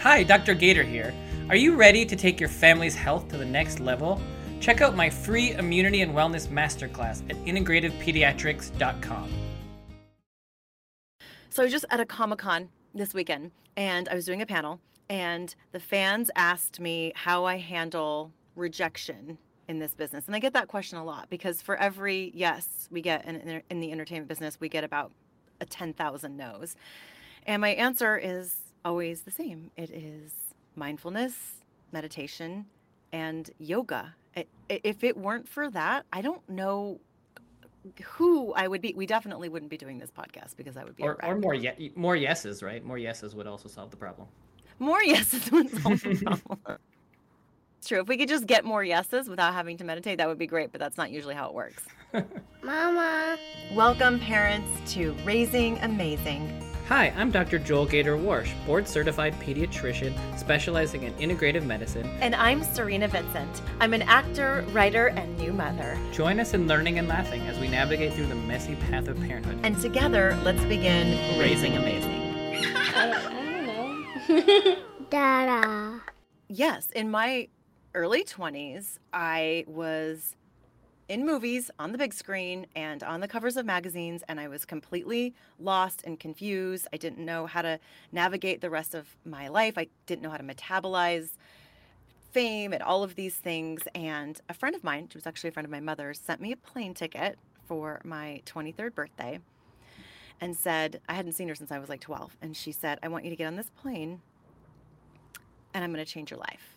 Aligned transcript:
Hi, 0.00 0.22
Dr. 0.22 0.54
Gator 0.54 0.82
here. 0.82 1.12
Are 1.50 1.56
you 1.56 1.76
ready 1.76 2.06
to 2.06 2.16
take 2.16 2.40
your 2.40 2.48
family's 2.48 2.94
health 2.94 3.28
to 3.28 3.36
the 3.36 3.44
next 3.44 3.80
level? 3.80 4.18
Check 4.58 4.80
out 4.80 4.96
my 4.96 5.10
free 5.10 5.52
immunity 5.52 6.00
and 6.00 6.14
wellness 6.14 6.48
masterclass 6.48 7.20
at 7.28 7.36
integrativepediatrics.com. 7.44 9.30
So 11.50 11.62
I 11.62 11.64
was 11.64 11.72
just 11.72 11.84
at 11.90 12.00
a 12.00 12.06
Comic 12.06 12.38
Con 12.38 12.70
this 12.94 13.12
weekend 13.12 13.50
and 13.76 14.08
I 14.08 14.14
was 14.14 14.24
doing 14.24 14.40
a 14.40 14.46
panel, 14.46 14.80
and 15.10 15.54
the 15.72 15.80
fans 15.80 16.30
asked 16.34 16.80
me 16.80 17.12
how 17.14 17.44
I 17.44 17.58
handle 17.58 18.32
rejection 18.56 19.36
in 19.68 19.80
this 19.80 19.92
business. 19.92 20.26
And 20.26 20.34
I 20.34 20.38
get 20.38 20.54
that 20.54 20.68
question 20.68 20.96
a 20.96 21.04
lot 21.04 21.28
because 21.28 21.60
for 21.60 21.76
every 21.76 22.32
yes 22.34 22.88
we 22.90 23.02
get 23.02 23.26
in, 23.26 23.62
in 23.68 23.80
the 23.80 23.92
entertainment 23.92 24.28
business, 24.28 24.58
we 24.60 24.70
get 24.70 24.82
about 24.82 25.12
a 25.60 25.66
10,000 25.66 26.38
no's. 26.38 26.74
And 27.46 27.60
my 27.60 27.70
answer 27.70 28.16
is 28.16 28.59
always 28.84 29.22
the 29.22 29.30
same 29.30 29.70
it 29.76 29.90
is 29.90 30.32
mindfulness, 30.76 31.34
meditation, 31.92 32.66
and 33.12 33.50
yoga. 33.58 34.14
If 34.68 35.02
it 35.02 35.16
weren't 35.16 35.48
for 35.48 35.70
that, 35.70 36.06
I 36.12 36.22
don't 36.22 36.48
know 36.48 37.00
who 38.02 38.52
I 38.54 38.68
would 38.68 38.80
be. 38.80 38.94
We 38.94 39.06
definitely 39.06 39.48
wouldn't 39.48 39.70
be 39.70 39.76
doing 39.76 39.98
this 39.98 40.10
podcast 40.10 40.56
because 40.56 40.76
I 40.76 40.84
would 40.84 40.96
be. 40.96 41.02
Or, 41.02 41.22
or 41.24 41.36
more, 41.36 41.54
ye- 41.54 41.92
more 41.96 42.14
yeses, 42.14 42.62
right? 42.62 42.84
More 42.84 42.98
yeses 42.98 43.34
would 43.34 43.46
also 43.46 43.68
solve 43.68 43.90
the 43.90 43.96
problem. 43.96 44.28
More 44.78 45.02
yeses 45.02 45.50
would 45.50 45.70
solve 45.70 46.00
the 46.02 46.14
problem. 46.24 46.78
It's 47.78 47.88
true. 47.88 48.00
If 48.00 48.08
we 48.08 48.16
could 48.16 48.28
just 48.28 48.46
get 48.46 48.64
more 48.64 48.84
yeses 48.84 49.28
without 49.28 49.54
having 49.54 49.78
to 49.78 49.84
meditate, 49.84 50.18
that 50.18 50.28
would 50.28 50.38
be 50.38 50.46
great, 50.46 50.70
but 50.70 50.80
that's 50.80 50.98
not 50.98 51.10
usually 51.10 51.34
how 51.34 51.48
it 51.48 51.54
works. 51.54 51.82
Mama. 52.62 53.38
Welcome, 53.74 54.20
parents, 54.20 54.92
to 54.92 55.12
Raising 55.24 55.78
Amazing. 55.78 56.69
Hi, 56.90 57.14
I'm 57.16 57.30
Dr. 57.30 57.60
Joel 57.60 57.86
Gator 57.86 58.16
Warsh, 58.16 58.52
board 58.66 58.88
certified 58.88 59.32
pediatrician 59.34 60.12
specializing 60.36 61.04
in 61.04 61.14
integrative 61.14 61.64
medicine. 61.64 62.04
And 62.20 62.34
I'm 62.34 62.64
Serena 62.64 63.06
Vincent. 63.06 63.62
I'm 63.78 63.94
an 63.94 64.02
actor, 64.02 64.64
writer, 64.72 65.06
and 65.10 65.38
new 65.38 65.52
mother. 65.52 65.96
Join 66.10 66.40
us 66.40 66.52
in 66.52 66.66
learning 66.66 66.98
and 66.98 67.06
laughing 67.06 67.42
as 67.42 67.56
we 67.60 67.68
navigate 67.68 68.14
through 68.14 68.26
the 68.26 68.34
messy 68.34 68.74
path 68.74 69.06
of 69.06 69.20
parenthood. 69.20 69.60
And 69.62 69.80
together, 69.80 70.36
let's 70.42 70.64
begin 70.64 71.38
Raising 71.38 71.76
Amazing. 71.76 72.10
I, 72.74 73.22
I 73.24 74.26
don't 74.26 74.66
know. 74.66 74.76
Dada. 75.10 76.00
Yes, 76.48 76.90
in 76.90 77.08
my 77.08 77.46
early 77.94 78.24
20s, 78.24 78.98
I 79.12 79.64
was 79.68 80.34
in 81.10 81.26
movies 81.26 81.72
on 81.80 81.90
the 81.90 81.98
big 81.98 82.14
screen 82.14 82.66
and 82.76 83.02
on 83.02 83.18
the 83.18 83.26
covers 83.26 83.56
of 83.56 83.66
magazines, 83.66 84.22
and 84.28 84.38
I 84.38 84.46
was 84.46 84.64
completely 84.64 85.34
lost 85.58 86.02
and 86.04 86.20
confused. 86.20 86.86
I 86.92 86.98
didn't 86.98 87.18
know 87.18 87.46
how 87.46 87.62
to 87.62 87.80
navigate 88.12 88.60
the 88.60 88.70
rest 88.70 88.94
of 88.94 89.16
my 89.24 89.48
life. 89.48 89.76
I 89.76 89.88
didn't 90.06 90.22
know 90.22 90.30
how 90.30 90.36
to 90.36 90.44
metabolize 90.44 91.30
fame 92.30 92.72
and 92.72 92.80
all 92.80 93.02
of 93.02 93.16
these 93.16 93.34
things. 93.34 93.82
And 93.92 94.40
a 94.48 94.54
friend 94.54 94.76
of 94.76 94.84
mine, 94.84 95.08
she 95.10 95.18
was 95.18 95.26
actually 95.26 95.48
a 95.48 95.52
friend 95.52 95.64
of 95.64 95.72
my 95.72 95.80
mother's, 95.80 96.20
sent 96.20 96.40
me 96.40 96.52
a 96.52 96.56
plane 96.56 96.94
ticket 96.94 97.40
for 97.66 98.00
my 98.04 98.40
23rd 98.46 98.94
birthday 98.94 99.40
and 100.40 100.56
said, 100.56 101.00
I 101.08 101.14
hadn't 101.14 101.32
seen 101.32 101.48
her 101.48 101.56
since 101.56 101.72
I 101.72 101.80
was 101.80 101.88
like 101.88 102.00
12. 102.00 102.36
And 102.40 102.56
she 102.56 102.70
said, 102.70 103.00
I 103.02 103.08
want 103.08 103.24
you 103.24 103.30
to 103.30 103.36
get 103.36 103.46
on 103.46 103.56
this 103.56 103.70
plane 103.82 104.20
and 105.74 105.82
I'm 105.82 105.92
going 105.92 106.04
to 106.04 106.10
change 106.10 106.30
your 106.30 106.38
life. 106.38 106.76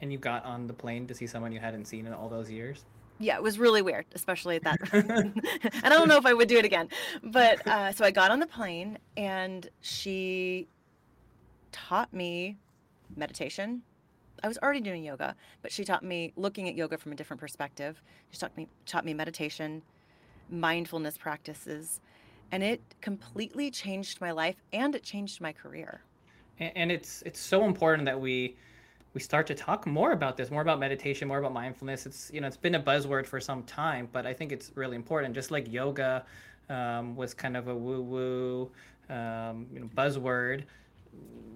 And 0.00 0.10
you 0.10 0.18
got 0.18 0.44
on 0.44 0.66
the 0.66 0.74
plane 0.74 1.06
to 1.06 1.14
see 1.14 1.28
someone 1.28 1.52
you 1.52 1.60
hadn't 1.60 1.84
seen 1.84 2.04
in 2.04 2.12
all 2.12 2.28
those 2.28 2.50
years? 2.50 2.84
Yeah, 3.20 3.36
it 3.36 3.42
was 3.42 3.58
really 3.58 3.82
weird, 3.82 4.06
especially 4.14 4.56
at 4.56 4.64
that. 4.64 4.84
Time. 4.86 5.34
And 5.82 5.86
I 5.86 5.88
don't 5.88 6.08
know 6.08 6.16
if 6.16 6.26
I 6.26 6.34
would 6.34 6.48
do 6.48 6.58
it 6.58 6.64
again. 6.64 6.88
But 7.22 7.66
uh, 7.66 7.92
so 7.92 8.04
I 8.04 8.10
got 8.10 8.30
on 8.30 8.40
the 8.40 8.46
plane 8.46 8.98
and 9.16 9.68
she 9.80 10.68
taught 11.72 12.12
me 12.12 12.56
meditation. 13.16 13.82
I 14.42 14.48
was 14.48 14.58
already 14.58 14.80
doing 14.80 15.02
yoga, 15.02 15.34
but 15.62 15.72
she 15.72 15.84
taught 15.84 16.04
me 16.04 16.32
looking 16.36 16.68
at 16.68 16.76
yoga 16.76 16.96
from 16.96 17.12
a 17.12 17.14
different 17.16 17.40
perspective. 17.40 18.00
She 18.30 18.38
taught 18.38 18.56
me 18.56 18.68
taught 18.86 19.04
me 19.04 19.14
meditation, 19.14 19.82
mindfulness 20.48 21.18
practices, 21.18 22.00
and 22.52 22.62
it 22.62 22.80
completely 23.00 23.70
changed 23.70 24.20
my 24.20 24.30
life 24.30 24.56
and 24.72 24.94
it 24.94 25.02
changed 25.02 25.40
my 25.40 25.52
career. 25.52 26.02
And 26.60 26.92
it's 26.92 27.22
it's 27.26 27.40
so 27.40 27.64
important 27.64 28.04
that 28.06 28.20
we 28.20 28.56
we 29.14 29.20
start 29.20 29.46
to 29.48 29.54
talk 29.54 29.86
more 29.86 30.12
about 30.12 30.36
this, 30.36 30.50
more 30.50 30.62
about 30.62 30.78
meditation, 30.78 31.28
more 31.28 31.38
about 31.38 31.52
mindfulness. 31.52 32.06
It's 32.06 32.30
you 32.32 32.40
know 32.40 32.46
it's 32.46 32.56
been 32.56 32.74
a 32.74 32.80
buzzword 32.80 33.26
for 33.26 33.40
some 33.40 33.62
time, 33.64 34.08
but 34.12 34.26
I 34.26 34.32
think 34.32 34.52
it's 34.52 34.72
really 34.74 34.96
important. 34.96 35.34
Just 35.34 35.50
like 35.50 35.72
yoga 35.72 36.24
um, 36.68 37.16
was 37.16 37.34
kind 37.34 37.56
of 37.56 37.68
a 37.68 37.74
woo 37.74 38.02
woo 38.02 38.70
um, 39.08 39.66
you 39.72 39.80
know 39.80 39.88
buzzword 39.96 40.64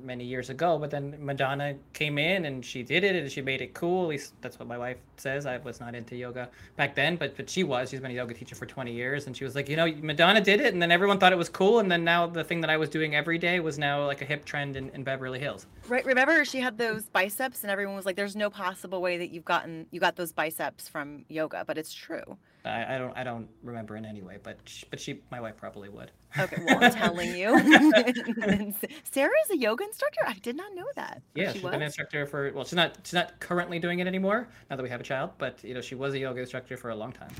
many 0.04 0.24
years 0.24 0.50
ago. 0.50 0.78
But 0.78 0.90
then 0.90 1.16
Madonna 1.18 1.74
came 1.92 2.18
in 2.18 2.44
and 2.44 2.64
she 2.64 2.82
did 2.82 3.04
it 3.04 3.16
and 3.16 3.30
she 3.30 3.40
made 3.40 3.60
it 3.60 3.74
cool. 3.74 4.04
At 4.04 4.08
least 4.08 4.34
that's 4.40 4.58
what 4.58 4.68
my 4.68 4.78
wife 4.78 4.98
says. 5.16 5.46
I 5.46 5.58
was 5.58 5.80
not 5.80 5.94
into 5.94 6.16
yoga 6.16 6.48
back 6.76 6.94
then, 6.94 7.16
but 7.16 7.36
but 7.36 7.48
she 7.48 7.64
was. 7.64 7.90
She's 7.90 8.00
been 8.00 8.10
a 8.10 8.14
yoga 8.14 8.34
teacher 8.34 8.54
for 8.54 8.66
20 8.66 8.92
years, 8.92 9.26
and 9.26 9.36
she 9.36 9.44
was 9.44 9.54
like, 9.54 9.68
you 9.68 9.76
know, 9.76 9.92
Madonna 10.02 10.40
did 10.40 10.60
it, 10.60 10.72
and 10.72 10.82
then 10.82 10.90
everyone 10.90 11.18
thought 11.18 11.32
it 11.32 11.38
was 11.38 11.48
cool, 11.48 11.78
and 11.78 11.90
then 11.90 12.04
now 12.04 12.26
the 12.26 12.44
thing 12.44 12.60
that 12.60 12.70
I 12.70 12.76
was 12.76 12.88
doing 12.88 13.14
every 13.14 13.38
day 13.38 13.60
was 13.60 13.78
now 13.78 14.04
like 14.06 14.22
a 14.22 14.24
hip 14.24 14.44
trend 14.44 14.76
in, 14.76 14.90
in 14.90 15.04
Beverly 15.04 15.38
Hills. 15.38 15.66
Right. 15.88 16.04
Remember, 16.04 16.44
she 16.44 16.60
had 16.60 16.78
those 16.78 17.04
biceps, 17.04 17.62
and 17.62 17.70
everyone 17.70 17.96
was 17.96 18.06
like, 18.06 18.16
"There's 18.16 18.36
no 18.36 18.50
possible 18.50 19.00
way 19.00 19.18
that 19.18 19.30
you've 19.30 19.44
gotten 19.44 19.86
you 19.90 20.00
got 20.00 20.16
those 20.16 20.32
biceps 20.32 20.88
from 20.88 21.24
yoga," 21.28 21.64
but 21.66 21.78
it's 21.78 21.94
true. 21.94 22.36
I, 22.64 22.94
I 22.94 22.98
don't 22.98 23.16
I 23.16 23.24
don't 23.24 23.48
remember 23.62 23.96
in 23.96 24.04
any 24.04 24.22
way, 24.22 24.38
but 24.42 24.58
she, 24.64 24.86
but 24.90 25.00
she 25.00 25.20
my 25.30 25.40
wife 25.40 25.56
probably 25.56 25.88
would. 25.88 26.12
Okay, 26.38 26.62
well 26.64 26.78
I'm 26.82 26.92
telling 26.92 27.34
you, 27.34 27.58
Sarah 29.10 29.30
is 29.44 29.50
a 29.50 29.56
yoga 29.56 29.84
instructor. 29.84 30.20
I 30.26 30.34
did 30.34 30.56
not 30.56 30.74
know 30.74 30.86
that. 30.94 31.22
Yeah, 31.34 31.48
she 31.48 31.54
she's 31.54 31.62
was? 31.62 31.74
an 31.74 31.82
instructor 31.82 32.24
for 32.26 32.52
well, 32.52 32.64
she's 32.64 32.74
not 32.74 32.98
she's 33.02 33.14
not 33.14 33.38
currently 33.40 33.78
doing 33.78 33.98
it 33.98 34.06
anymore 34.06 34.48
now 34.70 34.76
that 34.76 34.82
we 34.82 34.88
have 34.90 35.00
a 35.00 35.04
child, 35.04 35.30
but 35.38 35.62
you 35.64 35.74
know 35.74 35.80
she 35.80 35.94
was 35.94 36.14
a 36.14 36.18
yoga 36.18 36.40
instructor 36.40 36.76
for 36.76 36.90
a 36.90 36.94
long 36.94 37.12
time. 37.12 37.32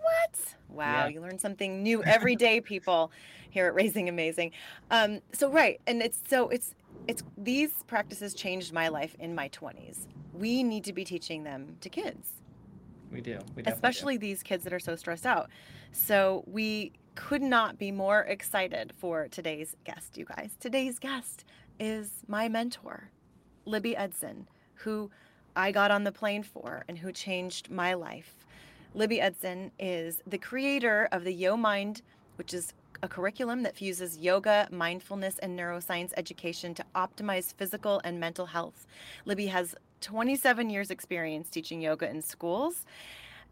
What? 0.00 0.38
Wow, 0.68 1.04
yeah. 1.04 1.08
you 1.08 1.20
learn 1.22 1.38
something 1.38 1.82
new 1.82 2.02
every 2.02 2.36
day, 2.36 2.60
people, 2.62 3.10
here 3.48 3.66
at 3.66 3.74
Raising 3.74 4.08
Amazing. 4.08 4.52
Um, 4.90 5.20
so 5.32 5.50
right, 5.50 5.80
and 5.86 6.02
it's 6.02 6.20
so 6.28 6.50
it's 6.50 6.74
it's 7.06 7.22
these 7.38 7.70
practices 7.86 8.34
changed 8.34 8.74
my 8.74 8.88
life 8.88 9.16
in 9.18 9.34
my 9.34 9.48
20s. 9.48 10.06
We 10.34 10.62
need 10.62 10.84
to 10.84 10.92
be 10.92 11.04
teaching 11.04 11.42
them 11.42 11.76
to 11.80 11.88
kids 11.88 12.32
we 13.12 13.20
do. 13.20 13.38
We 13.54 13.62
Especially 13.64 14.16
do. 14.16 14.26
these 14.26 14.42
kids 14.42 14.64
that 14.64 14.72
are 14.72 14.80
so 14.80 14.96
stressed 14.96 15.26
out. 15.26 15.50
So 15.92 16.44
we 16.46 16.92
could 17.14 17.42
not 17.42 17.78
be 17.78 17.90
more 17.90 18.20
excited 18.22 18.92
for 18.96 19.28
today's 19.28 19.74
guest, 19.84 20.16
you 20.16 20.24
guys. 20.24 20.56
Today's 20.60 20.98
guest 20.98 21.44
is 21.80 22.10
my 22.28 22.48
mentor, 22.48 23.10
Libby 23.64 23.96
Edson, 23.96 24.46
who 24.74 25.10
I 25.56 25.72
got 25.72 25.90
on 25.90 26.04
the 26.04 26.12
plane 26.12 26.42
for 26.42 26.84
and 26.88 26.98
who 26.98 27.10
changed 27.10 27.70
my 27.70 27.94
life. 27.94 28.46
Libby 28.94 29.20
Edson 29.20 29.70
is 29.78 30.22
the 30.26 30.38
creator 30.38 31.08
of 31.12 31.24
the 31.24 31.32
Yo 31.32 31.56
Mind, 31.56 32.02
which 32.36 32.54
is 32.54 32.72
a 33.02 33.08
curriculum 33.08 33.62
that 33.62 33.76
fuses 33.76 34.18
yoga, 34.18 34.68
mindfulness, 34.70 35.38
and 35.38 35.58
neuroscience 35.58 36.12
education 36.16 36.74
to 36.74 36.84
optimize 36.94 37.54
physical 37.54 38.00
and 38.04 38.18
mental 38.18 38.46
health. 38.46 38.86
Libby 39.24 39.46
has 39.46 39.74
27 40.00 40.70
years 40.70 40.90
experience 40.90 41.48
teaching 41.48 41.80
yoga 41.80 42.08
in 42.08 42.22
schools 42.22 42.84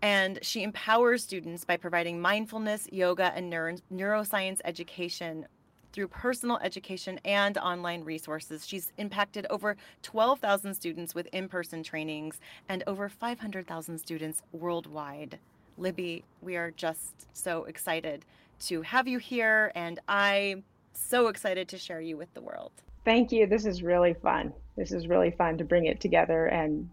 and 0.03 0.39
she 0.43 0.63
empowers 0.63 1.23
students 1.23 1.65
by 1.65 1.77
providing 1.77 2.21
mindfulness, 2.21 2.87
yoga, 2.93 3.33
and 3.35 3.49
neuro- 3.49 3.77
neuroscience 3.93 4.61
education 4.65 5.47
through 5.93 6.09
personal 6.09 6.59
education 6.59 7.19
and 7.25 7.57
online 7.57 8.05
resources. 8.05 8.67
She's 8.67 8.93
impacted 8.99 9.47
over 9.49 9.77
12,000 10.03 10.75
students 10.75 11.15
with 11.15 11.27
in 11.29 11.49
person 11.49 11.83
trainings 11.83 12.39
and 12.69 12.85
over 12.87 13.09
500,000 13.09 13.99
students 13.99 14.43
worldwide. 14.53 15.39
Libby, 15.79 16.25
we 16.43 16.57
are 16.57 16.71
just 16.73 17.27
so 17.33 17.65
excited 17.65 18.27
to 18.59 18.83
have 18.83 19.09
you 19.09 19.19
here, 19.19 19.73
and 19.75 19.99
I'm 20.07 20.65
so 20.93 21.29
excited 21.29 21.69
to 21.69 21.79
share 21.79 22.01
you 22.01 22.17
with 22.19 22.33
the 22.35 22.41
world. 22.43 22.73
Thank 23.07 23.31
you. 23.31 23.47
This 23.47 23.67
is 23.67 23.85
really 23.85 24.15
fun. 24.15 24.53
This 24.77 24.91
is 24.91 25.07
really 25.07 25.31
fun 25.31 25.59
to 25.59 25.65
bring 25.65 25.87
it 25.87 26.01
together 26.01 26.47
and 26.47 26.91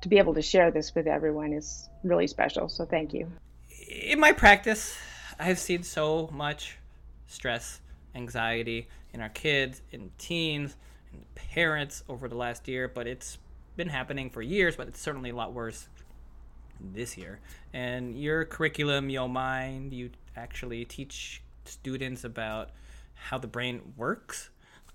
to 0.00 0.08
be 0.08 0.18
able 0.18 0.34
to 0.34 0.40
share 0.40 0.70
this 0.70 0.94
with 0.94 1.08
everyone 1.08 1.52
is 1.52 1.88
really 2.04 2.28
special. 2.28 2.68
So 2.68 2.84
thank 2.84 3.12
you. 3.12 3.30
In 3.88 4.20
my 4.20 4.30
practice, 4.30 4.96
I've 5.40 5.58
seen 5.58 5.82
so 5.82 6.30
much 6.32 6.78
stress, 7.26 7.80
anxiety 8.14 8.86
in 9.12 9.20
our 9.20 9.30
kids, 9.30 9.82
in 9.90 10.12
teens, 10.16 10.76
in 11.12 11.24
parents 11.34 12.04
over 12.08 12.28
the 12.28 12.36
last 12.36 12.68
year, 12.68 12.86
but 12.86 13.08
it's 13.08 13.38
been 13.76 13.88
happening 13.88 14.30
for 14.30 14.42
years, 14.42 14.76
but 14.76 14.86
it's 14.86 15.00
certainly 15.00 15.30
a 15.30 15.34
lot 15.34 15.52
worse 15.52 15.88
this 16.94 17.18
year. 17.18 17.40
And 17.72 18.16
your 18.16 18.44
curriculum, 18.44 19.10
Yo 19.10 19.26
Mind, 19.26 19.92
you 19.92 20.10
actually 20.36 20.84
teach 20.84 21.42
students 21.64 22.22
about 22.22 22.70
how 23.14 23.38
the 23.38 23.48
brain 23.48 23.80
works. 23.96 24.50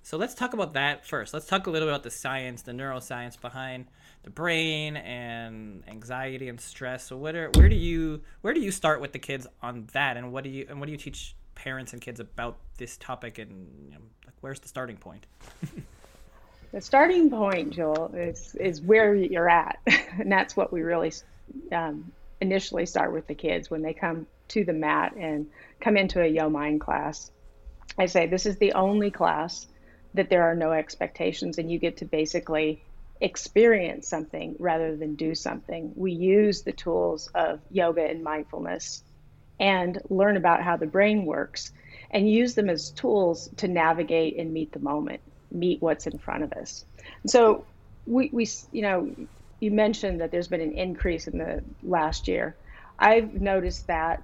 So 0.07 0.15
let's 0.15 0.33
talk 0.33 0.53
about 0.53 0.75
that 0.75 1.05
first. 1.05 1.33
Let's 1.33 1.47
talk 1.47 1.67
a 1.67 1.69
little 1.69 1.85
bit 1.85 1.93
about 1.93 2.03
the 2.03 2.11
science, 2.11 2.61
the 2.61 2.71
neuroscience 2.71 3.37
behind 3.41 3.87
the 4.23 4.29
brain 4.29 4.95
and 4.95 5.83
anxiety 5.85 6.47
and 6.47 6.61
stress. 6.61 7.03
So 7.03 7.17
what 7.17 7.35
are, 7.35 7.49
where 7.55 7.67
do 7.67 7.75
you 7.75 8.21
where 8.39 8.53
do 8.53 8.61
you 8.61 8.71
start 8.71 9.01
with 9.01 9.11
the 9.11 9.19
kids 9.19 9.47
on 9.61 9.89
that, 9.91 10.15
and 10.15 10.31
what 10.31 10.45
do 10.45 10.49
you 10.49 10.65
and 10.69 10.79
what 10.79 10.85
do 10.85 10.93
you 10.93 10.97
teach 10.97 11.35
parents 11.55 11.91
and 11.91 12.01
kids 12.01 12.21
about 12.21 12.57
this 12.77 12.95
topic, 12.95 13.37
and 13.37 13.67
you 13.83 13.91
know, 13.91 13.97
like, 14.25 14.35
where's 14.39 14.61
the 14.61 14.69
starting 14.69 14.95
point? 14.95 15.25
the 16.71 16.79
starting 16.79 17.29
point, 17.29 17.71
Joel, 17.71 18.15
is 18.15 18.55
is 18.55 18.79
where 18.79 19.13
you're 19.13 19.49
at, 19.49 19.77
and 20.19 20.31
that's 20.31 20.55
what 20.55 20.71
we 20.71 20.83
really 20.83 21.11
um, 21.73 22.09
initially 22.39 22.85
start 22.85 23.11
with 23.11 23.27
the 23.27 23.35
kids 23.35 23.69
when 23.69 23.81
they 23.81 23.93
come 23.93 24.25
to 24.47 24.63
the 24.63 24.71
mat 24.71 25.13
and 25.17 25.47
come 25.81 25.97
into 25.97 26.21
a 26.21 26.27
Yo 26.27 26.49
Mind 26.49 26.79
class. 26.79 27.29
I 27.97 28.05
say 28.05 28.25
this 28.25 28.45
is 28.45 28.55
the 28.55 28.71
only 28.71 29.11
class 29.11 29.67
that 30.13 30.29
there 30.29 30.43
are 30.43 30.55
no 30.55 30.71
expectations, 30.71 31.57
and 31.57 31.71
you 31.71 31.79
get 31.79 31.97
to 31.97 32.05
basically 32.05 32.83
experience 33.19 34.07
something 34.07 34.55
rather 34.59 34.95
than 34.95 35.15
do 35.15 35.33
something. 35.33 35.91
We 35.95 36.11
use 36.11 36.63
the 36.63 36.71
tools 36.71 37.29
of 37.33 37.59
yoga 37.71 38.03
and 38.03 38.23
mindfulness 38.23 39.03
and 39.59 39.99
learn 40.09 40.37
about 40.37 40.63
how 40.63 40.77
the 40.77 40.85
brain 40.85 41.25
works 41.25 41.71
and 42.11 42.29
use 42.29 42.53
them 42.53 42.69
as 42.69 42.91
tools 42.91 43.49
to 43.57 43.67
navigate 43.67 44.37
and 44.37 44.53
meet 44.53 44.71
the 44.71 44.79
moment, 44.79 45.21
meet 45.51 45.81
what's 45.81 46.07
in 46.07 46.19
front 46.19 46.43
of 46.43 46.53
us. 46.53 46.85
So 47.25 47.65
we, 48.05 48.29
we 48.31 48.47
you 48.71 48.83
know, 48.83 49.15
you 49.59 49.71
mentioned 49.71 50.21
that 50.21 50.31
there's 50.31 50.47
been 50.47 50.61
an 50.61 50.73
increase 50.73 51.27
in 51.27 51.39
the 51.39 51.63
last 51.81 52.27
year. 52.27 52.55
I've 52.99 53.33
noticed 53.33 53.87
that, 53.87 54.21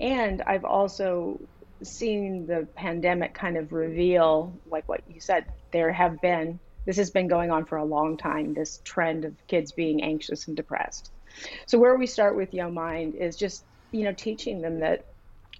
and 0.00 0.42
I've 0.42 0.64
also 0.64 1.40
seen 1.82 2.46
the 2.46 2.68
pandemic 2.76 3.34
kind 3.34 3.56
of 3.56 3.72
reveal, 3.72 4.60
like 4.66 4.88
what 4.88 5.02
you 5.08 5.20
said, 5.20 5.46
there 5.72 5.92
have 5.92 6.20
been, 6.20 6.60
this 6.86 6.96
has 6.96 7.10
been 7.10 7.28
going 7.28 7.50
on 7.50 7.64
for 7.64 7.76
a 7.76 7.84
long 7.84 8.16
time, 8.16 8.54
this 8.54 8.80
trend 8.84 9.24
of 9.24 9.34
kids 9.46 9.72
being 9.72 10.02
anxious 10.02 10.46
and 10.46 10.56
depressed. 10.56 11.10
So, 11.66 11.78
where 11.78 11.96
we 11.96 12.06
start 12.06 12.36
with 12.36 12.54
Yo 12.54 12.70
Mind 12.70 13.14
is 13.14 13.36
just, 13.36 13.64
you 13.90 14.04
know, 14.04 14.12
teaching 14.12 14.60
them 14.60 14.80
that 14.80 15.06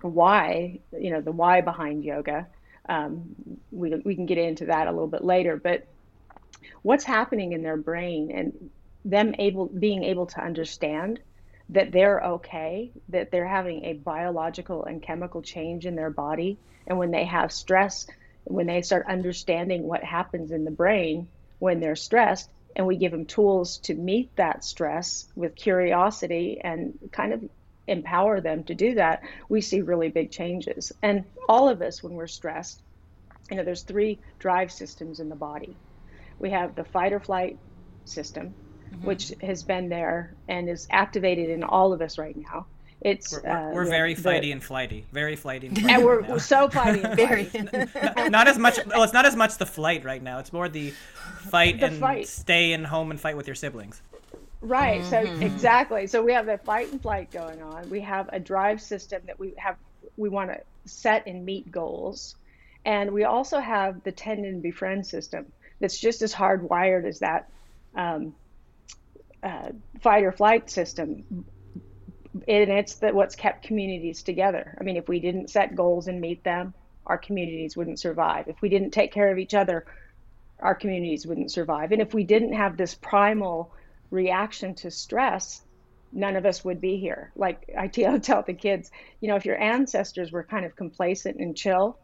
why, 0.02 0.80
you 0.92 1.10
know, 1.10 1.20
the 1.20 1.32
why 1.32 1.60
behind 1.60 2.04
yoga. 2.04 2.46
Um, 2.88 3.34
we, 3.70 3.94
we 4.04 4.14
can 4.14 4.26
get 4.26 4.38
into 4.38 4.66
that 4.66 4.86
a 4.86 4.92
little 4.92 5.08
bit 5.08 5.24
later, 5.24 5.56
but 5.56 5.86
what's 6.82 7.04
happening 7.04 7.52
in 7.52 7.62
their 7.62 7.76
brain 7.76 8.30
and 8.32 8.52
them 9.04 9.34
able 9.38 9.66
being 9.66 10.04
able 10.04 10.26
to 10.26 10.40
understand 10.40 11.20
that 11.70 11.92
they're 11.92 12.20
okay, 12.20 12.90
that 13.08 13.30
they're 13.30 13.46
having 13.46 13.84
a 13.84 13.94
biological 13.94 14.84
and 14.84 15.02
chemical 15.02 15.42
change 15.42 15.86
in 15.86 15.96
their 15.96 16.10
body, 16.10 16.58
and 16.86 16.98
when 16.98 17.10
they 17.10 17.24
have 17.24 17.52
stress, 17.52 18.06
when 18.44 18.66
they 18.66 18.82
start 18.82 19.06
understanding 19.08 19.84
what 19.84 20.04
happens 20.04 20.50
in 20.50 20.64
the 20.64 20.70
brain 20.70 21.28
when 21.58 21.80
they're 21.80 21.96
stressed, 21.96 22.50
and 22.76 22.86
we 22.86 22.96
give 22.96 23.12
them 23.12 23.24
tools 23.24 23.78
to 23.78 23.94
meet 23.94 24.34
that 24.36 24.64
stress 24.64 25.26
with 25.34 25.54
curiosity 25.54 26.60
and 26.62 26.98
kind 27.12 27.32
of 27.32 27.42
empower 27.86 28.40
them 28.40 28.64
to 28.64 28.74
do 28.74 28.94
that, 28.94 29.22
we 29.48 29.60
see 29.60 29.80
really 29.80 30.08
big 30.08 30.30
changes. 30.30 30.92
And 31.02 31.24
all 31.48 31.68
of 31.68 31.80
us, 31.82 32.02
when 32.02 32.14
we're 32.14 32.26
stressed, 32.26 32.82
you 33.50 33.56
know, 33.56 33.64
there's 33.64 33.82
three 33.82 34.20
drive 34.38 34.72
systems 34.72 35.20
in 35.20 35.28
the 35.28 35.36
body. 35.36 35.76
We 36.38 36.50
have 36.50 36.74
the 36.74 36.84
fight 36.84 37.12
or 37.12 37.20
flight 37.20 37.58
system, 38.04 38.54
mm-hmm. 38.92 39.06
which 39.06 39.32
has 39.42 39.62
been 39.62 39.88
there 39.88 40.32
and 40.48 40.68
is 40.68 40.86
activated 40.90 41.50
in 41.50 41.62
all 41.62 41.92
of 41.92 42.00
us 42.00 42.18
right 42.18 42.36
now. 42.36 42.66
It's 43.04 43.32
we're, 43.32 43.50
uh, 43.50 43.70
we're 43.72 43.84
very 43.84 44.14
fighty 44.14 44.50
and 44.50 44.64
flighty, 44.64 45.04
very 45.12 45.36
flighty 45.36 45.66
and 45.66 45.78
flighty. 45.80 45.94
And 45.94 46.04
we're, 46.04 46.22
we're 46.22 46.38
so 46.38 46.70
flighty 46.70 47.02
and 47.02 47.14
very. 47.16 47.50
not, 47.52 48.30
not, 48.30 48.48
as 48.48 48.58
much. 48.58 48.78
Well, 48.86 49.02
it's 49.02 49.12
not 49.12 49.26
as 49.26 49.36
much 49.36 49.58
the 49.58 49.66
flight 49.66 50.04
right 50.04 50.22
now. 50.22 50.38
It's 50.38 50.52
more 50.52 50.70
the 50.70 50.90
fight 51.50 51.80
the 51.80 51.86
and 51.86 52.00
fight. 52.00 52.28
stay 52.28 52.72
in 52.72 52.82
home 52.82 53.10
and 53.10 53.20
fight 53.20 53.36
with 53.36 53.46
your 53.46 53.56
siblings. 53.56 54.00
Right. 54.62 55.02
Mm-hmm. 55.02 55.40
So 55.40 55.46
exactly. 55.46 56.06
So 56.06 56.22
we 56.22 56.32
have 56.32 56.46
the 56.46 56.56
fight 56.56 56.90
and 56.92 57.02
flight 57.02 57.30
going 57.30 57.62
on. 57.62 57.90
We 57.90 58.00
have 58.00 58.30
a 58.32 58.40
drive 58.40 58.80
system 58.80 59.20
that 59.26 59.38
we 59.38 59.52
have. 59.58 59.76
We 60.16 60.30
want 60.30 60.50
to 60.50 60.60
set 60.86 61.26
and 61.26 61.44
meet 61.44 61.70
goals, 61.70 62.36
and 62.86 63.12
we 63.12 63.24
also 63.24 63.60
have 63.60 64.02
the 64.04 64.12
tend 64.12 64.46
and 64.46 64.62
befriend 64.62 65.06
system 65.06 65.44
that's 65.78 66.00
just 66.00 66.22
as 66.22 66.32
hardwired 66.32 67.04
as 67.04 67.18
that 67.18 67.50
um, 67.94 68.34
uh, 69.44 69.68
fight 70.00 70.24
or 70.24 70.32
flight 70.32 70.70
system. 70.70 71.44
And 72.48 72.70
it's 72.70 72.96
that 72.96 73.14
what's 73.14 73.36
kept 73.36 73.64
communities 73.64 74.22
together. 74.22 74.76
I 74.80 74.82
mean, 74.82 74.96
if 74.96 75.08
we 75.08 75.20
didn't 75.20 75.50
set 75.50 75.76
goals 75.76 76.08
and 76.08 76.20
meet 76.20 76.42
them, 76.42 76.74
our 77.06 77.18
communities 77.18 77.76
wouldn't 77.76 78.00
survive. 78.00 78.48
If 78.48 78.60
we 78.62 78.68
didn't 78.68 78.90
take 78.90 79.12
care 79.12 79.30
of 79.30 79.38
each 79.38 79.54
other, 79.54 79.84
our 80.58 80.74
communities 80.74 81.26
wouldn't 81.26 81.52
survive. 81.52 81.92
And 81.92 82.00
if 82.00 82.14
we 82.14 82.24
didn't 82.24 82.54
have 82.54 82.76
this 82.76 82.94
primal 82.94 83.72
reaction 84.10 84.74
to 84.76 84.90
stress, 84.90 85.62
none 86.12 86.36
of 86.36 86.46
us 86.46 86.64
would 86.64 86.80
be 86.80 86.96
here. 86.96 87.30
Like 87.36 87.70
I 87.76 87.88
tell, 87.88 88.18
tell 88.18 88.42
the 88.42 88.54
kids, 88.54 88.90
you 89.20 89.28
know, 89.28 89.36
if 89.36 89.44
your 89.44 89.60
ancestors 89.60 90.32
were 90.32 90.44
kind 90.44 90.64
of 90.64 90.74
complacent 90.74 91.38
and 91.38 91.56
chill, 91.56 91.98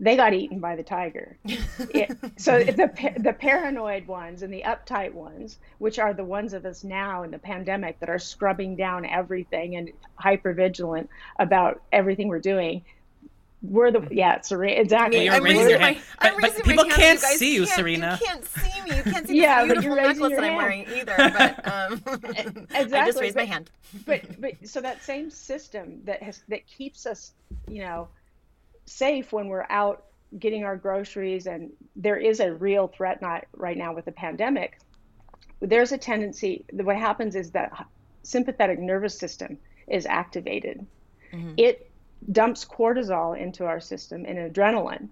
they 0.00 0.16
got 0.16 0.32
eaten 0.32 0.58
by 0.58 0.74
the 0.74 0.82
tiger. 0.82 1.36
It, 1.92 2.16
so 2.36 2.62
the 2.62 3.14
the 3.18 3.32
paranoid 3.32 4.06
ones 4.06 4.42
and 4.42 4.52
the 4.52 4.62
uptight 4.62 5.12
ones, 5.12 5.58
which 5.78 5.98
are 5.98 6.14
the 6.14 6.24
ones 6.24 6.52
of 6.52 6.64
us 6.64 6.84
now 6.84 7.22
in 7.22 7.30
the 7.30 7.38
pandemic 7.38 7.98
that 8.00 8.08
are 8.08 8.18
scrubbing 8.18 8.76
down 8.76 9.04
everything 9.04 9.76
and 9.76 9.90
hyper 10.14 10.52
vigilant 10.52 11.10
about 11.38 11.82
everything 11.92 12.28
we're 12.28 12.38
doing, 12.38 12.82
we're 13.62 13.90
the 13.90 14.06
yeah, 14.10 14.40
Serena. 14.40 14.80
Exactly. 14.80 15.18
Yeah, 15.18 15.24
you're 15.24 15.34
I'm 15.34 15.42
raising 15.42 15.68
your 15.68 15.78
hand, 15.78 15.96
my, 16.20 16.30
but, 16.30 16.40
but 16.40 16.64
people 16.64 16.84
can't 16.84 17.00
hand, 17.00 17.18
see 17.18 17.54
you, 17.54 17.64
can't, 17.64 17.76
Serena. 17.76 18.18
You 18.20 18.26
can't 18.26 18.44
see 18.44 18.82
me. 18.82 18.96
You 18.96 19.02
can't 19.02 19.28
see 19.28 19.40
yeah, 19.40 19.66
the 19.66 19.74
beautiful 19.74 19.96
necklace 19.96 20.32
that 20.36 20.44
I'm 20.44 20.56
wearing 20.56 20.86
either. 20.88 21.14
But 21.16 21.72
um, 21.72 22.02
exactly. 22.74 22.98
I 22.98 23.06
just 23.06 23.20
raised 23.20 23.34
but, 23.34 23.40
my 23.40 23.52
hand. 23.52 23.70
but 24.06 24.40
but 24.40 24.52
so 24.64 24.80
that 24.80 25.02
same 25.02 25.30
system 25.30 26.00
that 26.04 26.22
has 26.22 26.42
that 26.48 26.66
keeps 26.66 27.04
us, 27.04 27.32
you 27.68 27.80
know, 27.80 28.08
safe 28.90 29.32
when 29.32 29.48
we're 29.48 29.66
out 29.70 30.04
getting 30.38 30.64
our 30.64 30.76
groceries, 30.76 31.46
and 31.46 31.70
there 31.96 32.16
is 32.16 32.40
a 32.40 32.52
real 32.52 32.88
threat 32.88 33.20
not 33.20 33.46
right 33.56 33.76
now 33.76 33.94
with 33.94 34.04
the 34.04 34.12
pandemic. 34.12 34.78
There's 35.60 35.92
a 35.92 35.98
tendency. 35.98 36.64
What 36.72 36.96
happens 36.96 37.34
is 37.34 37.50
that 37.52 37.86
sympathetic 38.22 38.78
nervous 38.78 39.18
system 39.18 39.58
is 39.88 40.06
activated. 40.06 40.86
Mm-hmm. 41.32 41.54
It 41.56 41.90
dumps 42.30 42.64
cortisol 42.64 43.38
into 43.38 43.64
our 43.64 43.80
system 43.80 44.24
and 44.26 44.38
adrenaline. 44.38 45.08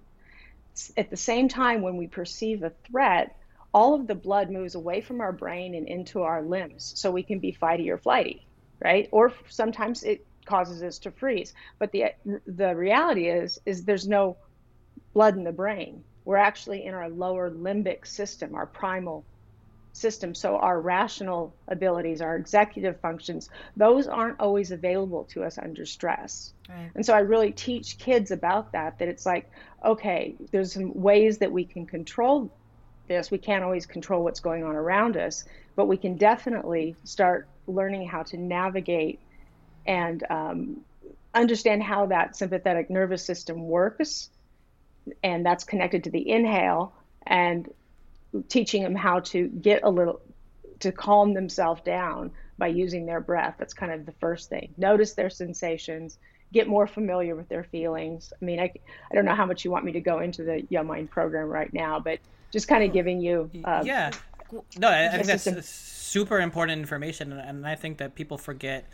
At 0.96 1.10
the 1.10 1.16
same 1.16 1.48
time, 1.48 1.82
when 1.82 1.96
we 1.96 2.06
perceive 2.06 2.62
a 2.62 2.72
threat, 2.88 3.36
all 3.75 3.94
of 3.94 4.06
the 4.06 4.14
blood 4.14 4.50
moves 4.50 4.75
away 4.75 5.00
from 5.00 5.20
our 5.20 5.32
brain 5.32 5.75
and 5.75 5.86
into 5.88 6.22
our 6.22 6.42
limbs 6.42 6.92
so 6.96 7.10
we 7.10 7.22
can 7.22 7.38
be 7.38 7.52
fighty 7.52 7.88
or 7.88 7.98
flighty, 7.98 8.46
right? 8.80 9.08
Or 9.10 9.32
sometimes 9.48 10.02
it 10.04 10.25
causes 10.48 10.82
us 10.82 10.98
to 11.00 11.10
freeze. 11.10 11.54
But 11.78 11.92
the 11.92 12.06
the 12.46 12.74
reality 12.74 13.28
is 13.28 13.60
is 13.66 13.84
there's 13.84 14.08
no 14.08 14.36
blood 15.12 15.36
in 15.36 15.44
the 15.44 15.52
brain. 15.52 16.02
We're 16.24 16.36
actually 16.36 16.84
in 16.84 16.94
our 16.94 17.08
lower 17.08 17.50
limbic 17.50 18.06
system, 18.06 18.54
our 18.54 18.66
primal 18.66 19.24
system. 19.92 20.34
So 20.34 20.56
our 20.56 20.80
rational 20.80 21.54
abilities, 21.66 22.20
our 22.20 22.37
executive 22.37 23.00
functions, 23.00 23.50
those 23.76 24.06
aren't 24.06 24.40
always 24.40 24.70
available 24.70 25.25
to 25.32 25.44
us 25.44 25.58
under 25.58 25.84
stress. 25.84 26.52
Right. 26.68 26.90
And 26.94 27.04
so 27.04 27.14
I 27.14 27.20
really 27.20 27.52
teach 27.52 27.99
kids 27.99 28.30
about 28.30 28.73
that, 28.73 28.99
that 28.99 29.08
it's 29.08 29.26
like, 29.26 29.50
okay, 29.84 30.34
there's 30.50 30.73
some 30.73 30.92
ways 30.94 31.38
that 31.38 31.50
we 31.50 31.64
can 31.64 31.87
control 31.87 32.50
this. 33.08 33.30
We 33.30 33.38
can't 33.38 33.64
always 33.64 33.87
control 33.87 34.23
what's 34.23 34.40
going 34.40 34.64
on 34.64 34.76
around 34.76 35.16
us, 35.16 35.44
but 35.76 35.87
we 35.87 35.96
can 35.96 36.16
definitely 36.16 36.94
start 37.04 37.49
learning 37.66 38.06
how 38.06 38.23
to 38.25 38.37
navigate 38.37 39.18
and 39.88 40.23
um, 40.30 40.76
understand 41.35 41.83
how 41.83 42.07
that 42.07 42.37
sympathetic 42.37 42.90
nervous 42.90 43.25
system 43.25 43.66
works. 43.66 44.30
And 45.25 45.45
that's 45.45 45.64
connected 45.64 46.04
to 46.04 46.11
the 46.11 46.30
inhale 46.30 46.92
and 47.26 47.73
teaching 48.49 48.83
them 48.83 48.95
how 48.95 49.21
to 49.21 49.49
get 49.49 49.83
a 49.83 49.90
little 49.90 50.21
to 50.80 50.92
calm 50.92 51.33
themselves 51.33 51.80
down 51.83 52.30
by 52.59 52.68
using 52.68 53.07
their 53.07 53.21
breath. 53.21 53.54
That's 53.59 53.73
kind 53.73 53.90
of 53.90 54.04
the 54.04 54.12
first 54.12 54.50
thing. 54.50 54.75
Notice 54.76 55.14
their 55.14 55.30
sensations, 55.30 56.18
get 56.52 56.68
more 56.68 56.87
familiar 56.87 57.35
with 57.35 57.49
their 57.49 57.64
feelings. 57.64 58.33
I 58.40 58.45
mean, 58.45 58.61
I, 58.61 58.71
I 59.11 59.14
don't 59.14 59.25
know 59.25 59.35
how 59.35 59.47
much 59.47 59.64
you 59.64 59.71
want 59.71 59.87
me 59.87 59.92
to 59.92 60.00
go 60.00 60.21
into 60.21 60.45
the 60.45 60.66
Yo 60.68 60.83
Mind 60.83 61.11
program 61.11 61.49
right 61.49 61.73
now, 61.73 61.99
but 61.99 62.18
just 62.52 62.68
kind 62.68 62.85
of 62.85 62.92
giving 62.92 63.23
you. 63.23 63.50
Um, 63.64 63.87
yeah. 63.87 64.11
No, 64.76 64.88
I, 64.88 65.09
I 65.09 65.23
think 65.23 65.26
that's 65.26 65.68
super 65.68 66.40
important 66.40 66.78
information, 66.78 67.33
and 67.33 67.66
I 67.66 67.75
think 67.75 67.99
that 67.99 68.14
people 68.14 68.38
forget 68.38 68.87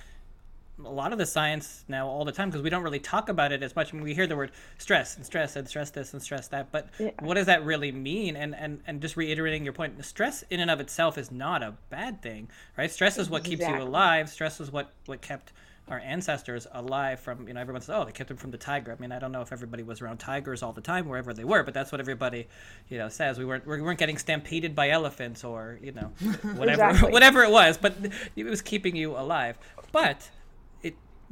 a 0.83 0.91
lot 0.91 1.13
of 1.13 1.19
the 1.19 1.27
science 1.27 1.85
now 1.87 2.09
all 2.09 2.25
the 2.25 2.33
time 2.33 2.49
because 2.49 2.63
we 2.63 2.71
don't 2.71 2.83
really 2.83 2.99
talk 2.99 3.29
about 3.29 3.53
it 3.53 3.63
as 3.63 3.77
much. 3.77 3.93
I 3.93 3.97
mean, 3.97 4.05
we 4.05 4.15
hear 4.15 4.27
the 4.27 4.37
word 4.37 4.51
stress 4.79 5.17
and 5.17 5.25
stress 5.25 5.57
and 5.57 5.69
stress 5.69 5.91
this 5.91 6.13
and 6.13 6.23
stress 6.23 6.49
that, 6.49 6.73
but 6.73 6.89
yeah. 6.99 7.11
what 7.21 7.35
does 7.35 7.47
that 7.47 7.65
really 7.65 7.93
mean? 7.93 8.37
And 8.37 8.55
and 8.55 8.81
and 8.87 9.01
just 9.01 9.17
reiterating 9.17 9.65
your 9.65 9.73
point, 9.73 10.05
stress 10.05 10.43
in 10.51 10.61
and 10.61 10.71
of 10.71 10.81
itself 10.81 11.17
is 11.17 11.31
not 11.31 11.63
a 11.63 11.75
bad 11.91 12.23
thing, 12.23 12.49
right? 12.77 12.91
Stress 12.91 13.19
is 13.19 13.31
what 13.31 13.47
exactly. 13.47 13.67
keeps 13.67 13.69
you 13.69 13.83
alive. 13.83 14.29
Stress 14.29 14.61
is 14.61 14.73
what 14.73 14.93
what 15.07 15.21
kept 15.21 15.53
our 15.89 15.99
ancestors 15.99 16.67
alive 16.73 17.21
from 17.21 17.47
you 17.47 17.53
know 17.53 17.61
everyone 17.61 17.83
says 17.83 17.95
oh 17.95 18.05
they 18.05 18.13
kept 18.13 18.29
them 18.29 18.39
from 18.39 18.51
the 18.51 18.57
tiger 18.57 18.91
i 18.91 19.01
mean 19.01 19.13
i 19.13 19.19
don't 19.19 19.33
know 19.33 19.43
if 19.43 19.53
everybody 19.53 19.83
was 19.83 20.01
around 20.01 20.17
tigers 20.17 20.63
all 20.63 20.73
the 20.73 20.81
time 20.81 21.07
wherever 21.07 21.35
they 21.35 21.45
were 21.45 21.63
but 21.63 21.75
that's 21.75 21.93
what 21.93 22.01
everybody 22.01 22.47
you 22.89 22.97
know 22.97 23.09
says 23.11 23.39
we 23.39 23.45
weren't 23.45 23.67
we 23.67 23.83
weren't 23.83 23.99
getting 23.99 24.17
stampeded 24.17 24.75
by 24.75 24.89
elephants 24.89 25.45
or 25.45 25.79
you 25.83 25.93
know 25.93 26.07
whatever 26.55 26.85
exactly. 26.85 27.13
whatever 27.13 27.43
it 27.43 27.51
was 27.51 27.77
but 27.77 27.95
it 28.35 28.45
was 28.45 28.63
keeping 28.63 28.97
you 28.97 29.15
alive 29.15 29.59
but 29.93 30.31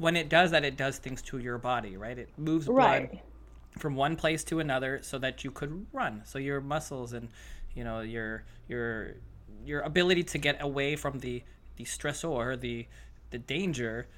when 0.02 0.16
it 0.16 0.28
does 0.28 0.50
that, 0.50 0.64
it 0.64 0.76
does 0.76 0.98
things 0.98 1.22
to 1.22 1.38
your 1.38 1.58
body, 1.58 1.96
right? 1.96 2.18
It 2.18 2.28
moves 2.36 2.66
blood 2.66 3.20
from 3.78 3.94
one 3.94 4.16
place 4.16 4.44
to 4.44 4.60
another 4.60 4.98
so 5.02 5.18
that 5.18 5.44
you 5.44 5.50
could 5.50 5.86
run. 5.92 6.22
So 6.24 6.38
your 6.38 6.60
muscles 6.60 7.12
and 7.12 7.28
you 7.74 7.84
know 7.84 8.00
your 8.00 8.44
your 8.68 9.14
your 9.64 9.80
ability 9.82 10.24
to 10.24 10.38
get 10.38 10.60
away 10.60 10.96
from 10.96 11.20
the 11.20 11.42
the 11.76 11.84
stressor, 11.84 12.60
the 12.60 12.86
the 13.30 13.38
danger, 13.38 14.08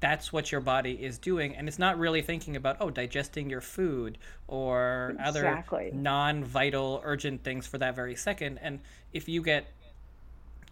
that's 0.00 0.32
what 0.32 0.52
your 0.52 0.60
body 0.60 0.92
is 0.92 1.18
doing 1.18 1.56
and 1.56 1.66
it's 1.68 1.78
not 1.78 1.98
really 1.98 2.22
thinking 2.22 2.56
about 2.56 2.76
oh 2.80 2.90
digesting 2.90 3.50
your 3.50 3.60
food 3.60 4.18
or 4.46 5.16
Exactly. 5.18 5.88
other 5.88 5.92
non-vital 5.96 7.00
urgent 7.04 7.42
things 7.42 7.66
for 7.66 7.78
that 7.78 7.96
very 7.96 8.14
second 8.14 8.58
and 8.58 8.80
if 9.12 9.28
you 9.28 9.42
get 9.42 9.66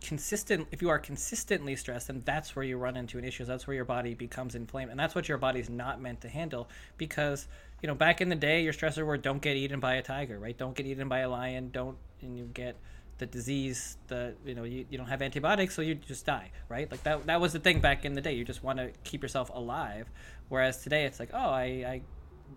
consistent 0.06 0.68
if 0.70 0.80
you 0.80 0.88
are 0.88 1.00
consistently 1.00 1.75
stressed 1.75 2.06
then 2.06 2.22
that's 2.25 2.54
where 2.54 2.64
you 2.64 2.78
run 2.78 2.96
into 2.96 3.18
an 3.18 3.25
issue. 3.25 3.44
That's 3.44 3.66
where 3.66 3.75
your 3.75 3.84
body 3.84 4.14
becomes 4.14 4.54
inflamed. 4.54 4.92
And 4.92 4.98
that's 4.98 5.16
what 5.16 5.28
your 5.28 5.36
body's 5.36 5.68
not 5.68 6.00
meant 6.00 6.20
to 6.20 6.28
handle 6.28 6.68
because 6.96 7.48
you 7.82 7.88
know 7.88 7.94
back 7.94 8.20
in 8.20 8.28
the 8.28 8.36
day 8.36 8.62
your 8.62 8.72
stressor 8.72 9.04
were 9.04 9.18
don't 9.18 9.42
get 9.42 9.56
eaten 9.56 9.80
by 9.80 9.94
a 9.96 10.02
tiger 10.02 10.38
right? 10.38 10.56
Don't 10.56 10.76
get 10.76 10.86
eaten 10.86 11.08
by 11.08 11.20
a 11.20 11.28
lion. 11.28 11.70
Don't 11.72 11.96
and 12.22 12.38
you 12.38 12.44
get 12.54 12.76
the 13.18 13.26
disease 13.26 13.96
the 14.06 14.34
you 14.44 14.54
know 14.54 14.62
you, 14.62 14.86
you 14.90 14.96
don't 14.96 15.08
have 15.08 15.22
antibiotics 15.22 15.75
so 15.75 15.82
you 15.82 15.96
just 15.96 16.25
die 16.25 16.52
right? 16.68 16.88
Like 16.88 17.02
that 17.02 17.26
that 17.26 17.40
was 17.40 17.52
the 17.52 17.58
thing 17.58 17.80
back 17.80 18.04
in 18.04 18.14
the 18.14 18.20
day. 18.20 18.34
You 18.34 18.44
just 18.44 18.62
want 18.62 18.78
to 18.78 18.92
keep 19.02 19.22
yourself 19.22 19.50
alive. 19.52 20.08
Whereas 20.48 20.82
today 20.84 21.04
it's 21.04 21.18
like 21.18 21.30
oh 21.34 21.50
i 21.50 21.64
i 21.64 22.00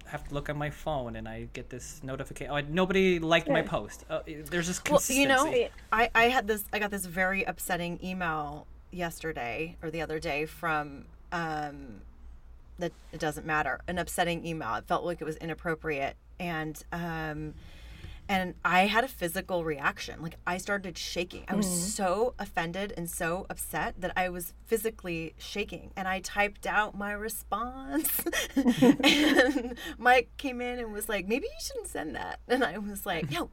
have 0.06 0.28
to 0.28 0.34
look 0.34 0.50
on 0.50 0.58
my 0.58 0.70
phone 0.70 1.16
and 1.16 1.28
I 1.28 1.48
get 1.54 1.70
this 1.70 2.02
notification. 2.04 2.52
Oh, 2.54 2.60
nobody 2.62 3.20
liked 3.20 3.48
my 3.48 3.62
post. 3.62 4.06
Oh, 4.10 4.22
there's 4.26 4.68
this 4.68 4.82
Well, 4.84 4.98
consistency. 5.00 5.22
you 5.22 5.28
know, 5.28 5.68
I, 5.92 6.10
I 6.16 6.24
had 6.30 6.48
this 6.48 6.64
I 6.74 6.80
got 6.80 6.92
this 6.92 7.06
very 7.06 7.44
upsetting 7.44 8.00
email 8.04 8.66
yesterday 8.92 9.76
or 9.84 9.92
the 9.92 10.02
other 10.02 10.20
day 10.20 10.46
from 10.46 11.06
um 11.32 12.02
that 12.80 12.92
it 13.12 13.20
doesn't 13.20 13.46
matter. 13.46 13.82
An 13.88 13.98
upsetting 14.00 14.46
email. 14.46 14.74
It 14.76 14.86
felt 14.88 15.04
like 15.04 15.22
it 15.22 15.26
was 15.26 15.36
inappropriate 15.38 16.16
and 16.40 16.82
um 16.92 17.54
and 18.30 18.54
I 18.64 18.86
had 18.86 19.04
a 19.04 19.08
physical 19.08 19.64
reaction. 19.64 20.22
Like 20.22 20.38
I 20.46 20.60
started 20.60 21.00
shaking. 21.00 21.46
I 21.48 21.56
was 21.56 21.66
mm-hmm. 21.66 21.76
so 21.76 22.36
offended 22.38 22.94
and 22.96 23.10
so 23.10 23.48
upset 23.50 23.96
that 24.00 24.14
I 24.16 24.30
was 24.30 24.54
physically 24.68 25.34
shaking. 25.40 25.92
And 25.96 26.08
I 26.08 26.20
typed 26.20 26.68
out 26.68 26.96
my 26.96 27.12
response. 27.12 28.24
and 28.56 29.76
Mike 29.98 30.30
came 30.38 30.62
in 30.62 30.78
and 30.78 30.94
was 30.94 31.10
like, 31.10 31.28
maybe 31.28 31.48
you 31.48 31.60
shouldn't 31.60 31.88
send 31.88 32.16
that. 32.16 32.40
And 32.48 32.64
I 32.64 32.78
was 32.78 33.04
like, 33.04 33.32
no. 33.32 33.50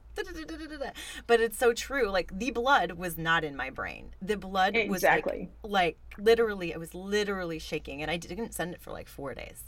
But 1.27 1.41
it's 1.41 1.57
so 1.57 1.73
true. 1.73 2.11
Like 2.11 2.39
the 2.39 2.51
blood 2.51 2.93
was 2.93 3.17
not 3.17 3.45
in 3.45 3.57
my 3.57 3.71
brain. 3.71 4.11
The 4.21 4.37
blood 4.37 4.75
was 4.75 5.03
like, 5.03 5.21
Exactly. 5.21 5.51
like 5.63 5.99
literally, 6.19 6.75
I 6.75 6.77
was 6.77 6.95
literally 6.95 7.59
shaking. 7.59 8.03
And 8.03 8.11
I 8.11 8.19
didn't 8.19 8.53
send 8.53 8.75
it 8.75 8.83
for 8.83 8.91
like 8.91 9.09
four 9.09 9.33
days. 9.33 9.63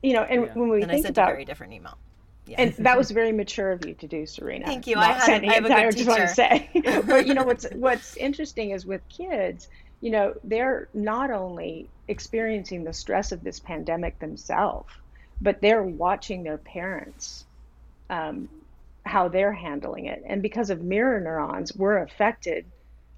You 0.00 0.12
know, 0.12 0.22
and 0.22 0.44
Yeah. 0.44 0.54
when 0.54 0.68
we 0.68 0.78
Then 0.78 0.90
I 0.90 0.92
think 0.94 1.06
sent 1.06 1.18
a 1.18 1.24
very 1.24 1.44
different 1.44 1.72
email. 1.72 1.98
Yeah. 2.48 2.62
and 2.62 2.74
that 2.78 2.96
was 2.96 3.10
very 3.10 3.32
mature 3.32 3.72
of 3.72 3.84
you 3.84 3.94
to 3.94 4.06
do, 4.08 4.26
Serena. 4.26 4.66
Thank 4.66 4.86
you. 4.86 4.96
not 4.96 5.04
I 5.04 5.12
had 5.12 5.22
a- 5.22 5.24
sending 5.26 5.50
have 5.50 5.64
a 5.64 5.68
good 5.68 5.76
I 5.76 5.90
just 5.90 6.08
want 6.08 6.20
to 6.20 6.26
teacher. 6.26 6.34
say, 6.34 7.02
but 7.06 7.26
you 7.26 7.34
know 7.34 7.44
what's 7.44 7.66
what's 7.72 8.16
interesting 8.16 8.70
is 8.70 8.86
with 8.86 9.02
kids, 9.08 9.68
you 10.00 10.10
know, 10.10 10.34
they're 10.44 10.88
not 10.94 11.30
only 11.30 11.90
experiencing 12.08 12.84
the 12.84 12.92
stress 12.92 13.32
of 13.32 13.42
this 13.44 13.60
pandemic 13.60 14.18
themselves, 14.18 14.88
but 15.40 15.60
they're 15.60 15.82
watching 15.82 16.42
their 16.42 16.58
parents, 16.58 17.44
um, 18.10 18.48
how 19.04 19.28
they're 19.28 19.52
handling 19.52 20.06
it, 20.06 20.22
and 20.26 20.42
because 20.42 20.70
of 20.70 20.82
mirror 20.82 21.20
neurons, 21.20 21.74
we're 21.76 21.98
affected 21.98 22.72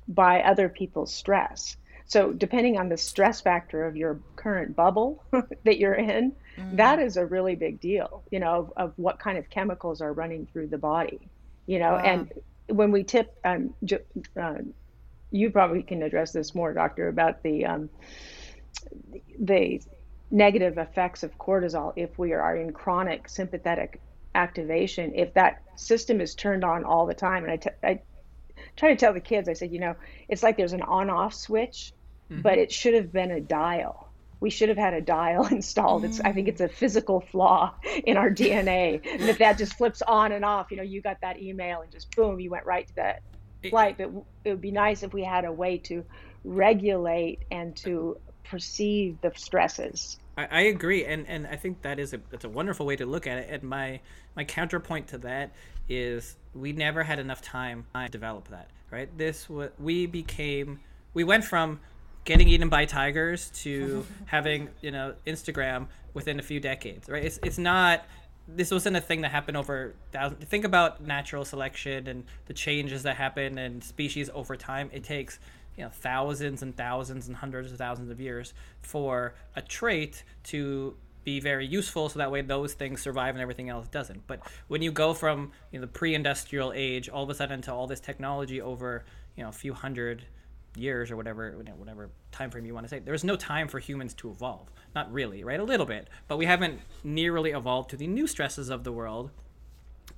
by 0.09 0.43
other 0.43 0.69
people's 0.69 1.15
stress. 1.15 1.77
So 2.11 2.33
depending 2.33 2.77
on 2.77 2.89
the 2.89 2.97
stress 2.97 3.41
factor 3.41 3.87
of 3.87 3.97
your 3.97 4.19
current 4.35 4.75
bubble 4.75 5.23
that 5.65 5.79
you're 5.79 5.95
in, 5.95 6.33
that 6.73 6.99
is 6.99 7.17
a 7.17 7.25
really 7.25 7.55
big 7.55 7.81
deal, 7.81 8.25
you 8.33 8.41
know, 8.41 8.53
of, 8.53 8.73
of 8.77 8.93
what 8.97 9.21
kind 9.21 9.39
of 9.39 9.49
chemicals 9.49 10.01
are 10.01 10.13
running 10.13 10.47
through 10.53 10.67
the 10.67 10.77
body, 10.77 11.21
you 11.67 11.79
know, 11.79 11.93
Wow. 11.93 11.99
and 11.99 12.33
when 12.67 12.91
we 12.91 13.05
tip, 13.05 13.39
um, 13.45 13.75
uh, 14.37 14.55
you 15.31 15.51
probably 15.51 15.85
can 15.85 16.03
address 16.03 16.33
this 16.33 16.53
more, 16.53 16.73
doctor, 16.75 17.07
about 17.07 17.45
the 17.45 17.65
um, 17.65 17.89
the 19.39 19.81
negative 20.33 20.79
effects 20.79 21.23
of 21.23 21.39
cortisol 21.39 21.93
if 21.95 22.19
we 22.19 22.33
are 22.33 22.57
in 22.57 22.73
chronic 22.73 23.29
sympathetic 23.29 24.01
activation. 24.35 25.13
If 25.15 25.33
that 25.35 25.63
system 25.77 26.21
is 26.21 26.35
turned 26.35 26.65
on 26.65 26.83
all 26.85 27.07
the 27.07 27.15
time, 27.15 27.45
and 27.45 27.53
I, 27.53 27.57
t- 27.57 27.71
I 27.85 28.01
try 28.77 28.91
to 28.91 28.97
tell 28.97 29.13
the 29.13 29.21
kids, 29.21 29.49
I 29.49 29.53
said, 29.53 29.71
you 29.73 29.79
know, 29.81 29.95
it's 30.29 30.43
like 30.43 30.57
there's 30.57 30.73
an 30.73 30.83
on-off 30.83 31.35
switch, 31.35 31.93
Mm-hmm. 32.31 32.43
but 32.43 32.59
it 32.59 32.71
should 32.71 32.95
have 32.95 33.13
been 33.13 33.33
a 33.33 33.41
dial. 33.41 34.09
We 34.39 34.51
should 34.51 34.69
have 34.69 34.79
had 34.79 34.95
a 34.95 35.01
dial 35.01 35.47
installed. 35.51 36.05
It's 36.05 36.21
I 36.21 36.33
think 36.33 36.47
it's 36.47 36.61
a 36.61 36.69
physical 36.69 37.21
flaw 37.21 37.75
in 38.05 38.17
our 38.17 38.31
DNA, 38.31 39.03
that 39.27 39.39
that 39.39 39.59
just 39.59 39.75
flips 39.75 40.01
on 40.03 40.31
and 40.33 40.45
off, 40.45 40.71
you 40.71 40.77
know, 40.77 40.83
you 40.83 41.03
got 41.03 41.21
that 41.23 41.43
email 41.43 41.81
and 41.81 41.91
just 41.91 42.15
boom, 42.15 42.39
you 42.39 42.51
went 42.51 42.67
right 42.67 42.87
to 42.87 42.95
that 42.97 43.23
flight. 43.69 43.99
But 43.99 44.13
it 44.45 44.51
would 44.51 44.61
be 44.61 44.71
nice 44.71 45.03
if 45.03 45.13
we 45.13 45.25
had 45.25 45.45
a 45.45 45.53
way 45.53 45.79
to 45.79 46.05
regulate 46.45 47.41
and 47.51 47.77
to 47.79 48.19
perceive 48.45 49.21
the 49.21 49.33
stresses. 49.35 50.19
I, 50.37 50.47
I 50.51 50.61
agree, 50.63 51.05
and 51.05 51.27
and 51.27 51.49
I 51.49 51.57
think 51.57 51.83
that 51.83 51.99
is 51.99 52.15
a 52.15 52.21
that's 52.31 52.45
a 52.45 52.49
wonderful 52.49 52.87
way 52.87 52.95
to 52.97 53.07
look 53.07 53.27
at 53.27 53.39
it. 53.39 53.49
And 53.51 53.65
my 53.65 54.01
my 54.37 54.45
counterpoint 54.45 55.09
to 55.09 55.19
that 55.19 55.51
is 55.89 56.37
we 56.55 56.73
never 56.73 57.03
had 57.03 57.19
enough 57.19 57.43
time 57.43 57.87
to 57.95 58.09
develop 58.09 58.49
that. 58.49 58.71
Right? 58.91 59.09
This 59.19 59.49
we 59.79 60.07
became 60.07 60.81
we 61.13 61.25
went 61.25 61.45
from 61.45 61.81
getting 62.25 62.49
eaten 62.49 62.69
by 62.69 62.85
tigers 62.85 63.51
to 63.63 64.07
having 64.27 64.69
you 64.81 64.91
know 64.91 65.15
Instagram 65.27 65.87
within 66.15 66.39
a 66.39 66.43
few 66.43 66.61
decades. 66.61 67.09
Right? 67.09 67.25
It's 67.25 67.39
it's 67.43 67.59
not. 67.59 68.05
This 68.53 68.73
wasn't 68.73 68.97
a 68.97 69.01
thing 69.01 69.21
that 69.21 69.31
happened 69.31 69.57
over 69.57 69.95
thousands. 70.11 70.45
Think 70.45 70.65
about 70.65 71.01
natural 71.01 71.45
selection 71.45 72.09
and 72.09 72.25
the 72.47 72.55
changes 72.55 73.05
that 73.05 73.15
happen 73.15 73.59
in 73.59 73.81
species 73.81 74.29
over 74.35 74.57
time. 74.57 74.91
It 74.93 75.05
takes 75.05 75.39
you 75.77 75.85
know 75.85 75.91
thousands 75.91 76.63
and 76.63 76.77
thousands 76.77 77.29
and 77.29 77.37
hundreds 77.37 77.73
of 77.73 77.79
thousands 77.79 78.11
of 78.11 78.21
years 78.21 78.53
for 78.83 79.35
a 79.57 79.63
trait 79.63 80.25
to 80.45 80.97
be 81.25 81.41
very 81.41 81.67
useful 81.67 82.09
so 82.09 82.19
that 82.19 82.31
way 82.31 82.43
those 82.43 82.75
things 82.75 83.01
survive 83.01 83.35
and 83.35 83.43
everything 83.43 83.69
else 83.69 83.89
doesn't 83.89 84.27
but 84.27 84.41
when 84.69 84.83
you 84.83 84.91
go 84.91 85.15
from 85.15 85.53
you 85.71 85.79
know 85.79 85.87
the 85.87 85.93
pre-industrial 85.93 86.73
age 86.75 87.09
all 87.09 87.25
of 87.25 87.31
a 87.31 87.35
sudden 87.35 87.63
to 87.63 87.73
all 87.73 87.87
this 87.87 88.01
technology 88.01 88.61
over 88.61 89.05
you 89.37 89.43
know 89.43 89.49
a 89.49 89.53
few 89.53 89.73
hundred 89.73 90.25
years 90.77 91.11
or 91.11 91.17
whatever 91.17 91.53
whatever 91.77 92.11
time 92.31 92.51
frame 92.51 92.65
you 92.65 92.73
want 92.73 92.85
to 92.85 92.89
say 92.89 93.01
there's 93.01 93.25
no 93.25 93.37
time 93.37 93.69
for 93.69 93.79
humans 93.79 94.15
to 94.15 94.31
evolve. 94.31 94.71
Not 94.95 95.13
really 95.13 95.45
right? 95.45 95.61
A 95.61 95.65
little 95.65 95.87
bit. 95.87 96.09
But 96.29 96.37
we 96.37 96.47
haven't 96.47 96.81
nearly 97.03 97.51
evolved 97.51 97.91
to 97.91 97.97
the 97.97 98.07
new 98.07 98.27
stresses 98.27 98.69
of 98.69 98.85
the 98.85 98.93
world. 98.93 99.31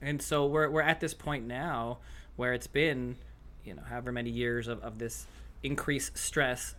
And 0.01 0.21
so 0.21 0.47
we're, 0.47 0.69
we're 0.69 0.83
at 0.83 1.01
this 1.01 1.15
point 1.15 1.47
now 1.47 1.99
where 2.37 2.53
it's 2.53 2.67
been 2.67 3.17
you 3.65 3.75
know 3.75 3.83
however 3.89 4.13
many 4.13 4.31
years 4.31 4.69
of, 4.69 4.83
of 4.83 4.99
this 4.99 5.27
increased 5.63 6.17
stress. 6.19 6.75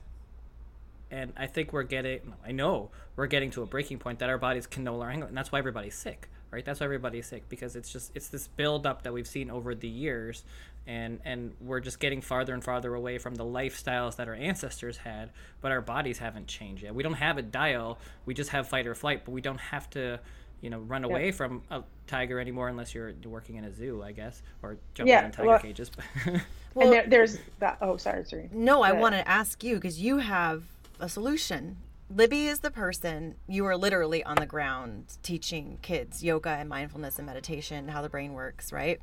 And 1.11 1.31
i 1.37 1.45
think 1.45 1.71
we're 1.71 1.83
getting 1.83 2.33
i 2.45 2.51
know 2.51 2.89
we're 3.15 3.27
getting 3.27 3.51
to 3.51 3.61
a 3.61 3.67
breaking 3.67 3.99
point 3.99 4.17
that 4.19 4.29
our 4.29 4.39
bodies 4.39 4.65
can 4.65 4.83
no 4.83 4.95
longer 4.95 5.11
handle 5.11 5.27
and 5.27 5.37
that's 5.37 5.51
why 5.51 5.59
everybody's 5.59 5.93
sick 5.93 6.27
right? 6.53 6.63
That's 6.63 6.79
why 6.79 6.85
everybody's 6.85 7.25
sick 7.25 7.49
because 7.49 7.75
it's 7.75 7.91
just 7.91 8.11
it's 8.13 8.27
this 8.27 8.47
build 8.47 8.85
up 8.85 9.01
that 9.03 9.11
we've 9.11 9.27
seen 9.27 9.49
over 9.49 9.73
the 9.73 9.87
years 9.87 10.43
and 10.87 11.19
and 11.23 11.53
we're 11.61 11.79
just 11.79 11.99
getting 11.99 12.21
farther 12.21 12.53
and 12.53 12.63
farther 12.63 12.93
away 12.93 13.17
from 13.17 13.35
the 13.35 13.43
lifestyles 13.45 14.17
that 14.17 14.27
our 14.27 14.33
ancestors 14.33 14.97
had 14.97 15.29
but 15.61 15.71
our 15.71 15.79
bodies 15.81 16.17
haven't 16.17 16.45
changed 16.47 16.83
yet 16.83 16.93
we 16.93 17.01
don't 17.03 17.13
have 17.13 17.37
a 17.37 17.41
dial 17.41 17.97
we 18.25 18.33
just 18.33 18.49
have 18.49 18.67
fight 18.67 18.85
or 18.85 18.93
flight 18.93 19.23
but 19.23 19.31
we 19.31 19.39
don't 19.39 19.59
have 19.59 19.89
to 19.89 20.19
you 20.59 20.69
know 20.69 20.79
run 20.79 21.03
away 21.05 21.31
from 21.31 21.61
a 21.71 21.81
tiger 22.07 22.39
anymore 22.39 22.67
unless 22.67 22.93
you're 22.93 23.13
working 23.25 23.55
in 23.55 23.63
a 23.63 23.71
zoo 23.71 24.03
i 24.03 24.11
guess 24.11 24.41
or 24.61 24.77
jumping 24.93 25.13
Yeah, 25.13 25.25
in 25.25 25.31
tiger 25.31 25.47
well- 25.49 25.59
cages 25.59 25.89
Well, 26.75 26.87
and 26.87 26.93
there, 26.93 27.05
there's 27.07 27.37
that. 27.59 27.77
Oh, 27.81 27.97
sorry, 27.97 28.25
sorry. 28.25 28.49
No, 28.51 28.81
I 28.81 28.93
Good. 28.93 28.99
want 28.99 29.13
to 29.13 29.27
ask 29.27 29.63
you 29.63 29.75
because 29.75 30.01
you 30.01 30.17
have 30.17 30.63
a 30.99 31.07
solution. 31.07 31.77
Libby 32.09 32.47
is 32.47 32.61
the 32.61 32.71
person 32.71 33.35
you 33.47 33.63
are 33.67 33.77
literally 33.77 34.23
on 34.23 34.37
the 34.37 34.47
ground 34.47 35.05
teaching 35.21 35.77
kids 35.83 36.23
yoga 36.23 36.49
and 36.49 36.67
mindfulness 36.67 37.19
and 37.19 37.27
meditation, 37.27 37.89
how 37.89 38.01
the 38.01 38.09
brain 38.09 38.33
works, 38.33 38.73
right? 38.73 38.99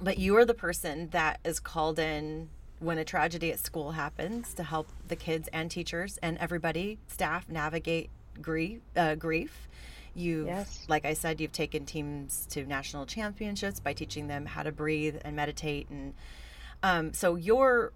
But 0.00 0.18
you 0.18 0.36
are 0.36 0.44
the 0.44 0.54
person 0.54 1.08
that 1.10 1.40
is 1.44 1.58
called 1.60 1.98
in 1.98 2.48
when 2.78 2.98
a 2.98 3.04
tragedy 3.04 3.50
at 3.52 3.58
school 3.58 3.92
happens 3.92 4.52
to 4.54 4.62
help 4.62 4.88
the 5.08 5.16
kids 5.16 5.48
and 5.52 5.70
teachers 5.70 6.18
and 6.22 6.36
everybody, 6.38 6.98
staff 7.06 7.48
navigate 7.48 8.10
grief. 8.42 8.80
Uh, 8.94 9.14
grief. 9.14 9.68
You've, 10.14 10.46
Yes. 10.46 10.84
like 10.88 11.04
I 11.04 11.14
said, 11.14 11.40
you've 11.40 11.52
taken 11.52 11.84
teams 11.86 12.46
to 12.50 12.64
national 12.64 13.06
championships 13.06 13.80
by 13.80 13.92
teaching 13.94 14.28
them 14.28 14.46
how 14.46 14.62
to 14.62 14.72
breathe 14.72 15.16
and 15.24 15.36
meditate 15.36 15.88
and 15.90 16.14
um, 16.82 17.12
so 17.14 17.34
you're 17.36 17.92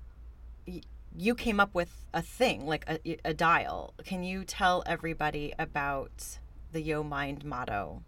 you 1.16 1.34
came 1.34 1.60
up 1.60 1.74
with 1.74 1.90
a 2.14 2.22
thing 2.22 2.66
like 2.66 2.84
a, 2.88 3.18
a 3.26 3.34
dial 3.34 3.92
can 4.04 4.22
you 4.22 4.42
tell 4.44 4.82
everybody 4.86 5.52
about 5.58 6.38
the 6.72 6.80
yo 6.80 7.02
mind 7.02 7.44
motto 7.44 8.02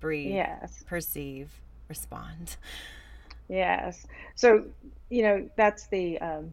breathe 0.00 0.34
Yes. 0.34 0.82
perceive 0.86 1.60
respond 1.88 2.56
Yes. 3.48 4.06
So, 4.34 4.64
you 5.10 5.22
know, 5.22 5.48
that's 5.56 5.88
the 5.88 6.18
um, 6.20 6.52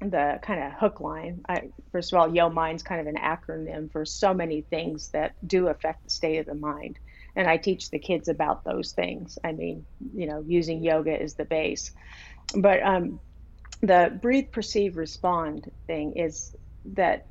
the 0.00 0.38
kind 0.42 0.62
of 0.62 0.72
hook 0.72 1.00
line. 1.00 1.42
I, 1.48 1.70
first 1.92 2.12
of 2.12 2.18
all, 2.18 2.34
Yo 2.34 2.50
Mind's 2.50 2.82
kind 2.82 3.00
of 3.00 3.06
an 3.06 3.16
acronym 3.20 3.90
for 3.90 4.04
so 4.04 4.34
many 4.34 4.62
things 4.62 5.10
that 5.12 5.34
do 5.46 5.68
affect 5.68 6.04
the 6.04 6.10
state 6.10 6.38
of 6.38 6.46
the 6.46 6.54
mind. 6.54 6.98
and 7.36 7.46
I 7.46 7.58
teach 7.58 7.90
the 7.90 7.98
kids 7.98 8.28
about 8.28 8.64
those 8.64 8.92
things. 8.92 9.38
I 9.44 9.52
mean, 9.52 9.86
you 10.14 10.26
know, 10.26 10.42
using 10.46 10.82
yoga 10.82 11.20
is 11.22 11.34
the 11.34 11.44
base, 11.44 11.92
but 12.56 12.82
um, 12.82 13.20
the 13.82 14.18
breathe, 14.20 14.50
perceive, 14.52 14.96
respond 14.96 15.70
thing 15.86 16.14
is 16.16 16.54
that 16.94 17.26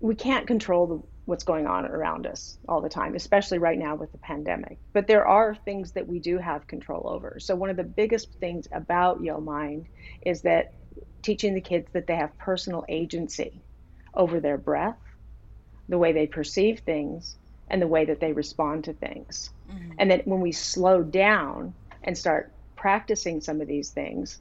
we 0.00 0.16
can't 0.16 0.46
control 0.46 0.86
the, 0.86 1.02
what's 1.28 1.44
going 1.44 1.66
on 1.66 1.84
around 1.84 2.26
us 2.26 2.56
all 2.66 2.80
the 2.80 2.88
time, 2.88 3.14
especially 3.14 3.58
right 3.58 3.78
now 3.78 3.94
with 3.94 4.10
the 4.12 4.18
pandemic. 4.18 4.78
But 4.94 5.06
there 5.06 5.28
are 5.28 5.54
things 5.54 5.92
that 5.92 6.08
we 6.08 6.20
do 6.20 6.38
have 6.38 6.66
control 6.66 7.02
over. 7.04 7.36
So 7.38 7.54
one 7.54 7.68
of 7.68 7.76
the 7.76 7.84
biggest 7.84 8.32
things 8.40 8.66
about 8.72 9.22
Yo 9.22 9.38
Mind 9.38 9.88
is 10.22 10.40
that 10.42 10.72
teaching 11.20 11.52
the 11.52 11.60
kids 11.60 11.86
that 11.92 12.06
they 12.06 12.16
have 12.16 12.36
personal 12.38 12.86
agency 12.88 13.60
over 14.14 14.40
their 14.40 14.56
breath, 14.56 14.96
the 15.86 15.98
way 15.98 16.12
they 16.12 16.26
perceive 16.26 16.78
things, 16.78 17.36
and 17.68 17.82
the 17.82 17.86
way 17.86 18.06
that 18.06 18.20
they 18.20 18.32
respond 18.32 18.84
to 18.84 18.94
things. 18.94 19.50
Mm-hmm. 19.70 19.92
And 19.98 20.10
that 20.10 20.26
when 20.26 20.40
we 20.40 20.52
slow 20.52 21.02
down 21.02 21.74
and 22.02 22.16
start 22.16 22.54
practicing 22.74 23.42
some 23.42 23.60
of 23.60 23.68
these 23.68 23.90
things, 23.90 24.40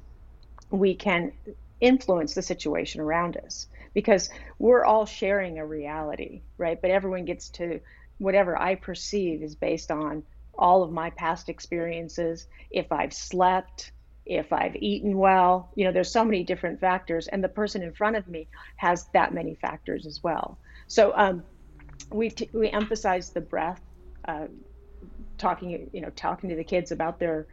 we 0.70 0.96
can 0.96 1.34
influence 1.82 2.34
the 2.34 2.42
situation 2.42 3.02
around 3.02 3.36
us 3.36 3.68
because 3.98 4.30
we're 4.60 4.86
all 4.86 5.08
sharing 5.08 5.58
a 5.58 5.66
reality, 5.66 6.44
right? 6.60 6.80
But 6.80 6.92
everyone 6.92 7.26
gets 7.26 7.50
to 7.54 7.80
whatever 8.20 8.56
I 8.56 8.76
perceive 8.76 9.42
is 9.42 9.56
based 9.56 9.90
on 9.90 10.22
all 10.56 10.84
of 10.84 10.92
my 10.92 11.10
past 11.10 11.50
experiences, 11.50 12.46
if 12.70 12.92
I've 12.92 13.12
slept, 13.12 13.92
if 14.24 14.54
I've 14.54 14.76
eaten 14.76 15.18
well, 15.18 15.72
you 15.76 15.84
know, 15.84 15.92
there's 15.92 16.12
so 16.12 16.24
many 16.24 16.44
different 16.44 16.80
factors, 16.80 17.28
and 17.28 17.44
the 17.44 17.50
person 17.50 17.82
in 17.82 17.92
front 17.92 18.18
of 18.18 18.28
me 18.28 18.48
has 18.76 19.08
that 19.16 19.34
many 19.34 19.56
factors 19.56 20.06
as 20.06 20.20
well. 20.24 20.60
So 20.88 21.12
um, 21.18 21.44
we 22.12 22.30
t- 22.30 22.52
we 22.54 22.70
emphasize 22.70 23.32
the 23.32 23.42
breath, 23.42 23.82
uh, 24.28 24.46
talking 25.40 25.90
you 25.92 26.02
know 26.02 26.12
talking 26.12 26.52
to 26.52 26.56
the 26.56 26.64
kids 26.64 26.92
about 26.92 27.20
their 27.20 27.48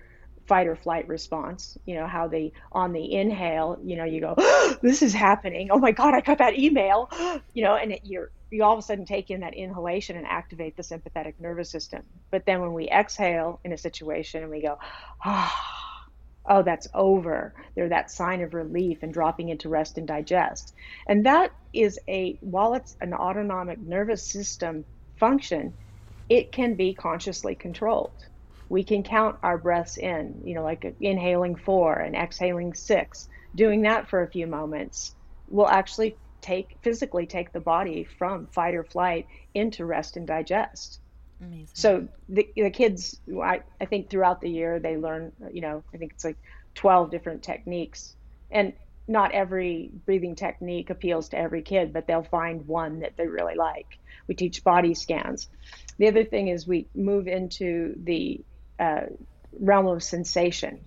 fight 0.49 0.67
or 0.67 0.77
flight 0.77 1.09
response. 1.09 1.77
You 1.87 1.97
know 1.97 2.07
how 2.07 2.29
they 2.29 2.53
on 2.73 2.93
the 2.93 3.13
inhale, 3.15 3.79
you 3.85 3.97
know, 3.97 4.05
you 4.05 4.21
go, 4.21 4.35
oh, 4.37 4.77
"This 4.83 5.03
is 5.03 5.15
happening! 5.15 5.69
Oh 5.71 5.79
my 5.79 5.93
God, 5.93 6.15
I 6.15 6.21
got 6.21 6.39
that 6.39 6.59
email!" 6.59 7.09
You 7.55 7.65
know, 7.65 7.77
and 7.77 7.93
it, 7.93 8.01
you're 8.05 8.31
you 8.51 8.65
all 8.65 8.73
of 8.75 8.79
a 8.79 8.83
sudden 8.83 9.05
take 9.07 9.31
in 9.31 9.41
that 9.41 9.55
inhalation 9.55 10.17
and 10.17 10.27
activate 10.27 10.77
the 10.77 10.83
sympathetic 10.83 11.37
nervous 11.41 11.71
system. 11.71 12.03
But 12.33 12.45
then 12.47 12.61
when 12.61 12.73
we 12.73 12.89
exhale 12.89 13.61
in 13.65 13.73
a 13.73 13.79
situation 13.79 14.43
and 14.43 14.51
we 14.51 14.63
go, 14.63 14.77
"Ah." 15.25 15.55
oh, 16.49 16.63
that's 16.63 16.89
over. 16.95 17.55
They're 17.77 17.89
that 17.91 18.11
sign 18.11 18.43
of 18.43 18.55
relief 18.55 18.99
and 19.03 19.13
dropping 19.13 19.49
into 19.49 19.69
rest 19.69 19.99
and 19.99 20.07
digest. 20.07 20.75
And 21.09 21.27
that 21.27 21.53
is 21.73 21.99
a, 22.09 22.39
while 22.41 22.75
it's 22.75 22.97
an 23.01 23.15
autonomic 23.15 23.79
nervous 23.81 24.31
system 24.31 24.85
function, 25.19 25.75
it 26.29 26.53
can 26.53 26.75
be 26.77 26.95
consciously 26.95 27.55
controlled. 27.55 28.13
We 28.75 28.83
can 28.83 29.05
count 29.05 29.37
our 29.45 29.57
breaths 29.57 29.99
in, 29.99 30.43
you 30.43 30.57
know, 30.57 30.65
like 30.65 30.97
inhaling 30.99 31.55
four 31.55 31.95
and 31.95 32.17
exhaling 32.17 32.75
six. 32.75 33.29
Doing 33.55 33.83
that 33.83 34.09
for 34.09 34.25
a 34.25 34.31
few 34.31 34.49
moments 34.49 35.15
will 35.47 35.69
actually 35.69 36.19
take 36.43 36.77
physically 36.83 37.25
take 37.25 37.53
the 37.53 37.61
body 37.61 38.03
from 38.19 38.49
fight 38.49 38.75
or 38.75 38.83
flight 38.83 39.27
into 39.55 39.87
rest 39.87 40.17
and 40.17 40.27
digest. 40.27 40.99
Amazing. 41.41 41.69
So 41.73 42.09
the, 42.29 42.49
the 42.57 42.71
kids, 42.71 43.21
I, 43.41 43.63
I 43.81 43.85
think 43.85 44.11
throughout 44.11 44.41
the 44.41 44.51
year 44.51 44.81
they 44.81 44.97
learn, 44.97 45.31
you 45.53 45.61
know, 45.61 45.85
I 45.95 45.99
think 45.99 46.11
it's 46.15 46.25
like 46.25 46.39
12 46.75 47.13
different 47.13 47.45
techniques. 47.45 48.17
And 48.51 48.73
not 49.07 49.31
every 49.31 49.93
breathing 50.05 50.35
technique 50.35 50.91
appeals 50.91 51.29
to 51.29 51.39
every 51.39 51.63
kid, 51.63 51.93
but 51.93 52.09
they'll 52.09 52.25
find 52.25 52.67
one 52.67 53.01
that 53.01 53.17
they 53.17 53.29
really 53.29 53.55
like. 53.55 53.87
We 54.27 54.35
teach 54.35 54.65
body 54.65 54.95
scans. 54.95 55.49
The 55.99 56.09
other 56.09 56.25
thing 56.25 56.49
is 56.49 56.67
we 56.67 56.89
move 56.93 57.29
into 57.29 57.95
the 58.03 58.45
uh, 58.79 59.03
realm 59.61 59.87
of 59.87 60.03
sensation 60.03 60.81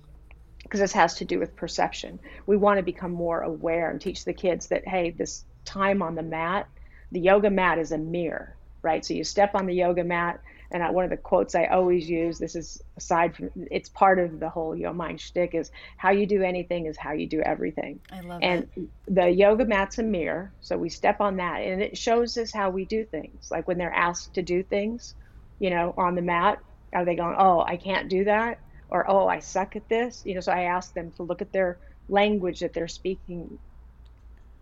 because 0.63 0.79
this 0.79 0.93
has 0.93 1.15
to 1.15 1.25
do 1.25 1.39
with 1.39 1.55
perception. 1.55 2.19
We 2.45 2.57
want 2.57 2.77
to 2.77 2.83
become 2.83 3.11
more 3.11 3.41
aware 3.41 3.89
and 3.89 4.01
teach 4.01 4.25
the 4.25 4.33
kids 4.33 4.67
that, 4.67 4.87
hey, 4.87 5.11
this 5.11 5.45
time 5.63 6.01
on 6.01 6.15
the 6.15 6.23
mat, 6.23 6.67
the 7.11 7.21
yoga 7.21 7.49
mat 7.49 7.79
is 7.79 7.93
a 7.93 7.97
mirror 7.97 8.57
right? 8.87 9.05
So 9.05 9.13
you 9.13 9.23
step 9.23 9.51
on 9.53 9.65
the 9.65 9.73
yoga 9.73 10.03
mat, 10.03 10.41
and 10.71 10.83
I, 10.83 10.91
one 10.91 11.03
of 11.03 11.09
the 11.09 11.17
quotes 11.17 11.55
I 11.55 11.65
always 11.65 12.09
use, 12.09 12.39
this 12.39 12.55
is 12.55 12.81
aside 12.97 13.35
from, 13.35 13.49
it's 13.71 13.89
part 13.89 14.19
of 14.19 14.39
the 14.39 14.49
whole 14.49 14.75
Yo 14.75 14.93
Mind 14.93 15.19
shtick, 15.19 15.53
is 15.53 15.71
how 15.97 16.11
you 16.11 16.25
do 16.25 16.41
anything 16.41 16.85
is 16.85 16.97
how 16.97 17.13
you 17.13 17.27
do 17.27 17.41
everything. 17.41 17.99
I 18.11 18.21
love 18.21 18.39
and 18.41 18.67
that. 18.75 18.87
the 19.07 19.29
yoga 19.29 19.65
mat's 19.65 19.97
a 19.97 20.03
mirror, 20.03 20.53
so 20.61 20.77
we 20.77 20.89
step 20.89 21.21
on 21.21 21.37
that, 21.37 21.61
and 21.61 21.81
it 21.81 21.97
shows 21.97 22.37
us 22.37 22.53
how 22.53 22.69
we 22.69 22.85
do 22.85 23.05
things. 23.05 23.49
Like 23.51 23.67
when 23.67 23.77
they're 23.77 23.93
asked 23.93 24.35
to 24.35 24.41
do 24.41 24.63
things, 24.63 25.15
you 25.59 25.69
know, 25.69 25.93
on 25.97 26.15
the 26.15 26.21
mat, 26.21 26.59
are 26.93 27.05
they 27.05 27.15
going, 27.15 27.35
oh, 27.37 27.61
I 27.61 27.77
can't 27.77 28.09
do 28.09 28.25
that? 28.25 28.59
Or, 28.89 29.09
oh, 29.09 29.27
I 29.27 29.39
suck 29.39 29.75
at 29.75 29.87
this? 29.89 30.23
You 30.25 30.35
know, 30.35 30.41
so 30.41 30.51
I 30.51 30.63
ask 30.63 30.93
them 30.93 31.11
to 31.17 31.23
look 31.23 31.41
at 31.41 31.51
their 31.51 31.77
language 32.09 32.61
that 32.61 32.73
they're 32.73 32.87
speaking 32.87 33.59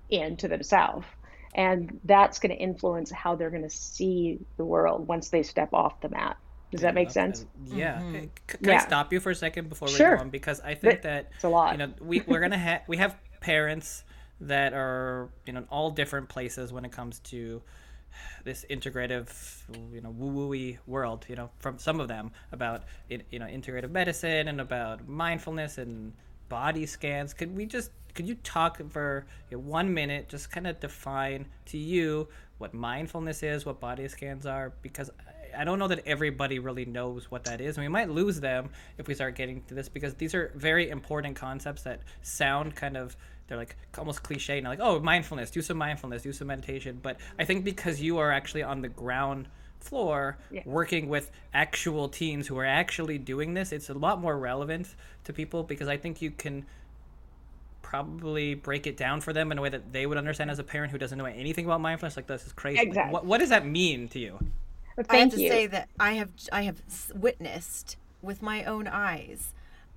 in 0.10 0.38
to 0.38 0.48
themselves 0.48 1.06
and 1.56 2.00
that's 2.04 2.38
going 2.40 2.52
to 2.54 2.62
influence 2.62 3.10
how 3.10 3.36
they're 3.36 3.50
going 3.50 3.64
to 3.64 3.70
see 3.70 4.40
the 4.58 4.66
world 4.66 5.08
once 5.08 5.30
they 5.30 5.42
step 5.42 5.74
off 5.74 6.00
the 6.02 6.10
mat. 6.10 6.38
Does 6.70 6.82
that 6.82 6.94
make 6.94 7.10
sense? 7.10 7.46
Yeah. 7.68 8.00
Mm-hmm. 8.00 8.12
Can, 8.12 8.30
can 8.48 8.60
yeah. 8.62 8.76
I 8.76 8.80
stop 8.80 9.14
you 9.14 9.22
for 9.22 9.30
a 9.30 9.36
second 9.36 9.70
before 9.70 9.88
we 9.88 9.94
sure. 9.94 10.18
go 10.18 10.24
on? 10.24 10.30
Because 10.30 10.60
I 10.60 10.76
think 10.76 11.04
that 11.04 11.32
it's 11.36 11.46
a 11.46 11.50
lot. 11.50 11.72
You 11.72 11.78
know, 11.78 11.94
we 12.02 12.22
we're 12.28 12.42
gonna 12.42 12.58
have 12.58 12.82
we 12.88 12.98
have 12.98 13.16
parents 13.40 14.04
that 14.42 14.74
are 14.74 15.30
you 15.46 15.54
know 15.54 15.60
in 15.60 15.66
all 15.70 15.92
different 15.92 16.28
places 16.28 16.74
when 16.74 16.84
it 16.84 16.92
comes 16.92 17.20
to 17.20 17.62
this 18.44 18.66
integrative, 18.70 19.30
you 19.94 20.02
know, 20.02 20.10
woo-wooey 20.10 20.78
world. 20.88 21.26
You 21.28 21.36
know, 21.36 21.50
from 21.60 21.78
some 21.78 22.00
of 22.00 22.08
them 22.08 22.32
about 22.52 22.84
you 23.10 23.40
know 23.40 23.46
integrative 23.46 23.92
medicine 23.92 24.48
and 24.48 24.62
about 24.62 25.08
mindfulness 25.08 25.78
and 25.78 26.14
body 26.50 26.86
scans. 26.86 27.34
Could 27.34 27.56
we 27.56 27.66
just 27.66 27.92
could 28.14 28.28
you 28.28 28.36
talk 28.36 28.82
for 28.90 29.26
you 29.50 29.58
know, 29.58 29.64
one 29.64 29.94
minute, 29.94 30.30
just 30.30 30.52
kind 30.52 30.68
of 30.68 30.80
define 30.80 31.46
to 31.68 31.78
you 31.78 32.28
what 32.58 32.74
mindfulness 32.74 33.44
is, 33.44 33.66
what 33.66 33.80
body 33.80 34.08
scans 34.08 34.46
are? 34.46 34.72
Because 34.82 35.12
I 35.58 35.64
don't 35.64 35.80
know 35.80 35.88
that 35.88 36.04
everybody 36.06 36.60
really 36.60 36.86
knows 36.86 37.30
what 37.32 37.44
that 37.46 37.62
is. 37.62 37.78
And 37.78 37.86
we 37.86 37.90
might 37.90 38.10
lose 38.10 38.40
them 38.40 38.70
if 38.98 39.08
we 39.08 39.14
start 39.14 39.36
getting 39.36 39.62
to 39.64 39.74
this 39.74 39.90
because 39.90 40.14
these 40.16 40.34
are 40.34 40.52
very 40.56 40.90
important 40.90 41.36
concepts 41.36 41.84
that 41.84 42.02
sound 42.22 42.76
kind 42.76 42.98
of 42.98 43.16
they're 43.48 43.58
like 43.58 43.76
almost 43.98 44.24
cliche 44.24 44.58
and 44.58 44.68
like 44.68 44.80
oh 44.82 45.00
mindfulness 45.00 45.52
do 45.52 45.62
some 45.62 45.78
mindfulness 45.78 46.24
do 46.24 46.34
some 46.34 46.48
meditation 46.48 47.00
but 47.02 47.18
i 47.40 47.46
think 47.46 47.64
because 47.64 48.02
you 48.02 48.18
are 48.18 48.32
actually 48.32 48.64
on 48.64 48.82
the 48.82 48.90
ground 48.90 49.48
floor 49.80 50.38
yeah. 50.50 50.62
working 50.66 51.10
with 51.10 51.30
actual 51.54 52.10
teens 52.10 52.48
who 52.48 52.58
are 52.58 52.66
actually 52.66 53.18
doing 53.18 53.54
this 53.54 53.72
it's 53.72 53.90
a 53.90 53.94
lot 53.94 54.20
more 54.20 54.38
relevant 54.38 54.96
to 55.24 55.32
people 55.32 55.64
because 55.64 55.88
i 55.88 55.98
think 55.98 56.22
you 56.22 56.32
can 56.32 56.66
probably 57.86 58.56
break 58.56 58.88
it 58.88 58.98
down 58.98 59.22
for 59.22 59.32
them 59.32 59.52
in 59.52 59.60
a 59.60 59.62
way 59.62 59.70
that 59.70 59.94
they 59.94 60.08
would 60.08 60.18
understand 60.18 60.50
as 60.50 60.58
a 60.58 60.64
parent 60.64 60.92
who 60.92 60.98
doesn't 60.98 61.20
know 61.20 61.26
anything 61.26 61.66
about 61.66 61.80
mindfulness. 61.80 62.18
Like 62.18 62.26
this 62.26 62.46
is 62.46 62.52
crazy. 62.52 62.82
Exactly. 62.82 63.04
Like, 63.04 63.14
what, 63.14 63.26
what 63.26 63.38
does 63.38 63.50
that 63.50 63.66
mean 63.66 64.08
to 64.10 64.20
you? 64.20 64.40
Well, 64.98 65.06
I 65.08 65.18
have 65.18 65.30
to 65.30 65.38
say 65.38 65.68
that 65.68 65.88
I 66.00 66.14
have 66.14 66.30
I 66.52 66.64
have 66.64 66.82
witnessed 67.14 67.98
with 68.24 68.42
my 68.42 68.64
own 68.64 68.88
eyes 68.88 69.54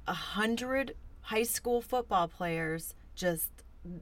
a 0.06 0.12
hundred 0.12 0.94
high 1.22 1.44
school 1.44 1.80
football 1.80 2.28
players 2.28 2.94
just 3.18 3.50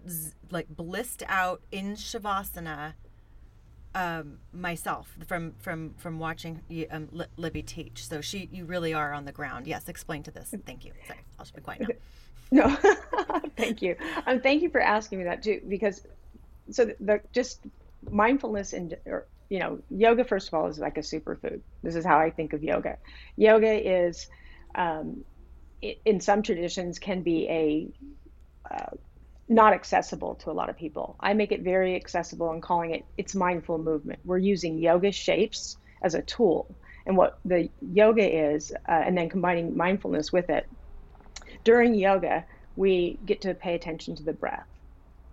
z- 0.09 0.33
like 0.51 0.69
blissed 0.69 1.23
out 1.29 1.63
in 1.73 1.97
shavasana. 1.97 2.95
Um, 3.95 4.41
myself 4.53 5.17
from 5.27 5.55
from 5.59 5.95
from 5.97 6.19
watching 6.19 6.61
um, 6.91 7.09
Libby 7.39 7.63
teach. 7.63 8.07
So 8.07 8.21
she, 8.21 8.47
you 8.53 8.67
really 8.67 8.93
are 8.93 9.15
on 9.15 9.25
the 9.25 9.33
ground. 9.33 9.67
Yes, 9.67 9.89
explain 9.89 10.23
to 10.25 10.31
this. 10.31 10.53
Thank 10.67 10.85
you. 10.85 10.93
Sorry, 11.07 11.21
I'll 11.39 11.47
be 11.55 11.63
quiet 11.63 11.81
now. 11.81 11.89
No, 12.53 12.69
thank 13.57 13.83
you. 13.83 13.97
Um, 14.27 14.41
thank 14.41 14.63
you 14.63 14.71
for 14.71 14.81
asking 14.81 15.19
me 15.19 15.25
that 15.25 15.43
too, 15.43 15.61
because 15.67 16.07
so 16.71 16.85
the, 16.85 16.97
the 17.01 17.21
just 17.33 17.61
mindfulness 18.11 18.73
and 18.73 18.97
or, 19.07 19.27
you 19.49 19.59
know 19.59 19.81
yoga 19.91 20.25
first 20.25 20.49
of 20.49 20.55
all 20.55 20.67
is 20.69 20.79
like 20.79 20.97
a 20.97 21.01
superfood. 21.01 21.61
This 21.83 21.97
is 21.97 22.05
how 22.05 22.19
I 22.19 22.31
think 22.31 22.53
of 22.53 22.63
yoga. 22.63 22.99
Yoga 23.37 23.73
is 23.73 24.29
um, 24.75 25.25
in 26.05 26.21
some 26.21 26.43
traditions 26.43 26.99
can 26.99 27.23
be 27.23 27.49
a 27.49 27.89
uh, 28.73 28.97
not 29.49 29.73
accessible 29.73 30.35
to 30.37 30.51
a 30.51 30.53
lot 30.53 30.69
of 30.69 30.77
people. 30.77 31.17
I 31.21 31.35
make 31.35 31.53
it 31.53 31.63
very 31.63 31.95
accessible 31.95 32.51
and 32.51 32.63
calling 32.63 32.95
it 32.95 33.05
it's 33.17 33.35
mindful 33.35 33.79
movement. 33.79 34.21
We're 34.25 34.39
using 34.39 34.79
yoga 34.79 35.13
shapes 35.13 35.77
as 36.03 36.15
a 36.15 36.23
tool, 36.23 36.77
and 37.07 37.17
what 37.17 37.39
the 37.45 37.71
yoga 37.81 38.53
is, 38.53 38.73
uh, 38.89 39.03
and 39.07 39.17
then 39.17 39.29
combining 39.29 39.77
mindfulness 39.77 40.33
with 40.33 40.51
it 40.51 40.67
during 41.65 41.95
yoga, 41.95 42.47
we 42.77 43.19
get 43.25 43.43
to 43.43 43.55
pay 43.55 43.75
attention 43.75 44.17
to 44.17 44.23
the 44.23 44.33
breath. 44.33 44.67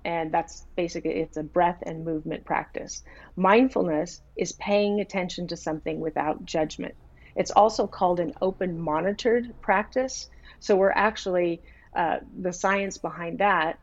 And 0.05 0.33
that's 0.33 0.65
basically 0.75 1.11
it's 1.11 1.37
a 1.37 1.43
breath 1.43 1.79
and 1.83 2.03
movement 2.03 2.45
practice. 2.45 3.03
Mindfulness 3.35 4.21
is 4.35 4.51
paying 4.53 4.99
attention 4.99 5.47
to 5.47 5.57
something 5.57 5.99
without 5.99 6.43
judgment. 6.43 6.95
It's 7.35 7.51
also 7.51 7.87
called 7.87 8.19
an 8.19 8.33
open 8.41 8.79
monitored 8.79 9.53
practice. 9.61 10.27
So 10.59 10.75
we're 10.75 10.91
actually 10.91 11.61
uh, 11.95 12.17
the 12.41 12.51
science 12.51 12.97
behind 12.97 13.39
that 13.39 13.79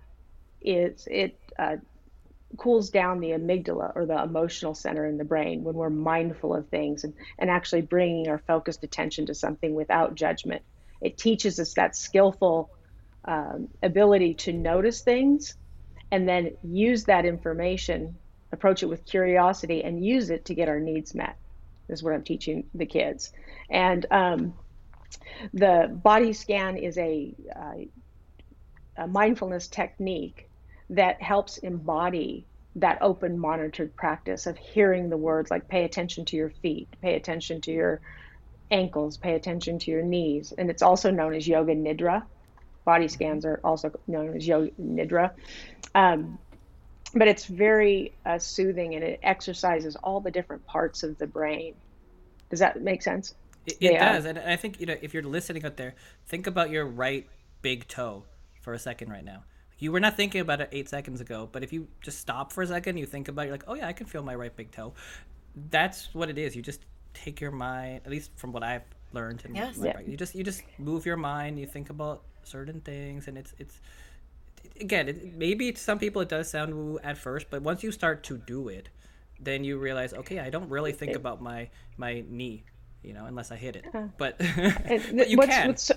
is 0.62 1.06
it 1.10 1.38
uh, 1.58 1.76
cools 2.56 2.90
down 2.90 3.20
the 3.20 3.30
amygdala 3.30 3.92
or 3.94 4.06
the 4.06 4.22
emotional 4.22 4.74
center 4.74 5.06
in 5.06 5.16
the 5.16 5.24
brain 5.24 5.62
when 5.62 5.74
we're 5.74 5.90
mindful 5.90 6.54
of 6.54 6.68
things 6.68 7.04
and, 7.04 7.14
and 7.38 7.48
actually 7.50 7.82
bringing 7.82 8.28
our 8.28 8.38
focused 8.46 8.82
attention 8.82 9.26
to 9.26 9.34
something 9.34 9.74
without 9.74 10.14
judgment. 10.14 10.62
It 11.00 11.16
teaches 11.16 11.58
us 11.60 11.74
that 11.74 11.96
skillful 11.96 12.70
um, 13.24 13.68
ability 13.82 14.34
to 14.34 14.52
notice 14.52 15.02
things 15.02 15.54
and 16.10 16.28
then 16.28 16.56
use 16.62 17.04
that 17.04 17.24
information, 17.24 18.16
approach 18.52 18.82
it 18.82 18.86
with 18.86 19.06
curiosity, 19.06 19.84
and 19.84 20.04
use 20.04 20.30
it 20.30 20.46
to 20.46 20.54
get 20.54 20.68
our 20.68 20.80
needs 20.80 21.14
met. 21.14 21.36
This 21.88 22.00
is 22.00 22.02
what 22.02 22.14
I'm 22.14 22.24
teaching 22.24 22.64
the 22.74 22.86
kids. 22.86 23.32
And 23.70 24.04
um, 24.10 24.54
the 25.54 25.88
body 26.02 26.32
scan 26.32 26.76
is 26.76 26.98
a, 26.98 27.34
uh, 27.54 29.02
a 29.04 29.06
mindfulness 29.06 29.68
technique 29.68 30.49
that 30.90 31.22
helps 31.22 31.58
embody 31.58 32.44
that 32.76 32.98
open 33.00 33.38
monitored 33.38 33.94
practice 33.96 34.46
of 34.46 34.56
hearing 34.56 35.08
the 35.08 35.16
words 35.16 35.50
like 35.50 35.68
pay 35.68 35.84
attention 35.84 36.24
to 36.24 36.36
your 36.36 36.50
feet, 36.50 36.88
pay 37.00 37.14
attention 37.16 37.60
to 37.62 37.72
your 37.72 38.00
ankles, 38.70 39.16
pay 39.16 39.34
attention 39.34 39.78
to 39.78 39.90
your 39.90 40.02
knees. 40.02 40.52
And 40.56 40.70
it's 40.70 40.82
also 40.82 41.10
known 41.10 41.34
as 41.34 41.48
yoga 41.48 41.74
nidra. 41.74 42.22
Body 42.84 43.08
scans 43.08 43.44
are 43.44 43.60
also 43.64 43.92
known 44.06 44.36
as 44.36 44.46
yoga 44.46 44.70
nidra. 44.80 45.32
Um, 45.94 46.38
but 47.14 47.26
it's 47.26 47.44
very 47.46 48.12
uh, 48.24 48.38
soothing 48.38 48.94
and 48.94 49.02
it 49.02 49.20
exercises 49.22 49.96
all 49.96 50.20
the 50.20 50.30
different 50.30 50.64
parts 50.66 51.02
of 51.02 51.18
the 51.18 51.26
brain. 51.26 51.74
Does 52.50 52.60
that 52.60 52.80
make 52.80 53.02
sense? 53.02 53.34
It, 53.66 53.76
it 53.80 53.92
yeah. 53.92 54.12
does. 54.12 54.24
And 54.24 54.38
I 54.38 54.56
think, 54.56 54.80
you 54.80 54.86
know, 54.86 54.96
if 55.02 55.12
you're 55.12 55.24
listening 55.24 55.64
out 55.64 55.76
there, 55.76 55.94
think 56.26 56.46
about 56.46 56.70
your 56.70 56.86
right 56.86 57.28
big 57.62 57.88
toe 57.88 58.24
for 58.60 58.72
a 58.74 58.78
second 58.78 59.10
right 59.10 59.24
now. 59.24 59.42
You 59.80 59.90
were 59.92 60.00
not 60.00 60.16
thinking 60.16 60.40
about 60.40 60.60
it 60.60 60.68
eight 60.72 60.88
seconds 60.88 61.20
ago, 61.20 61.48
but 61.50 61.64
if 61.64 61.72
you 61.72 61.88
just 62.02 62.18
stop 62.18 62.52
for 62.52 62.62
a 62.62 62.66
second, 62.66 62.98
you 62.98 63.06
think 63.06 63.28
about 63.28 63.42
it, 63.42 63.44
you're 63.46 63.54
like, 63.54 63.64
oh 63.66 63.74
yeah, 63.74 63.88
I 63.88 63.92
can 63.92 64.06
feel 64.06 64.22
my 64.22 64.34
right 64.34 64.54
big 64.54 64.70
toe. 64.70 64.92
That's 65.70 66.14
what 66.14 66.30
it 66.30 66.38
is. 66.38 66.54
You 66.54 66.62
just 66.62 66.84
take 67.14 67.40
your 67.40 67.50
mind, 67.50 68.02
at 68.04 68.10
least 68.10 68.30
from 68.36 68.52
what 68.52 68.62
I've 68.62 68.84
learned. 69.12 69.42
And 69.44 69.56
yes. 69.56 69.78
yeah. 69.80 69.98
You 70.06 70.16
just 70.16 70.34
you 70.34 70.44
just 70.44 70.62
move 70.78 71.06
your 71.06 71.16
mind. 71.16 71.58
You 71.58 71.66
think 71.66 71.90
about 71.90 72.22
certain 72.44 72.80
things, 72.82 73.26
and 73.26 73.36
it's 73.36 73.54
it's 73.58 73.80
again 74.80 75.08
it, 75.08 75.34
maybe 75.34 75.72
to 75.72 75.80
some 75.80 75.98
people 75.98 76.22
it 76.22 76.28
does 76.28 76.50
sound 76.50 76.74
woo 76.74 76.98
at 77.02 77.16
first, 77.18 77.46
but 77.50 77.62
once 77.62 77.82
you 77.82 77.90
start 77.90 78.22
to 78.24 78.38
do 78.38 78.68
it, 78.68 78.88
then 79.40 79.64
you 79.64 79.78
realize, 79.78 80.12
okay, 80.12 80.38
I 80.38 80.50
don't 80.50 80.68
really 80.68 80.92
think 80.92 81.16
about 81.16 81.40
my 81.40 81.68
my 81.96 82.22
knee, 82.28 82.64
you 83.02 83.12
know, 83.12 83.24
unless 83.26 83.50
I 83.50 83.56
hit 83.56 83.76
it. 83.76 83.84
Uh, 83.94 84.08
but, 84.18 84.38
but 84.56 85.30
you 85.30 85.36
what's, 85.36 85.50
can. 85.50 85.68
What's, 85.68 85.90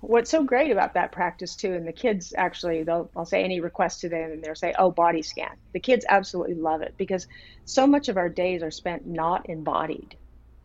what's 0.00 0.30
so 0.30 0.42
great 0.42 0.70
about 0.70 0.94
that 0.94 1.12
practice 1.12 1.54
too, 1.56 1.72
and 1.72 1.86
the 1.86 1.92
kids 1.92 2.34
actually, 2.36 2.82
they'll 2.82 3.10
I'll 3.16 3.24
say 3.24 3.42
any 3.42 3.60
request 3.60 4.00
to 4.02 4.08
them, 4.08 4.32
and 4.32 4.42
they'll 4.42 4.54
say, 4.54 4.74
"Oh, 4.78 4.90
body 4.90 5.22
scan." 5.22 5.56
The 5.72 5.80
kids 5.80 6.04
absolutely 6.08 6.54
love 6.54 6.82
it 6.82 6.94
because 6.96 7.26
so 7.64 7.86
much 7.86 8.08
of 8.08 8.16
our 8.16 8.28
days 8.28 8.62
are 8.62 8.70
spent 8.70 9.06
not 9.06 9.48
embodied. 9.48 10.16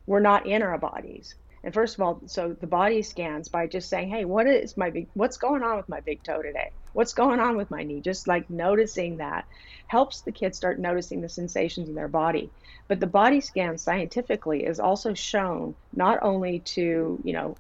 We're 0.05 0.19
not 0.19 0.45
in 0.45 0.61
our 0.61 0.77
bodies. 0.77 1.35
And 1.65 1.73
first 1.73 1.95
of 1.95 2.01
all, 2.01 2.21
so 2.27 2.55
the 2.61 2.67
body 2.67 3.01
scans 3.03 3.49
by 3.49 3.67
just 3.67 3.89
saying, 3.89 4.09
"Hey, 4.09 4.25
what 4.25 4.47
is 4.47 4.77
my 4.77 4.91
big? 4.91 5.09
What's 5.15 5.37
going 5.37 5.63
on 5.63 5.77
with 5.77 5.89
my 5.89 6.01
big 6.01 6.23
toe 6.23 6.43
today? 6.43 6.71
What's 6.93 7.13
going 7.13 7.41
on 7.41 7.57
with 7.57 7.71
my 7.71 7.83
knee?" 7.83 8.01
Just 8.01 8.27
like 8.27 8.49
noticing 8.51 9.17
that 9.17 9.45
helps 9.87 10.21
the 10.21 10.31
kids 10.33 10.57
start 10.57 10.79
noticing 10.79 11.21
the 11.21 11.29
sensations 11.29 11.89
in 11.89 11.95
their 11.95 12.07
body. 12.07 12.53
But 12.87 13.01
the 13.01 13.07
body 13.07 13.41
scan 13.41 13.79
scientifically 13.79 14.65
is 14.65 14.79
also 14.79 15.15
shown 15.15 15.75
not 15.93 16.19
only 16.23 16.61
to 16.75 17.19
you 17.23 17.33
know 17.33 17.57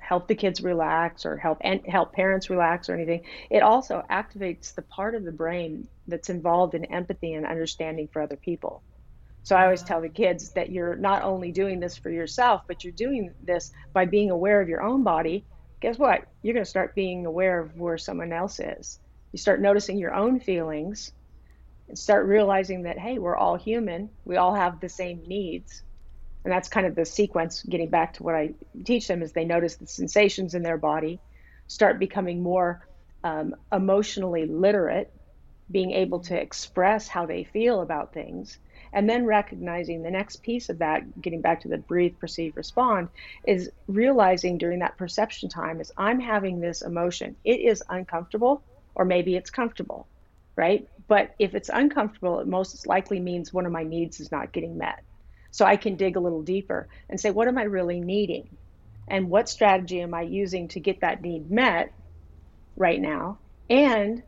help 0.00 0.28
the 0.28 0.36
kids 0.36 0.62
relax 0.62 1.26
or 1.26 1.36
help 1.36 1.58
and 1.62 1.82
help 1.86 2.12
parents 2.14 2.50
relax 2.50 2.88
or 2.88 2.94
anything. 2.94 3.24
It 3.50 3.62
also 3.62 4.04
activates 4.10 4.74
the 4.74 4.82
part 4.82 5.14
of 5.14 5.24
the 5.24 5.32
brain 5.32 5.88
that's 6.08 6.30
involved 6.30 6.74
in 6.74 6.86
empathy 6.86 7.34
and 7.34 7.46
understanding 7.46 8.08
for 8.12 8.22
other 8.22 8.36
people. 8.36 8.84
So 9.46 9.56
I 9.56 9.64
always 9.64 9.84
tell 9.84 10.02
the 10.02 10.10
kids 10.10 10.52
that 10.54 10.70
you're 10.72 10.96
not 10.96 11.22
only 11.22 11.52
doing 11.52 11.80
this 11.80 11.96
for 11.96 12.10
yourself, 12.10 12.62
but 12.68 12.84
you're 12.84 12.94
doing 12.94 13.32
this 13.42 13.72
by 13.94 14.06
being 14.06 14.32
aware 14.32 14.60
of 14.60 14.68
your 14.68 14.82
own 14.82 15.04
body. 15.04 15.46
Guess 15.82 15.98
what? 15.98 16.22
You're 16.42 16.54
going 16.54 16.64
to 16.64 16.70
start 16.70 16.96
being 16.96 17.26
aware 17.26 17.60
of 17.60 17.76
where 17.76 17.98
someone 17.98 18.32
else 18.32 18.60
is. 18.60 18.98
You 19.32 19.38
start 19.38 19.62
noticing 19.62 19.98
your 19.98 20.14
own 20.14 20.40
feelings 20.40 21.12
and 21.88 21.98
start 21.98 22.26
realizing 22.26 22.84
that, 22.84 22.98
hey, 22.98 23.18
we're 23.18 23.36
all 23.36 23.56
human. 23.56 24.10
We 24.24 24.36
all 24.36 24.54
have 24.54 24.80
the 24.80 24.90
same 24.90 25.22
needs 25.28 25.82
and 26.44 26.52
that's 26.52 26.68
kind 26.68 26.86
of 26.86 26.94
the 26.94 27.04
sequence 27.04 27.64
getting 27.64 27.90
back 27.90 28.14
to 28.14 28.24
what 28.24 28.36
i 28.36 28.50
teach 28.84 29.08
them 29.08 29.22
is 29.22 29.32
they 29.32 29.44
notice 29.44 29.76
the 29.76 29.86
sensations 29.86 30.54
in 30.54 30.62
their 30.62 30.78
body 30.78 31.20
start 31.68 31.98
becoming 31.98 32.42
more 32.42 32.86
um, 33.24 33.54
emotionally 33.72 34.46
literate 34.46 35.12
being 35.70 35.92
able 35.92 36.20
to 36.20 36.40
express 36.40 37.08
how 37.08 37.26
they 37.26 37.44
feel 37.44 37.82
about 37.82 38.14
things 38.14 38.58
and 38.92 39.08
then 39.08 39.24
recognizing 39.24 40.02
the 40.02 40.10
next 40.10 40.42
piece 40.42 40.68
of 40.68 40.78
that 40.78 41.20
getting 41.20 41.40
back 41.40 41.60
to 41.60 41.68
the 41.68 41.78
breathe 41.78 42.18
perceive 42.18 42.56
respond 42.56 43.08
is 43.46 43.70
realizing 43.86 44.58
during 44.58 44.80
that 44.80 44.96
perception 44.96 45.48
time 45.48 45.80
is 45.80 45.92
i'm 45.96 46.20
having 46.20 46.60
this 46.60 46.82
emotion 46.82 47.36
it 47.44 47.60
is 47.60 47.82
uncomfortable 47.88 48.62
or 48.94 49.04
maybe 49.04 49.36
it's 49.36 49.50
comfortable 49.50 50.06
right 50.56 50.88
but 51.08 51.34
if 51.38 51.54
it's 51.54 51.70
uncomfortable 51.72 52.40
it 52.40 52.46
most 52.46 52.86
likely 52.86 53.20
means 53.20 53.52
one 53.52 53.66
of 53.66 53.72
my 53.72 53.82
needs 53.82 54.20
is 54.20 54.32
not 54.32 54.52
getting 54.52 54.78
met 54.78 55.02
so 55.56 55.64
I 55.64 55.76
can 55.76 55.96
dig 55.96 56.16
a 56.16 56.20
little 56.20 56.42
deeper 56.42 56.86
and 57.08 57.18
say, 57.18 57.30
what 57.30 57.48
am 57.48 57.56
I 57.56 57.62
really 57.62 57.98
needing? 57.98 58.58
And 59.08 59.30
what 59.30 59.48
strategy 59.48 60.02
am 60.02 60.12
I 60.12 60.20
using 60.20 60.68
to 60.68 60.80
get 60.80 61.00
that 61.00 61.22
need 61.22 61.50
met 61.50 61.94
right 62.76 63.00
now? 63.00 63.38
And 63.70 64.22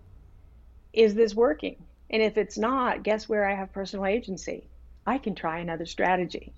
is 0.94 1.14
this 1.14 1.35
working? 1.35 1.85
And 2.11 2.23
if 2.23 2.38
it's 2.38 2.59
not, 2.59 3.03
guess 3.03 3.29
where 3.29 3.49
I 3.49 3.55
have 3.55 3.73
personal 3.73 4.07
agency? 4.07 4.68
I 5.07 5.18
can 5.18 5.35
try 5.35 5.59
another 5.59 5.87
strategy. 5.87 6.53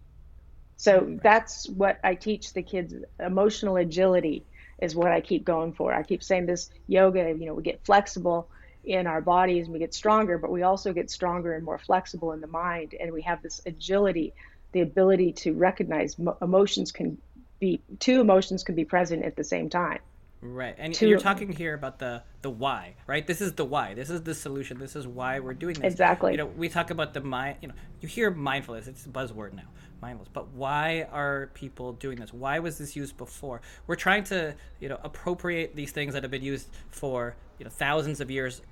So 0.77 1.19
that's 1.23 1.69
what 1.69 1.99
I 2.03 2.15
teach 2.15 2.53
the 2.53 2.63
kids. 2.63 2.95
Emotional 3.19 3.77
agility 3.77 4.45
is 4.81 4.95
what 4.95 5.13
I 5.13 5.21
keep 5.21 5.45
going 5.45 5.73
for. 5.73 5.93
I 5.93 6.03
keep 6.03 6.23
saying 6.23 6.47
this 6.47 6.71
yoga, 6.87 7.35
you 7.39 7.47
know, 7.47 7.55
we 7.55 7.63
get 7.63 7.85
flexible 7.85 8.49
in 8.85 9.07
our 9.07 9.21
bodies 9.21 9.67
and 9.67 9.73
we 9.75 9.79
get 9.79 9.93
stronger, 9.93 10.39
but 10.39 10.51
we 10.51 10.63
also 10.63 10.93
get 10.93 11.11
stronger 11.11 11.53
and 11.53 11.65
more 11.65 11.79
flexible 11.79 12.33
in 12.33 12.41
the 12.41 12.47
mind. 12.47 12.95
And 12.99 13.13
we 13.13 13.23
have 13.23 13.43
this 13.43 13.61
agility 13.67 14.33
the 14.73 14.81
ability 14.81 15.33
to 15.33 15.53
recognize 15.53 16.17
emotions 16.41 16.93
can 16.93 17.19
be 17.59 17.81
two 17.99 18.21
emotions 18.21 18.63
can 18.63 18.75
be 18.75 18.85
present 18.85 19.25
at 19.25 19.37
the 19.37 19.45
same 19.45 19.69
time 19.69 19.99
right 20.43 20.75
and, 20.79 20.95
and, 20.95 21.03
you're 21.03 21.19
talking 21.19 21.53
here 21.53 21.75
about 21.75 21.99
the 21.99 22.23
the 22.43 22.51
why 22.51 22.95
right? 23.07 23.27
This 23.27 23.41
is 23.41 23.53
the 23.53 23.65
why. 23.65 23.95
This 23.95 24.09
is 24.09 24.23
the 24.23 24.35
solution. 24.35 24.79
This 24.79 24.97
is 24.97 25.07
why 25.07 25.41
we're 25.41 25.55
doing 25.55 25.75
this. 25.75 25.93
Exactly. 25.93 26.33
You 26.33 26.39
know 26.39 26.47
we 26.47 26.69
talk 26.69 26.91
about 26.91 27.13
the 27.13 27.21
mind 27.21 27.59
you 27.61 27.69
know 27.69 27.75
you 28.01 28.09
hear 28.09 28.31
mindfulness 28.31 28.87
it's 28.87 29.05
a 29.05 29.09
buzzword 29.09 29.53
now 29.53 29.69
mindfulness 30.01 30.31
but 30.33 30.49
why 30.53 31.07
are 31.13 31.51
people 31.55 31.93
doing 31.93 32.19
this? 32.19 32.33
Why 32.33 32.59
was 32.59 32.79
this 32.79 32.97
used 32.97 33.17
before? 33.17 33.61
We're 33.87 33.97
trying 33.97 34.25
to 34.25 34.55
you 34.81 34.89
know 34.89 34.99
appropriate 35.03 35.77
these 35.77 35.93
things 35.93 36.15
that 36.15 36.23
have 36.23 36.31
been 36.31 36.43
used 36.43 36.69
for 36.89 37.37
you 37.59 37.65
know 37.65 37.71
thousands 37.71 38.21
of 38.21 38.31
years 38.31 38.63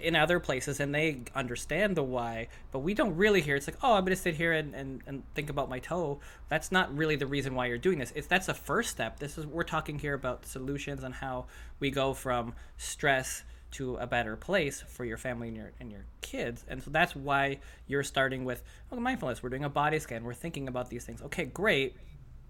in 0.00 0.16
other 0.16 0.40
places 0.40 0.80
and 0.80 0.94
they 0.94 1.22
understand 1.34 1.96
the 1.96 2.02
why, 2.02 2.48
but 2.72 2.80
we 2.80 2.94
don't 2.94 3.16
really 3.16 3.40
hear 3.40 3.56
it's 3.56 3.66
like, 3.66 3.78
oh, 3.82 3.94
I'm 3.94 4.04
gonna 4.04 4.16
sit 4.16 4.34
here 4.34 4.52
and, 4.52 4.74
and, 4.74 5.02
and 5.06 5.22
think 5.34 5.50
about 5.50 5.68
my 5.68 5.78
toe. 5.78 6.20
That's 6.48 6.70
not 6.70 6.96
really 6.96 7.16
the 7.16 7.26
reason 7.26 7.54
why 7.54 7.66
you're 7.66 7.78
doing 7.78 7.98
this. 7.98 8.12
It's 8.14 8.26
that's 8.26 8.48
a 8.48 8.54
first 8.54 8.90
step. 8.90 9.18
This 9.18 9.38
is 9.38 9.46
we're 9.46 9.64
talking 9.64 9.98
here 9.98 10.14
about 10.14 10.46
solutions 10.46 11.02
and 11.02 11.14
how 11.14 11.46
we 11.80 11.90
go 11.90 12.14
from 12.14 12.54
stress 12.76 13.44
to 13.72 13.96
a 13.96 14.06
better 14.06 14.36
place 14.36 14.82
for 14.86 15.04
your 15.04 15.16
family 15.18 15.48
and 15.48 15.56
your 15.56 15.72
and 15.80 15.90
your 15.90 16.04
kids. 16.20 16.64
And 16.68 16.82
so 16.82 16.90
that's 16.90 17.16
why 17.16 17.58
you're 17.86 18.02
starting 18.02 18.44
with 18.44 18.62
oh, 18.92 18.96
mindfulness. 18.96 19.42
We're 19.42 19.50
doing 19.50 19.64
a 19.64 19.68
body 19.68 19.98
scan. 19.98 20.24
We're 20.24 20.34
thinking 20.34 20.68
about 20.68 20.88
these 20.88 21.04
things. 21.04 21.22
Okay, 21.22 21.44
great. 21.44 21.96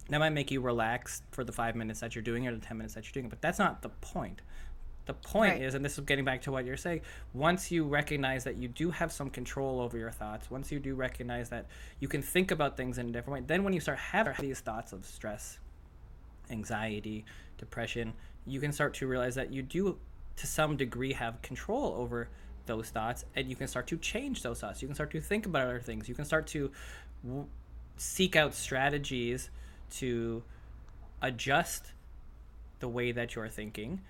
That 0.09 0.19
might 0.19 0.31
make 0.31 0.51
you 0.53 0.61
relax 0.61 1.23
for 1.33 1.43
the 1.43 1.53
five 1.53 1.75
minutes 1.75 2.01
that 2.01 2.15
you're 2.15 2.23
doing 2.23 2.45
it 2.45 2.53
or 2.53 2.57
the 2.57 2.65
ten 2.65 2.77
minutes 2.77 2.95
that 2.95 3.05
you're 3.05 3.13
doing 3.13 3.27
it, 3.27 3.31
but 3.31 3.43
that's 3.43 3.59
not 3.59 3.83
the 3.83 3.89
point. 3.89 4.41
The 5.07 5.15
point 5.15 5.53
right. 5.53 5.63
is, 5.63 5.75
and 5.75 5.85
this 5.85 5.99
is 5.99 6.05
getting 6.05 6.25
back 6.25 6.43
to 6.43 6.53
what 6.53 6.65
you're 6.65 6.77
saying, 6.77 7.03
once 7.33 7.71
you 7.71 7.85
recognize 7.85 8.43
that 8.45 8.57
you 8.57 8.67
do 8.67 8.91
have 8.91 9.13
some 9.13 9.31
control 9.31 9.81
over 9.81 9.97
your 9.97 10.11
thoughts, 10.11 10.51
once 10.51 10.73
you 10.73 10.81
do 10.81 10.97
recognize 10.97 11.49
that 11.51 11.67
you 12.01 12.09
can 12.09 12.23
think 12.23 12.51
about 12.51 12.77
things 12.77 12.99
in 12.99 13.09
a 13.09 13.13
different 13.13 13.41
way, 13.41 13.47
then 13.47 13.63
when 13.63 13.73
you 13.73 13.81
start 13.81 13.99
having 13.99 14.35
these 14.41 14.59
thoughts 14.59 14.93
of 14.93 15.07
stress, 15.07 15.59
anxiety, 16.51 17.25
depression, 17.57 18.13
you 18.47 18.59
can 18.59 18.73
start 18.73 18.95
to 18.95 19.07
realize 19.07 19.37
that 19.37 19.53
you 19.53 19.63
do, 19.63 19.97
to 20.37 20.47
some 20.47 20.77
degree, 20.77 21.13
have 21.13 21.41
control 21.41 21.95
over 21.97 22.29
those 22.67 22.91
thoughts, 22.91 23.25
and 23.37 23.49
you 23.49 23.55
can 23.55 23.69
start 23.69 23.87
to 23.87 23.97
change 23.97 24.43
those 24.43 24.61
thoughts. 24.61 24.83
You 24.83 24.89
can 24.89 24.97
start 24.97 25.13
to 25.13 25.21
think 25.21 25.47
about 25.47 25.69
other 25.69 25.81
things. 25.81 26.09
You 26.09 26.17
can 26.17 26.25
start 26.25 26.49
to 26.49 26.73
w- 27.25 27.47
seek 27.97 28.35
out 28.35 28.55
strategies 28.55 29.51
to 29.99 30.43
adjust 31.23 31.93
the 32.81 32.89
way 32.89 33.13
that 33.13 33.37
you're 33.37 33.49
thinking 33.49 34.01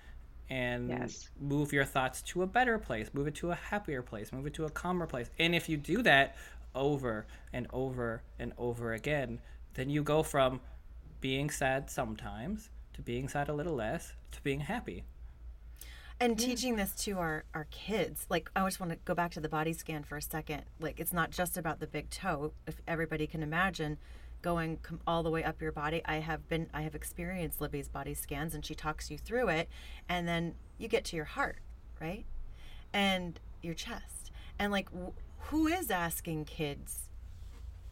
and 0.49 0.89
yes. 0.89 1.29
move 1.39 1.73
your 1.73 1.85
thoughts 1.85 2.21
to 2.23 2.43
a 2.43 2.47
better 2.47 2.77
place, 2.79 3.09
move 3.13 3.27
it 3.27 3.35
to 3.35 3.51
a 3.51 3.55
happier 3.55 4.01
place, 4.01 4.31
move 4.31 4.45
it 4.45 4.53
to 4.55 4.65
a 4.65 4.69
calmer 4.69 5.05
place. 5.07 5.29
And 5.39 5.53
if 5.53 5.67
you 5.67 5.77
do 5.77 6.01
that 6.03 6.35
over 6.75 7.25
and 7.53 7.67
over 7.73 8.21
and 8.39 8.53
over 8.57 8.93
again, 8.93 9.39
then 9.73 9.89
you 9.89 10.03
go 10.03 10.23
from 10.23 10.61
being 11.21 11.49
sad 11.49 11.89
sometimes 11.89 12.69
to 12.93 13.01
being 13.01 13.27
sad 13.27 13.49
a 13.49 13.53
little 13.53 13.75
less 13.75 14.13
to 14.31 14.41
being 14.41 14.61
happy. 14.61 15.03
and 16.19 16.37
teaching 16.39 16.75
this 16.77 16.93
to 16.93 17.11
our 17.19 17.43
our 17.53 17.67
kids 17.69 18.25
like 18.29 18.49
i 18.55 18.63
just 18.65 18.79
want 18.79 18.91
to 18.91 18.97
go 19.05 19.13
back 19.13 19.31
to 19.31 19.39
the 19.39 19.49
body 19.49 19.71
scan 19.71 20.03
for 20.03 20.17
a 20.17 20.21
second 20.21 20.63
like 20.79 20.99
it's 20.99 21.13
not 21.13 21.29
just 21.29 21.57
about 21.57 21.79
the 21.79 21.85
big 21.85 22.09
toe 22.09 22.51
if 22.65 22.81
everybody 22.87 23.27
can 23.27 23.43
imagine 23.43 23.97
going 24.41 24.77
com- 24.83 24.99
all 25.07 25.23
the 25.23 25.29
way 25.31 25.43
up 25.43 25.61
your 25.61 25.71
body. 25.71 26.01
I 26.05 26.17
have 26.17 26.47
been 26.47 26.67
i 26.73 26.81
have 26.81 26.95
experienced 26.95 27.59
libby's 27.61 27.87
body 27.87 28.13
scans 28.13 28.53
and 28.55 28.65
she 28.65 28.75
talks 28.75 29.09
you 29.11 29.17
through 29.17 29.49
it 29.49 29.67
and 30.07 30.27
then 30.27 30.55
you 30.77 30.87
get 30.87 31.03
to 31.05 31.15
your 31.15 31.25
heart 31.25 31.57
right? 31.99 32.25
And 32.93 33.39
your 33.61 33.73
chest. 33.73 34.31
And 34.59 34.71
like 34.71 34.91
w- 34.91 35.13
who 35.49 35.67
is 35.67 35.89
asking 35.89 36.45
kids 36.45 37.09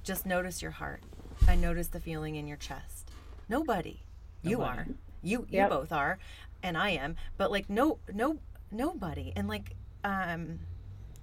just 0.04 0.26
notice 0.26 0.62
your 0.62 0.72
heart. 0.72 1.02
I 1.48 1.56
notice 1.56 1.88
the 1.88 2.00
feeling 2.00 2.36
in 2.36 2.48
your 2.48 2.58
chest. 2.58 3.10
Nobody, 3.50 4.02
you 4.44 4.62
are. 4.62 4.86
You 5.24 5.40
you 5.50 5.58
Yep. 5.60 5.70
both 5.70 5.92
are 5.92 6.20
and 6.62 6.78
i 6.78 6.92
am. 6.92 7.16
But 7.38 7.50
like 7.52 7.70
no 7.70 7.98
no 8.14 8.38
nobody. 8.72 9.34
And 9.36 9.48
like 9.48 9.74
um 10.04 10.60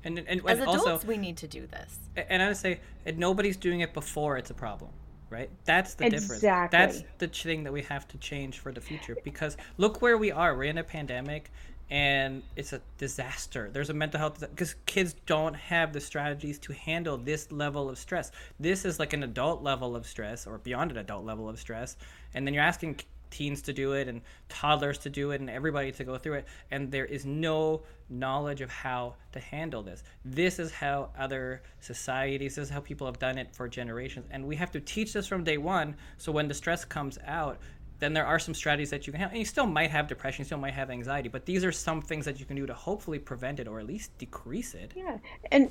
And 0.05 0.19
and, 0.19 0.27
and 0.29 0.41
as 0.49 0.59
adults 0.59 0.87
also, 0.87 1.07
we 1.07 1.17
need 1.17 1.37
to 1.39 1.47
do 1.49 1.67
this. 1.69 1.99
And 2.17 2.43
I 2.43 2.49
would 2.49 2.57
say, 2.57 2.81
and 3.07 3.19
nobody's 3.19 3.57
doing 3.57 3.81
it 3.81 3.95
before 3.95 4.37
it's 4.37 4.51
a 4.51 4.55
problem, 4.55 4.91
right? 5.33 5.51
That's 5.65 5.95
the 5.95 6.11
difference. 6.11 6.43
That's 6.43 7.03
the 7.19 7.27
thing 7.27 7.65
that 7.65 7.73
we 7.73 7.83
have 7.83 8.07
to 8.09 8.19
change 8.19 8.61
for 8.61 8.71
the 8.71 8.81
future. 8.81 9.17
Because 9.25 9.57
look 9.79 10.03
where 10.03 10.19
we 10.19 10.31
are. 10.31 10.55
We're 10.55 10.65
in 10.65 10.79
a 10.79 10.85
pandemic, 10.85 11.51
and 11.91 12.43
it's 12.55 12.73
a 12.73 12.81
disaster. 12.99 13.71
There's 13.73 13.91
a 13.91 13.95
mental 13.95 14.21
health 14.21 14.39
because 14.41 14.77
kids 14.87 15.17
don't 15.27 15.55
have 15.55 15.93
the 15.93 16.01
strategies 16.01 16.59
to 16.61 16.73
handle 16.73 17.17
this 17.17 17.51
level 17.51 17.89
of 17.89 17.99
stress. 17.99 18.31
This 18.61 18.85
is 18.85 18.99
like 18.99 19.13
an 19.13 19.23
adult 19.23 19.63
level 19.63 19.97
of 19.97 20.07
stress, 20.07 20.47
or 20.47 20.59
beyond 20.59 20.91
an 20.91 20.99
adult 20.99 21.25
level 21.25 21.49
of 21.49 21.59
stress. 21.59 21.97
And 22.35 22.47
then 22.47 22.55
you're 22.55 22.63
asking 22.63 23.01
teens 23.33 23.63
to 23.63 23.73
do 23.73 23.93
it 23.93 24.07
and 24.07 24.21
toddlers 24.49 24.99
to 24.99 25.11
do 25.11 25.33
it 25.33 25.41
and 25.41 25.51
everybody 25.51 25.91
to 25.93 26.05
go 26.05 26.19
through 26.19 26.35
it. 26.35 26.47
And 26.71 26.91
there 26.91 27.07
is 27.07 27.27
no 27.27 27.83
knowledge 28.09 28.61
of 28.61 28.71
how 28.71 29.15
to 29.33 29.41
handle 29.41 29.83
this. 29.83 30.05
This 30.25 30.59
is 30.59 30.71
how 30.71 31.11
other 31.19 31.63
societies 31.81 32.55
this 32.55 32.65
is 32.65 32.71
how 32.71 32.81
people 32.81 33.07
have 33.07 33.19
done 33.19 33.39
it 33.39 33.55
for 33.55 33.69
generations. 33.69 34.27
And 34.31 34.47
we 34.47 34.57
have 34.57 34.71
to 34.73 34.81
teach 34.81 35.13
this 35.13 35.27
from 35.27 35.43
day 35.43 35.59
one. 35.59 35.97
So 36.19 36.31
when 36.31 36.47
the 36.47 36.55
stress 36.55 36.85
comes 36.85 37.19
out 37.27 37.59
then 37.99 38.13
there 38.13 38.27
are 38.27 38.41
some 38.41 38.53
strategies 38.53 38.91
that 38.91 39.07
you 39.07 39.13
can 39.13 39.21
have 39.21 39.31
and 39.31 39.39
you 39.39 39.45
still 39.45 39.67
might 39.67 39.89
have 39.89 40.09
depression 40.09 40.41
you 40.41 40.45
still 40.45 40.59
might 40.59 40.75
have 40.75 40.91
anxiety 40.91 41.29
but 41.29 41.47
these 41.47 41.65
are 41.65 41.71
some 41.71 42.03
things 42.03 42.25
that 42.25 42.41
you 42.41 42.45
can 42.45 42.57
do 42.57 42.67
to 42.67 42.75
hopefully 42.75 43.17
prevent 43.17 43.61
it 43.61 43.69
or 43.69 43.79
at 43.79 43.87
least 43.87 44.17
decrease 44.19 44.75
it. 44.75 44.93
Yeah, 44.97 45.19
and 45.53 45.71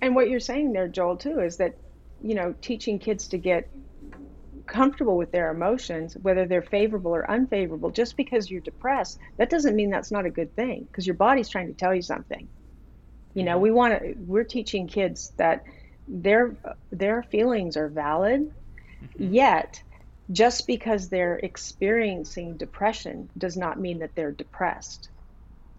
and 0.00 0.14
what 0.14 0.30
you're 0.30 0.40
saying 0.40 0.72
there, 0.72 0.88
Joel, 0.88 1.16
too, 1.16 1.40
is 1.40 1.56
that 1.58 1.76
you 2.22 2.34
know 2.34 2.54
teaching 2.62 2.98
kids 2.98 3.28
to 3.28 3.38
get 3.38 3.68
comfortable 4.66 5.16
with 5.16 5.32
their 5.32 5.50
emotions, 5.50 6.16
whether 6.22 6.46
they're 6.46 6.62
favorable 6.62 7.14
or 7.14 7.30
unfavorable. 7.30 7.90
Just 7.90 8.16
because 8.16 8.50
you're 8.50 8.60
depressed, 8.60 9.18
that 9.36 9.50
doesn't 9.50 9.76
mean 9.76 9.90
that's 9.90 10.10
not 10.10 10.26
a 10.26 10.30
good 10.30 10.54
thing, 10.56 10.84
because 10.84 11.06
your 11.06 11.16
body's 11.16 11.48
trying 11.48 11.68
to 11.68 11.74
tell 11.74 11.94
you 11.94 12.02
something. 12.02 12.48
You 13.34 13.42
know, 13.42 13.58
we 13.58 13.70
want 13.72 13.98
to. 13.98 14.14
We're 14.26 14.44
teaching 14.44 14.86
kids 14.86 15.32
that 15.36 15.64
their 16.06 16.56
their 16.92 17.22
feelings 17.22 17.76
are 17.76 17.88
valid, 17.88 18.52
yet 19.18 19.82
just 20.30 20.66
because 20.66 21.08
they're 21.08 21.36
experiencing 21.36 22.56
depression 22.56 23.28
does 23.36 23.56
not 23.56 23.78
mean 23.78 23.98
that 23.98 24.14
they're 24.14 24.32
depressed. 24.32 25.08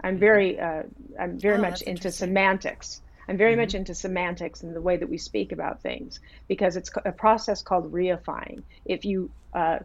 I'm 0.02 0.20
very, 0.20 0.60
uh, 0.60 0.84
I'm 1.20 1.40
very 1.40 1.58
Oh, 1.58 1.62
much 1.62 1.82
into 1.82 2.12
semantics. 2.12 3.02
I'm 3.28 3.38
very 3.38 3.56
much 3.56 3.74
into 3.74 3.96
semantics 3.96 4.64
and 4.64 4.76
the 4.76 4.82
way 4.82 4.98
that 4.98 5.10
we 5.10 5.18
speak 5.18 5.52
about 5.52 5.82
things 5.82 6.20
because 6.48 6.76
it's 6.76 6.90
a 7.06 7.12
process 7.12 7.62
called 7.62 7.92
reifying. 7.92 8.64
If 8.86 9.06
you 9.06 9.32
uh, 9.54 9.80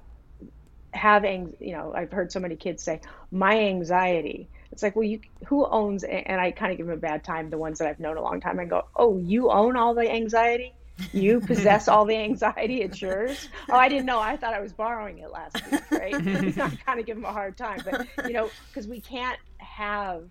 have, 0.93 1.25
ang- 1.25 1.55
you 1.61 1.73
know, 1.73 1.93
I've 1.95 2.13
heard 2.13 2.33
so 2.33 2.41
many 2.41 2.57
kids 2.57 2.83
say, 2.83 3.01
"My 3.31 3.59
anxiety." 3.59 4.49
It's 4.73 4.83
like, 4.83 4.95
well, 4.95 5.05
you 5.05 5.21
who 5.47 5.67
owns? 5.67 6.05
And 6.05 6.41
I 6.41 6.51
kind 6.53 6.73
of 6.73 6.79
give 6.79 6.87
them 6.87 6.97
a 6.97 7.01
bad 7.01 7.25
time. 7.25 7.51
The 7.51 7.59
ones 7.59 7.79
that 7.79 7.89
I've 7.89 8.01
known 8.01 8.17
a 8.17 8.23
long 8.23 8.41
time, 8.41 8.61
I 8.61 8.65
go, 8.65 8.83
"Oh, 8.95 9.19
you 9.19 9.51
own 9.51 9.77
all 9.77 9.95
the 9.95 10.11
anxiety." 10.11 10.73
You 11.13 11.41
possess 11.47 11.89
all 11.89 12.05
the 12.05 12.17
anxiety. 12.17 12.83
It's 12.83 13.01
yours. 13.01 13.49
Oh, 13.71 13.77
I 13.77 13.89
didn't 13.89 14.07
know. 14.07 14.21
I 14.21 14.37
thought 14.37 14.53
I 14.53 14.61
was 14.61 14.73
borrowing 14.73 15.19
it 15.19 15.31
last 15.31 15.57
week, 15.71 15.91
right? 15.91 16.15
I 16.59 16.77
kind 16.85 17.01
of 17.01 17.07
give 17.07 17.17
them 17.17 17.25
a 17.25 17.33
hard 17.33 17.57
time, 17.57 17.81
but 17.85 18.07
you 18.27 18.35
know, 18.35 18.51
because 18.69 18.87
we 18.87 19.01
can't 19.01 19.39
have 19.59 20.25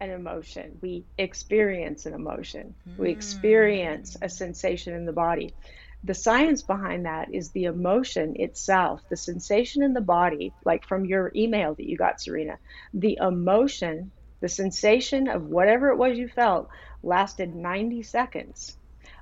an 0.00 0.10
emotion. 0.10 0.78
We 0.80 1.04
experience 1.16 2.06
an 2.06 2.14
emotion. 2.14 2.74
We 2.96 3.08
hmm. 3.08 3.18
experience 3.18 4.16
a 4.20 4.28
sensation 4.28 4.94
in 4.94 5.06
the 5.06 5.12
body. 5.12 5.54
The 6.04 6.14
science 6.14 6.62
behind 6.62 7.06
that 7.06 7.34
is 7.34 7.50
the 7.50 7.64
emotion 7.64 8.36
itself, 8.36 9.00
the 9.10 9.16
sensation 9.16 9.82
in 9.82 9.94
the 9.94 10.00
body, 10.00 10.52
like 10.64 10.86
from 10.86 11.04
your 11.04 11.32
email 11.34 11.74
that 11.74 11.88
you 11.88 11.96
got, 11.96 12.20
Serena. 12.20 12.58
The 12.94 13.18
emotion, 13.20 14.12
the 14.40 14.48
sensation 14.48 15.28
of 15.28 15.42
whatever 15.42 15.88
it 15.88 15.96
was 15.96 16.16
you 16.16 16.28
felt, 16.28 16.68
lasted 17.02 17.54
90 17.54 18.02
seconds. 18.04 18.76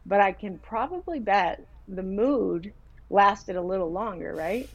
But 0.05 0.21
I 0.21 0.33
can 0.33 0.59
probably 0.59 1.19
bet 1.19 1.61
the 1.89 2.03
mood 2.03 2.75
lasted 3.09 3.57
a 3.57 3.63
little 3.63 3.91
longer, 3.91 4.35
right? 4.35 4.69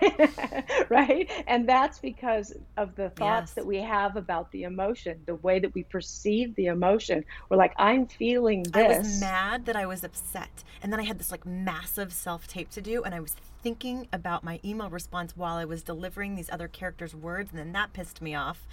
right? 0.88 1.30
And 1.46 1.68
that's 1.68 1.98
because 1.98 2.54
of 2.76 2.94
the 2.96 3.10
thoughts 3.10 3.50
Yes. 3.50 3.54
that 3.54 3.66
we 3.66 3.78
have 3.78 4.16
about 4.16 4.50
the 4.52 4.64
emotion, 4.64 5.20
the 5.26 5.34
way 5.36 5.58
that 5.58 5.74
we 5.74 5.82
perceive 5.84 6.54
the 6.56 6.66
emotion. 6.66 7.24
We're 7.48 7.56
like, 7.56 7.74
I'm 7.76 8.06
feeling 8.06 8.64
I 8.74 8.84
was 8.84 9.20
mad 9.20 9.66
that 9.66 9.76
I 9.76 9.86
was 9.86 10.04
upset. 10.04 10.64
And 10.82 10.92
then 10.92 11.00
I 11.00 11.04
had 11.04 11.18
this 11.18 11.30
like 11.30 11.44
massive 11.46 12.12
self 12.12 12.46
tape 12.48 12.70
to 12.70 12.80
do. 12.80 13.02
And 13.04 13.14
I 13.14 13.20
was 13.20 13.34
thinking 13.62 14.08
about 14.12 14.44
my 14.44 14.60
email 14.64 14.88
response 14.90 15.36
while 15.36 15.56
I 15.56 15.64
was 15.64 15.82
delivering 15.82 16.36
these 16.36 16.48
other 16.50 16.68
characters' 16.68 17.14
words. 17.14 17.50
And 17.50 17.58
then 17.58 17.72
that 17.72 17.92
pissed 17.92 18.22
me 18.22 18.34
off. 18.34 18.66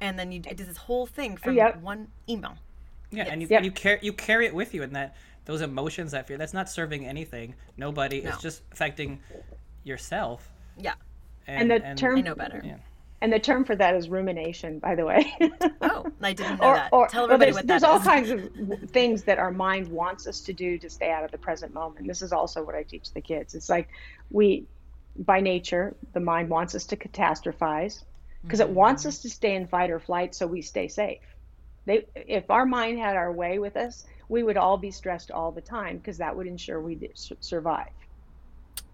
And 0.00 0.18
then 0.18 0.32
you 0.32 0.40
I 0.48 0.52
did 0.54 0.68
this 0.68 0.76
whole 0.76 1.06
thing 1.06 1.36
from 1.36 1.56
Yep. 1.56 1.80
one 1.80 2.08
email. 2.28 2.56
Yeah, 3.10 3.24
and 3.24 3.42
you 3.42 3.48
Yep. 3.50 3.64
you 3.64 3.70
carry 3.70 3.98
you 4.02 4.12
carry 4.12 4.46
it 4.46 4.54
with 4.54 4.74
you, 4.74 4.82
and 4.82 4.94
that 4.96 5.14
those 5.44 5.60
emotions, 5.60 6.12
that 6.12 6.26
fear, 6.26 6.38
that's 6.38 6.54
not 6.54 6.68
serving 6.70 7.06
anything. 7.06 7.54
Nobody. 7.76 8.22
No. 8.22 8.30
It's 8.30 8.40
just 8.42 8.62
affecting 8.72 9.20
yourself. 9.84 10.50
Yeah. 10.82 10.94
And 11.46 11.70
the 11.70 11.80
term- 11.96 12.18
I 12.18 12.20
know 12.22 12.34
better. 12.34 12.60
Yeah. 12.64 12.76
And 13.22 13.32
the 13.32 13.38
term 13.38 13.64
for 13.64 13.76
that 13.76 13.94
is 13.94 14.08
rumination, 14.08 14.80
by 14.80 14.96
the 14.96 15.06
way. 15.06 15.32
Oh, 15.84 16.10
I 16.20 16.32
didn't 16.32 16.60
know 16.60 16.74
that. 16.74 16.90
Tell 16.90 17.00
well, 17.00 17.32
everybody 17.32 17.38
there's, 17.38 17.54
what 17.54 17.66
there's 17.66 17.82
that 17.82 17.90
all 17.90 18.00
kinds 18.00 18.30
of 18.30 18.90
things 18.90 19.24
that 19.24 19.38
our 19.38 19.50
mind 19.50 19.88
wants 19.88 20.26
us 20.26 20.40
to 20.42 20.52
do 20.52 20.78
to 20.78 20.88
stay 20.88 21.10
out 21.10 21.24
of 21.24 21.30
the 21.30 21.38
present 21.38 21.74
moment. 21.74 22.06
This 22.06 22.22
is 22.22 22.32
also 22.32 22.62
what 22.64 22.74
I 22.74 22.82
teach 22.82 23.12
the 23.12 23.20
kids. 23.20 23.54
It's 23.54 23.68
like 23.68 23.88
we, 24.30 24.66
by 25.16 25.40
nature, 25.40 25.94
the 26.12 26.20
mind 26.20 26.48
wants 26.48 26.74
us 26.74 26.86
to 26.86 26.96
catastrophize 26.96 28.02
because 28.42 28.60
it 28.60 28.66
mm-hmm. 28.66 28.74
wants 28.74 29.06
us 29.06 29.18
to 29.20 29.30
stay 29.30 29.54
in 29.54 29.66
fight 29.66 29.90
or 29.90 29.98
flight 30.00 30.34
so 30.34 30.46
we 30.46 30.62
stay 30.62 30.88
safe. 30.88 31.20
They, 31.84 32.06
if 32.14 32.50
our 32.50 32.64
mind 32.64 32.98
had 32.98 33.16
our 33.16 33.32
way 33.32 33.58
with 33.58 33.76
us, 33.76 34.04
we 34.28 34.42
would 34.42 34.56
all 34.56 34.78
be 34.78 34.90
stressed 34.90 35.30
all 35.30 35.52
the 35.52 35.60
time 35.60 35.98
because 35.98 36.18
that 36.18 36.36
would 36.36 36.46
ensure 36.46 36.80
we 36.80 37.10
survive. 37.40 37.90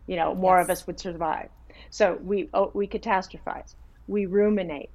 You 0.06 0.16
know, 0.16 0.34
more 0.34 0.58
of 0.58 0.70
us 0.70 0.86
would 0.86 0.98
survive. 0.98 1.50
So 1.90 2.18
we 2.22 2.50
oh, 2.54 2.72
we 2.74 2.88
catastrophize, 2.88 3.74
we 4.06 4.26
ruminate, 4.26 4.90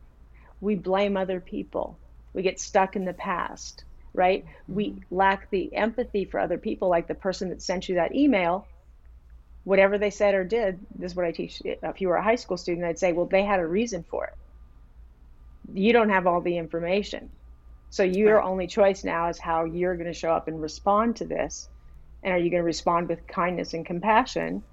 we 0.62 0.76
blame 0.76 1.18
other 1.18 1.40
people, 1.42 2.00
we 2.34 2.44
get 2.44 2.60
stuck 2.60 2.96
in 2.96 3.06
the 3.06 3.14
past, 3.14 3.86
right? 4.14 4.46
Mm-hmm. 4.46 4.74
We 4.76 5.04
lack 5.12 5.50
the 5.52 5.76
empathy 5.76 6.26
for 6.26 6.40
other 6.40 6.58
people, 6.58 6.90
like 6.90 7.08
the 7.08 7.16
person 7.16 7.50
that 7.50 7.62
sent 7.62 7.90
you 7.90 7.96
that 7.96 8.16
email. 8.16 8.70
Whatever 9.66 9.98
they 9.98 10.10
said 10.12 10.36
or 10.36 10.44
did, 10.46 10.80
this 10.96 11.12
is 11.12 11.16
what 11.16 11.26
I 11.26 11.32
teach. 11.32 11.62
If 11.66 12.02
you 12.02 12.10
were 12.10 12.18
a 12.18 12.24
high 12.24 12.36
school 12.36 12.58
student, 12.58 12.86
I'd 12.86 13.00
say, 13.00 13.14
well, 13.14 13.28
they 13.28 13.44
had 13.44 13.62
a 13.62 13.68
reason 13.68 14.06
for 14.10 14.26
it. 14.26 14.34
You 15.80 15.94
don't 15.94 16.10
have 16.10 16.28
all 16.28 16.42
the 16.42 16.58
information. 16.58 17.32
So 17.90 18.04
your 18.04 18.38
Right. 18.38 18.46
only 18.46 18.68
choice 18.68 19.04
now 19.04 19.30
is 19.30 19.40
how 19.40 19.66
you're 19.66 19.96
going 19.98 20.08
to 20.08 20.14
show 20.14 20.32
up 20.32 20.48
and 20.48 20.62
respond 20.62 21.18
to 21.18 21.26
this. 21.26 21.70
And 22.24 22.34
are 22.34 22.40
you 22.40 22.50
going 22.50 22.62
to 22.62 22.66
respond 22.66 23.10
with 23.10 23.28
kindness 23.28 23.74
and 23.74 23.86
compassion 23.86 24.64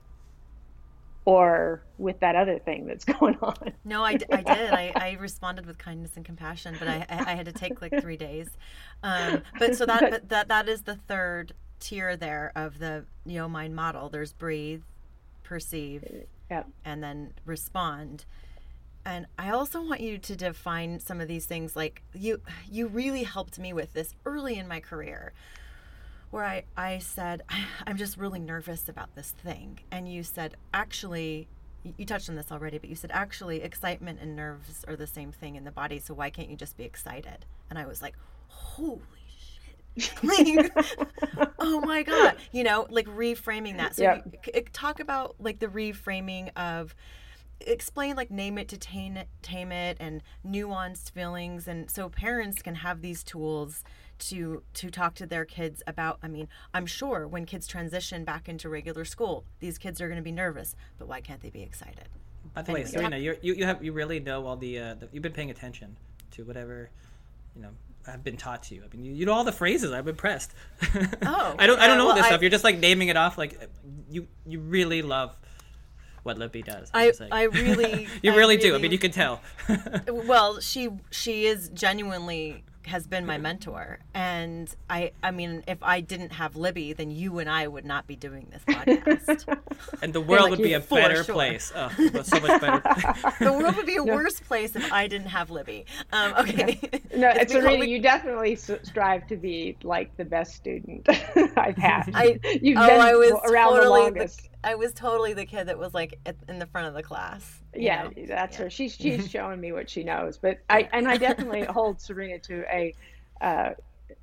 or 1.30 1.82
with 1.98 2.18
that 2.20 2.34
other 2.34 2.58
thing 2.58 2.86
that's 2.86 3.04
going 3.18 3.36
on? 3.40 3.72
No, 3.84 4.02
I 4.02 4.16
did. 4.16 4.28
I, 4.32 4.92
I 4.96 5.16
responded 5.20 5.64
with 5.64 5.78
kindness 5.78 6.12
and 6.16 6.24
compassion, 6.24 6.74
but 6.78 6.88
I, 6.88 7.06
I 7.08 7.30
I 7.32 7.34
had 7.34 7.46
to 7.46 7.52
take 7.52 7.80
like 7.80 8.00
three 8.00 8.16
days. 8.16 8.48
Um, 9.04 9.42
but 9.58 9.76
so 9.76 9.86
that 9.86 10.00
but 10.10 10.28
that 10.28 10.48
that 10.48 10.68
is 10.68 10.82
the 10.82 10.96
third 10.96 11.52
tier 11.78 12.16
there 12.16 12.50
of 12.56 12.78
the 12.78 13.04
Yo 13.24 13.48
Mind 13.48 13.76
model. 13.76 14.08
There's 14.08 14.32
breathe, 14.32 14.82
perceive, 15.44 16.04
Yep. 16.50 16.66
and 16.84 17.02
then 17.02 17.32
respond. 17.46 18.24
And 19.04 19.26
I 19.38 19.50
also 19.50 19.80
want 19.82 20.00
you 20.00 20.18
to 20.18 20.36
define 20.36 20.98
some 21.00 21.20
of 21.20 21.28
these 21.28 21.46
things. 21.46 21.74
Like 21.76 22.02
you, 22.12 22.40
you 22.70 22.86
really 22.88 23.22
helped 23.22 23.58
me 23.58 23.72
with 23.72 23.92
this 23.92 24.14
early 24.26 24.58
in 24.58 24.66
my 24.68 24.80
career, 24.80 25.32
where 26.30 26.44
I, 26.44 26.64
I 26.76 26.98
said, 26.98 27.42
I'm 27.86 27.96
just 27.96 28.16
really 28.16 28.40
nervous 28.40 28.88
about 28.88 29.14
this 29.14 29.32
thing. 29.42 29.80
And 29.90 30.12
you 30.12 30.22
said, 30.22 30.56
actually, 30.72 31.48
you 31.96 32.04
touched 32.04 32.28
on 32.28 32.36
this 32.36 32.52
already, 32.52 32.78
but 32.78 32.88
you 32.88 32.96
said, 32.96 33.10
actually, 33.12 33.62
excitement 33.62 34.18
and 34.20 34.36
nerves 34.36 34.84
are 34.86 34.96
the 34.96 35.06
same 35.06 35.32
thing 35.32 35.56
in 35.56 35.64
the 35.64 35.70
body. 35.70 35.98
So 35.98 36.14
why 36.14 36.30
can't 36.30 36.50
you 36.50 36.56
just 36.56 36.76
be 36.76 36.84
excited? 36.84 37.46
And 37.68 37.78
I 37.78 37.86
was 37.86 38.02
like, 38.02 38.14
holy 38.48 39.00
shit. 39.96 40.22
like, 40.22 40.72
oh 41.58 41.80
my 41.80 42.02
God. 42.02 42.36
You 42.52 42.64
know, 42.64 42.86
like 42.90 43.06
reframing 43.06 43.78
that. 43.78 43.94
So 43.96 44.02
Yep. 44.02 44.38
you, 44.54 44.62
talk 44.72 45.00
about 45.00 45.36
like 45.38 45.58
the 45.58 45.68
reframing 45.68 46.50
of, 46.56 46.94
explain 47.66 48.16
like 48.16 48.30
name 48.30 48.58
it 48.58 48.68
to 48.68 48.76
tame 48.76 49.16
it, 49.16 49.28
tame 49.42 49.72
it 49.72 49.96
and 50.00 50.22
nuanced 50.46 51.10
feelings 51.12 51.68
and 51.68 51.90
so 51.90 52.08
parents 52.08 52.62
can 52.62 52.76
have 52.76 53.00
these 53.02 53.22
tools 53.22 53.84
to 54.18 54.62
to 54.74 54.90
talk 54.90 55.14
to 55.14 55.26
their 55.26 55.44
kids 55.44 55.82
about 55.86 56.18
i 56.22 56.28
mean 56.28 56.48
i'm 56.74 56.86
sure 56.86 57.26
when 57.26 57.46
kids 57.46 57.66
transition 57.66 58.24
back 58.24 58.48
into 58.48 58.68
regular 58.68 59.04
school 59.04 59.44
these 59.60 59.78
kids 59.78 60.00
are 60.00 60.08
going 60.08 60.16
to 60.16 60.22
be 60.22 60.32
nervous 60.32 60.74
but 60.98 61.08
why 61.08 61.20
can't 61.20 61.40
they 61.40 61.50
be 61.50 61.62
excited 61.62 62.08
by 62.54 62.62
the 62.62 62.72
way 62.72 62.84
serena 62.84 63.16
you 63.16 63.36
you 63.40 63.54
you 63.54 63.64
have 63.64 63.82
you 63.82 63.92
really 63.92 64.20
know 64.20 64.46
all 64.46 64.56
the, 64.56 64.78
uh, 64.78 64.94
the 64.94 65.08
you've 65.12 65.22
been 65.22 65.32
paying 65.32 65.50
attention 65.50 65.96
to 66.30 66.44
whatever 66.44 66.90
you 67.56 67.62
know 67.62 67.70
have 68.06 68.24
been 68.24 68.36
taught 68.36 68.62
to 68.64 68.74
you. 68.74 68.82
I 68.82 68.96
mean, 68.96 69.04
you, 69.04 69.12
you 69.12 69.26
know 69.26 69.32
all 69.32 69.44
the 69.44 69.52
phrases. 69.52 69.92
I'm 69.92 70.08
impressed. 70.08 70.52
Oh, 71.22 71.54
I 71.58 71.66
don't. 71.66 71.78
I 71.78 71.86
don't 71.86 71.98
know 71.98 72.06
well, 72.06 72.14
this 72.14 72.24
I- 72.24 72.28
stuff. 72.28 72.40
You're 72.40 72.50
just 72.50 72.64
like 72.64 72.78
naming 72.78 73.08
it 73.08 73.16
off. 73.16 73.36
Like 73.36 73.60
you, 74.10 74.26
you 74.46 74.58
really 74.58 75.02
love 75.02 75.38
what 76.22 76.38
Libby 76.38 76.62
does. 76.62 76.90
I. 76.92 77.12
I 77.30 77.44
really 77.44 78.08
you 78.22 78.32
I 78.32 78.36
really, 78.36 78.56
do. 78.56 78.74
I 78.74 78.78
mean, 78.78 78.92
you 78.92 78.98
can 78.98 79.10
tell. 79.10 79.40
well 80.08 80.60
she 80.60 80.90
she 81.10 81.46
is 81.46 81.70
genuinely 81.70 82.64
has 82.90 83.06
been 83.06 83.24
my 83.24 83.38
mentor 83.38 83.98
and 84.14 84.74
i 84.88 85.10
i 85.22 85.30
mean 85.30 85.62
if 85.66 85.78
i 85.82 86.00
didn't 86.00 86.32
have 86.32 86.56
libby 86.56 86.92
then 86.92 87.10
you 87.10 87.38
and 87.38 87.48
i 87.48 87.66
would 87.66 87.84
not 87.84 88.06
be 88.06 88.16
doing 88.16 88.46
this 88.50 88.62
podcast 88.68 89.58
and 90.02 90.12
the 90.12 90.20
world 90.20 90.50
like, 90.50 90.50
would 90.50 90.62
be 90.62 90.72
a 90.74 90.80
better 90.80 91.24
sure. 91.24 91.34
place. 91.34 91.72
Oh, 91.74 91.88
so 92.22 92.40
much 92.40 92.60
better. 92.60 92.82
the 93.40 93.52
world 93.52 93.76
would 93.76 93.86
be 93.86 93.96
a 93.96 94.04
worse 94.04 94.38
place 94.40 94.76
if 94.76 94.92
i 94.92 95.06
didn't 95.06 95.28
have 95.28 95.50
libby 95.50 95.86
um, 96.12 96.34
okay 96.38 96.78
No, 97.14 97.28
It's 97.28 97.42
it's 97.42 97.52
because 97.52 97.64
Serena, 97.64 97.80
we- 97.80 97.88
you 97.90 98.00
definitely 98.00 98.56
strive 98.56 99.26
to 99.28 99.36
be 99.36 99.76
like 99.82 100.16
the 100.16 100.24
best 100.24 100.54
student 100.54 101.08
I've 101.56 101.76
had. 101.76 102.10
I- 102.14 102.38
You've 102.62 102.78
oh, 102.78 102.86
been 102.86 103.00
I 103.00 103.14
was 103.14 103.32
around 103.50 103.74
the 103.74 103.80
totally 103.80 104.00
longest. 104.00 104.48
I 104.62 104.74
was 104.74 104.92
totally 104.92 105.32
the 105.32 105.44
kid 105.44 105.68
that 105.68 105.78
was 105.78 105.92
like 105.94 106.18
in 106.48 106.58
the 106.58 106.66
front 106.66 106.86
of 106.88 106.94
the 106.94 107.02
class. 107.02 107.59
Yeah, 107.76 108.04
know? 108.04 108.10
that's 108.28 108.56
Yeah. 108.56 108.58
her. 108.58 108.70
She's 108.70 108.94
she's 109.00 109.28
showing 109.28 109.60
me 109.60 109.72
what 109.72 109.90
she 109.90 110.04
knows. 110.04 110.38
But 110.38 110.58
I 110.68 110.88
and 110.92 111.08
I 111.08 111.16
definitely 111.18 111.64
hold 111.64 112.00
Serena 112.02 112.38
to 112.46 112.64
a. 112.72 112.96
Uh, 113.40 113.70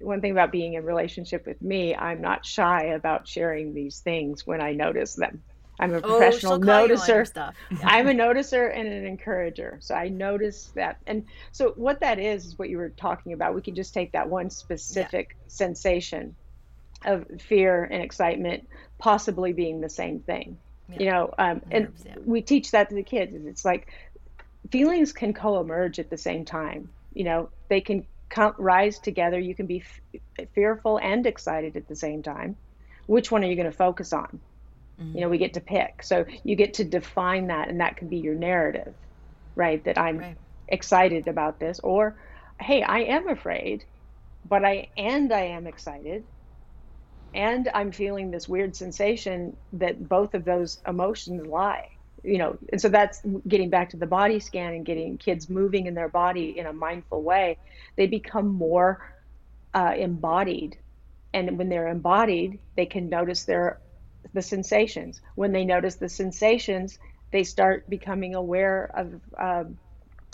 one 0.01 0.21
thing 0.21 0.31
about 0.31 0.51
being 0.51 0.75
in 0.75 0.83
relationship 0.83 1.45
with 1.47 1.61
me, 1.61 1.95
I'm 1.95 2.21
not 2.21 2.45
shy 2.45 2.85
about 2.95 3.27
sharing 3.27 3.73
these 3.73 3.99
things 3.99 4.43
when 4.45 4.61
I 4.61 4.73
notice 4.73 5.15
them. 5.15 5.43
I'm 5.79 5.93
a 5.93 6.01
Oh, 6.03 6.03
professional 6.03 6.39
she'll 6.39 6.59
call 6.59 6.81
you 6.83 6.97
on 6.97 7.13
your 7.13 7.25
noticer. 7.25 7.25
stuff. 7.25 7.55
I'm 7.83 8.07
a 8.07 8.13
noticer 8.13 8.69
and 8.75 8.87
an 8.87 9.05
encourager. 9.05 9.79
So 9.81 9.95
I 9.95 10.09
notice 10.09 10.71
that. 10.75 10.97
And 11.07 11.25
so 11.53 11.73
what 11.77 12.01
that 12.01 12.19
is 12.19 12.45
is 12.45 12.57
what 12.57 12.69
you 12.69 12.77
were 12.77 12.93
talking 12.99 13.33
about. 13.33 13.55
We 13.55 13.61
can 13.61 13.75
just 13.75 13.93
take 13.93 14.13
that 14.13 14.29
one 14.29 14.49
specific 14.49 15.29
sensation 15.47 16.35
of 17.05 17.25
fear 17.41 17.83
and 17.85 18.03
excitement 18.03 18.67
possibly 18.99 19.53
being 19.53 19.81
the 19.81 19.89
same 19.89 20.21
thing. 20.21 20.59
Yeah. 20.87 20.99
You 20.99 21.11
know, 21.11 21.31
um, 21.37 21.61
and 21.71 21.89
we 22.25 22.41
teach 22.41 22.71
that 22.71 22.89
to 22.89 22.95
the 22.95 23.03
kids. 23.03 23.33
It's 23.35 23.65
like 23.65 23.87
feelings 24.71 25.13
can 25.13 25.33
co-emerge 25.33 25.99
at 25.99 26.09
the 26.09 26.17
same 26.17 26.45
time. 26.45 26.89
You 27.13 27.25
know, 27.25 27.49
they 27.69 27.81
can 27.81 28.05
come, 28.29 28.53
rise 28.57 28.99
together. 28.99 29.39
You 29.39 29.55
can 29.55 29.67
be 29.67 29.83
f- 30.39 30.47
fearful 30.53 30.99
and 30.99 31.25
excited 31.25 31.75
at 31.77 31.87
the 31.87 31.95
same 31.95 32.23
time. 32.23 32.57
Which 33.07 33.31
one 33.31 33.43
are 33.43 33.47
you 33.47 33.55
going 33.55 33.71
to 33.71 33.77
focus 33.77 34.13
on? 34.13 34.41
You 35.13 35.21
know, 35.21 35.29
we 35.29 35.37
get 35.37 35.53
to 35.53 35.61
pick. 35.61 36.03
So 36.03 36.25
you 36.43 36.55
get 36.55 36.75
to 36.75 36.83
define 36.83 37.47
that, 37.47 37.69
and 37.69 37.81
that 37.81 37.97
can 37.97 38.09
be 38.09 38.17
your 38.17 38.35
narrative, 38.35 38.95
right? 39.55 39.83
That 39.85 39.97
I'm 39.97 40.25
Right. 40.25 40.37
excited 40.67 41.27
about 41.27 41.59
this, 41.59 41.79
or 41.83 42.17
hey, 42.59 42.83
I 42.83 42.99
am 42.99 43.27
afraid, 43.29 43.83
but 44.45 44.63
I 44.65 44.89
and 44.97 45.31
I 45.33 45.41
am 45.57 45.67
excited, 45.67 46.23
and 47.33 47.69
I'm 47.73 47.91
feeling 47.91 48.31
this 48.31 48.47
weird 48.47 48.75
sensation 48.75 49.57
that 49.73 50.07
both 50.07 50.33
of 50.33 50.45
those 50.45 50.79
emotions 50.87 51.45
lie. 51.47 51.87
You 52.23 52.39
know, 52.39 52.57
and 52.71 52.81
so 52.81 52.89
that's 52.89 53.21
getting 53.47 53.69
back 53.69 53.91
to 53.91 53.97
the 53.97 54.07
body 54.07 54.39
scan 54.39 54.73
and 54.73 54.85
getting 54.85 55.17
kids 55.17 55.49
moving 55.49 55.85
in 55.85 55.93
their 55.93 56.09
body 56.09 56.57
in 56.57 56.65
a 56.65 56.73
mindful 56.73 57.23
way. 57.23 57.57
They 57.95 58.07
become 58.07 58.47
more 58.47 58.99
uh, 59.73 59.93
embodied, 59.97 60.77
and 61.33 61.57
when 61.57 61.69
they're 61.69 61.87
embodied, 61.87 62.59
they 62.75 62.85
can 62.87 63.09
notice 63.09 63.45
their 63.45 63.79
the 64.33 64.41
sensations. 64.41 65.21
When 65.35 65.51
they 65.51 65.63
notice 65.63 65.95
the 65.95 66.09
sensations, 66.09 66.97
they 67.31 67.43
start 67.43 67.89
becoming 67.89 68.35
aware 68.35 68.91
of 68.95 69.21
um, 69.37 69.77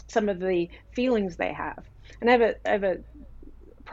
some 0.08 0.30
of 0.30 0.40
the 0.40 0.70
feelings 0.96 1.36
they 1.36 1.54
have. 1.54 1.84
And 2.22 2.30
I 2.30 2.34
have 2.34 2.42
a, 2.42 2.56
I 2.68 2.72
have 2.72 2.84
a 2.84 2.98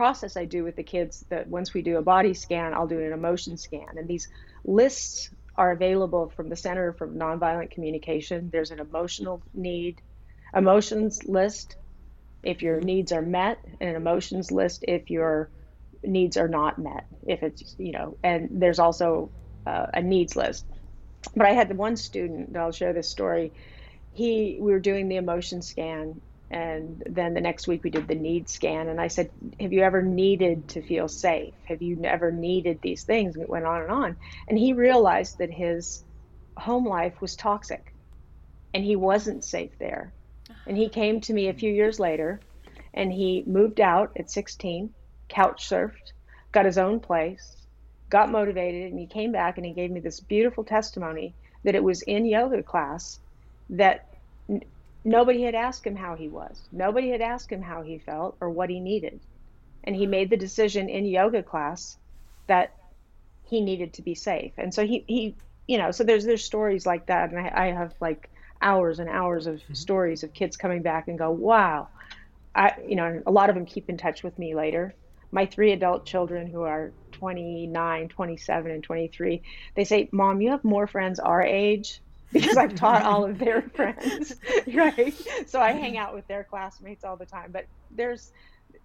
process 0.00 0.34
I 0.34 0.46
do 0.46 0.64
with 0.64 0.76
the 0.76 0.82
kids 0.82 1.26
that 1.28 1.46
once 1.46 1.74
we 1.74 1.82
do 1.82 1.98
a 1.98 2.02
body 2.02 2.32
scan, 2.32 2.72
I'll 2.72 2.86
do 2.86 3.00
an 3.00 3.12
emotion 3.12 3.58
scan. 3.58 3.98
And 3.98 4.08
these 4.08 4.28
lists 4.64 5.28
are 5.56 5.72
available 5.72 6.32
from 6.34 6.48
the 6.48 6.56
Center 6.56 6.94
for 6.94 7.06
Nonviolent 7.06 7.70
Communication. 7.70 8.48
There's 8.50 8.70
an 8.70 8.80
emotional 8.80 9.42
need, 9.52 10.00
emotions 10.56 11.20
list 11.26 11.76
if 12.42 12.62
your 12.62 12.80
needs 12.80 13.12
are 13.12 13.20
met, 13.20 13.58
and 13.78 13.90
an 13.90 13.96
emotions 13.96 14.50
list 14.50 14.86
if 14.88 15.10
your 15.10 15.50
needs 16.02 16.38
are 16.38 16.48
not 16.48 16.78
met. 16.78 17.04
If 17.26 17.42
it's, 17.42 17.74
you 17.76 17.92
know, 17.92 18.16
and 18.24 18.48
there's 18.52 18.78
also 18.78 19.32
uh, 19.66 19.88
a 19.92 20.00
needs 20.00 20.34
list. 20.34 20.64
But 21.36 21.44
I 21.44 21.52
had 21.52 21.76
one 21.76 21.96
student, 21.96 22.56
I'll 22.56 22.72
share 22.72 22.94
this 22.94 23.10
story. 23.10 23.52
He, 24.12 24.56
we 24.62 24.72
were 24.72 24.80
doing 24.80 25.08
the 25.08 25.16
emotion 25.16 25.60
scan, 25.60 26.22
and 26.50 27.02
then 27.06 27.34
the 27.34 27.40
next 27.40 27.68
week 27.68 27.84
we 27.84 27.90
did 27.90 28.08
the 28.08 28.14
need 28.14 28.48
scan. 28.48 28.88
And 28.88 29.00
I 29.00 29.06
said, 29.06 29.30
Have 29.60 29.72
you 29.72 29.82
ever 29.82 30.02
needed 30.02 30.68
to 30.70 30.82
feel 30.82 31.06
safe? 31.06 31.54
Have 31.66 31.80
you 31.80 31.96
never 31.96 32.32
needed 32.32 32.80
these 32.82 33.04
things? 33.04 33.34
And 33.34 33.44
it 33.44 33.48
went 33.48 33.66
on 33.66 33.82
and 33.82 33.90
on. 33.90 34.16
And 34.48 34.58
he 34.58 34.72
realized 34.72 35.38
that 35.38 35.52
his 35.52 36.02
home 36.56 36.86
life 36.86 37.20
was 37.20 37.36
toxic 37.36 37.94
and 38.74 38.84
he 38.84 38.96
wasn't 38.96 39.44
safe 39.44 39.70
there. 39.78 40.12
And 40.66 40.76
he 40.76 40.88
came 40.88 41.20
to 41.22 41.32
me 41.32 41.48
a 41.48 41.54
few 41.54 41.72
years 41.72 42.00
later 42.00 42.40
and 42.92 43.12
he 43.12 43.44
moved 43.46 43.80
out 43.80 44.12
at 44.18 44.30
16, 44.30 44.90
couch 45.28 45.68
surfed, 45.68 46.12
got 46.50 46.66
his 46.66 46.78
own 46.78 46.98
place, 46.98 47.56
got 48.08 48.32
motivated, 48.32 48.90
and 48.90 48.98
he 48.98 49.06
came 49.06 49.30
back 49.30 49.56
and 49.56 49.64
he 49.64 49.72
gave 49.72 49.92
me 49.92 50.00
this 50.00 50.18
beautiful 50.18 50.64
testimony 50.64 51.32
that 51.62 51.76
it 51.76 51.84
was 51.84 52.02
in 52.02 52.24
yoga 52.24 52.62
class 52.64 53.20
that 53.68 54.06
nobody 55.04 55.42
had 55.42 55.54
asked 55.54 55.86
him 55.86 55.96
how 55.96 56.14
he 56.16 56.28
was. 56.28 56.68
Nobody 56.72 57.10
had 57.10 57.20
asked 57.20 57.50
him 57.50 57.62
how 57.62 57.82
he 57.82 57.98
felt 57.98 58.36
or 58.40 58.50
what 58.50 58.70
he 58.70 58.80
needed. 58.80 59.20
And 59.84 59.96
he 59.96 60.06
made 60.06 60.30
the 60.30 60.36
decision 60.36 60.88
in 60.88 61.04
yoga 61.06 61.42
class 61.42 61.96
that 62.46 62.74
he 63.44 63.60
needed 63.60 63.94
to 63.94 64.02
be 64.02 64.14
safe. 64.14 64.52
And 64.58 64.72
so 64.72 64.86
he, 64.86 65.04
he 65.06 65.34
you 65.66 65.78
know, 65.78 65.92
so 65.92 66.02
there's 66.02 66.24
there's 66.24 66.44
stories 66.44 66.84
like 66.84 67.06
that, 67.06 67.30
and 67.30 67.38
I, 67.38 67.52
I 67.54 67.66
have 67.72 67.94
like 68.00 68.28
hours 68.60 68.98
and 68.98 69.08
hours 69.08 69.46
of 69.46 69.56
mm-hmm. 69.56 69.74
stories 69.74 70.24
of 70.24 70.34
kids 70.34 70.56
coming 70.56 70.82
back 70.82 71.06
and 71.06 71.16
go, 71.18 71.30
wow, 71.30 71.88
I, 72.54 72.74
you 72.86 72.96
know, 72.96 73.22
a 73.24 73.30
lot 73.30 73.50
of 73.50 73.54
them 73.54 73.66
keep 73.66 73.88
in 73.88 73.96
touch 73.96 74.22
with 74.22 74.36
me 74.36 74.54
later. 74.54 74.94
My 75.30 75.46
three 75.46 75.70
adult 75.70 76.04
children 76.04 76.48
who 76.48 76.62
are 76.62 76.92
29, 77.12 78.08
27, 78.08 78.72
and 78.72 78.82
23, 78.82 79.42
they 79.76 79.84
say, 79.84 80.08
Mom, 80.10 80.40
you 80.40 80.50
have 80.50 80.64
more 80.64 80.88
friends 80.88 81.20
our 81.20 81.40
age 81.40 82.00
because 82.32 82.56
I've 82.56 82.74
taught 82.74 83.02
all 83.02 83.24
of 83.24 83.38
their 83.38 83.62
friends, 83.74 84.34
right? 84.74 85.14
So 85.46 85.60
I 85.60 85.72
hang 85.72 85.96
out 85.96 86.14
with 86.14 86.26
their 86.28 86.44
classmates 86.44 87.04
all 87.04 87.16
the 87.16 87.26
time. 87.26 87.50
But 87.52 87.66
there's 87.90 88.32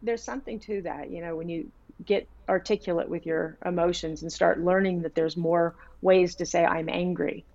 there's 0.01 0.23
something 0.23 0.59
to 0.61 0.81
that, 0.83 1.11
you 1.11 1.21
know, 1.21 1.35
when 1.35 1.49
you 1.49 1.71
get 2.03 2.27
articulate 2.49 3.09
with 3.09 3.25
your 3.25 3.57
emotions 3.65 4.21
and 4.21 4.31
start 4.31 4.59
learning 4.59 5.03
that 5.03 5.15
there's 5.15 5.37
more 5.37 5.75
ways 6.01 6.35
to 6.35 6.45
say 6.45 6.65
I'm 6.65 6.89
angry, 6.89 7.45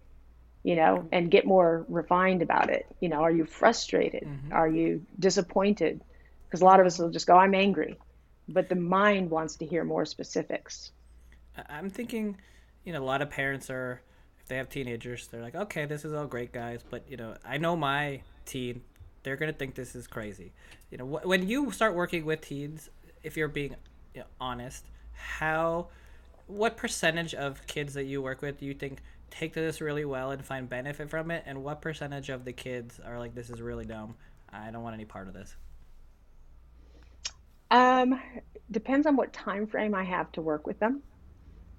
you 0.62 0.76
know, 0.76 1.08
and 1.12 1.30
get 1.30 1.46
more 1.46 1.84
refined 1.88 2.42
about 2.42 2.70
it. 2.70 2.86
You 3.00 3.08
know, 3.08 3.22
are 3.22 3.30
you 3.30 3.44
frustrated? 3.44 4.24
Mm-hmm. 4.24 4.52
Are 4.52 4.68
you 4.68 5.04
disappointed? 5.18 6.00
Because 6.46 6.62
a 6.62 6.64
lot 6.64 6.80
of 6.80 6.86
us 6.86 6.98
will 6.98 7.10
just 7.10 7.26
go, 7.26 7.36
I'm 7.36 7.54
angry. 7.54 7.98
But 8.48 8.68
the 8.68 8.74
mind 8.74 9.30
wants 9.30 9.56
to 9.56 9.66
hear 9.66 9.84
more 9.84 10.04
specifics. 10.04 10.90
I'm 11.68 11.90
thinking, 11.90 12.36
you 12.84 12.92
know, 12.92 13.02
a 13.02 13.04
lot 13.04 13.22
of 13.22 13.30
parents 13.30 13.70
are, 13.70 14.00
they 14.50 14.56
have 14.56 14.68
teenagers, 14.68 15.28
they're 15.28 15.40
like, 15.40 15.54
okay, 15.54 15.86
this 15.86 16.04
is 16.04 16.12
all 16.12 16.26
great, 16.26 16.52
guys, 16.52 16.84
but 16.90 17.08
you 17.08 17.16
know, 17.16 17.36
I 17.46 17.56
know 17.56 17.76
my 17.76 18.20
teen, 18.44 18.82
they're 19.22 19.36
gonna 19.36 19.52
think 19.52 19.74
this 19.76 19.94
is 19.94 20.06
crazy. 20.06 20.52
You 20.90 20.98
know, 20.98 21.06
wh- 21.06 21.24
when 21.24 21.48
you 21.48 21.70
start 21.70 21.94
working 21.94 22.24
with 22.26 22.42
teens, 22.42 22.90
if 23.22 23.36
you're 23.36 23.48
being 23.48 23.76
you 24.12 24.20
know, 24.20 24.26
honest, 24.40 24.84
how, 25.12 25.88
what 26.48 26.76
percentage 26.76 27.32
of 27.32 27.64
kids 27.68 27.94
that 27.94 28.04
you 28.04 28.20
work 28.20 28.42
with 28.42 28.58
do 28.58 28.66
you 28.66 28.74
think 28.74 28.98
take 29.30 29.54
this 29.54 29.80
really 29.80 30.04
well 30.04 30.32
and 30.32 30.44
find 30.44 30.68
benefit 30.68 31.08
from 31.08 31.30
it, 31.30 31.44
and 31.46 31.62
what 31.62 31.80
percentage 31.80 32.28
of 32.28 32.44
the 32.44 32.52
kids 32.52 33.00
are 33.06 33.18
like, 33.18 33.34
this 33.34 33.50
is 33.50 33.62
really 33.62 33.84
dumb, 33.84 34.16
I 34.52 34.70
don't 34.72 34.82
want 34.82 34.94
any 34.94 35.04
part 35.04 35.28
of 35.28 35.32
this. 35.32 35.54
Um, 37.70 38.20
depends 38.72 39.06
on 39.06 39.14
what 39.14 39.32
time 39.32 39.68
frame 39.68 39.94
I 39.94 40.02
have 40.02 40.32
to 40.32 40.42
work 40.42 40.66
with 40.66 40.80
them. 40.80 41.02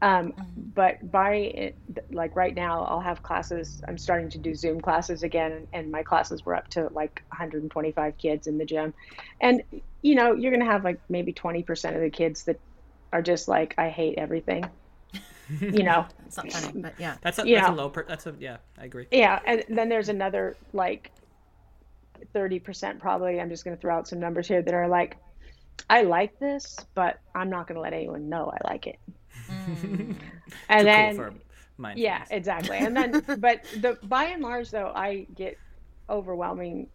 Um, 0.01 0.33
but 0.73 1.11
by 1.11 1.33
it, 1.35 1.75
like 2.11 2.35
right 2.35 2.55
now, 2.55 2.85
I'll 2.85 2.99
have 2.99 3.21
classes. 3.21 3.81
I'm 3.87 3.97
starting 3.97 4.29
to 4.29 4.37
do 4.39 4.55
Zoom 4.55 4.81
classes 4.81 5.21
again, 5.23 5.67
and 5.73 5.91
my 5.91 6.01
classes 6.01 6.43
were 6.45 6.55
up 6.55 6.67
to 6.69 6.89
like 6.91 7.21
125 7.29 8.17
kids 8.17 8.47
in 8.47 8.57
the 8.57 8.65
gym. 8.65 8.93
And 9.39 9.61
you 10.01 10.15
know, 10.15 10.33
you're 10.33 10.51
gonna 10.51 10.65
have 10.65 10.83
like 10.83 10.99
maybe 11.07 11.33
20% 11.33 11.95
of 11.95 12.01
the 12.01 12.09
kids 12.09 12.43
that 12.43 12.59
are 13.13 13.21
just 13.21 13.47
like, 13.47 13.75
I 13.77 13.89
hate 13.89 14.17
everything. 14.17 14.65
you 15.59 15.83
know, 15.83 16.05
It's 16.25 16.37
not 16.37 16.51
funny, 16.51 16.81
but 16.81 16.93
yeah. 16.97 17.17
That's 17.21 17.39
a, 17.39 17.47
You 17.47 17.55
that's 17.55 17.69
a 17.69 17.73
low. 17.73 17.89
Per, 17.89 18.05
that's 18.07 18.25
a 18.25 18.33
yeah. 18.39 18.57
I 18.79 18.85
agree. 18.85 19.07
yeah. 19.11 19.39
And 19.45 19.63
then 19.69 19.89
there's 19.89 20.09
another 20.09 20.55
like 20.73 21.11
30% 22.33 22.99
probably. 22.99 23.39
I'm 23.39 23.49
just 23.49 23.65
going 23.65 23.75
to 23.75 23.81
throw 23.81 23.95
out 23.95 24.07
some 24.07 24.19
numbers 24.19 24.47
here 24.47 24.61
that 24.61 24.73
are 24.73 24.87
like, 24.87 25.17
I 25.89 26.03
like 26.03 26.39
this, 26.39 26.85
but 26.95 27.19
I'm 27.35 27.49
not 27.49 27.67
going 27.67 27.75
to 27.75 27.81
let 27.81 27.93
anyone 27.93 28.29
know 28.29 28.51
I 28.51 28.69
like 28.71 28.87
it. 28.87 28.99
Mm. 29.49 30.15
and 30.69 30.85
Too 30.85 30.85
then, 30.85 31.15
cool 31.15 31.15
for 31.15 31.33
mindfulness. 31.77 32.03
yeah, 32.03 32.25
exactly. 32.29 32.77
And 32.77 32.95
then, 32.95 33.23
but 33.39 33.63
the 33.75 33.97
by 34.03 34.25
and 34.25 34.41
large, 34.41 34.71
though, 34.71 34.91
I 34.95 35.27
get 35.35 35.59
overwhelming, 36.09 36.89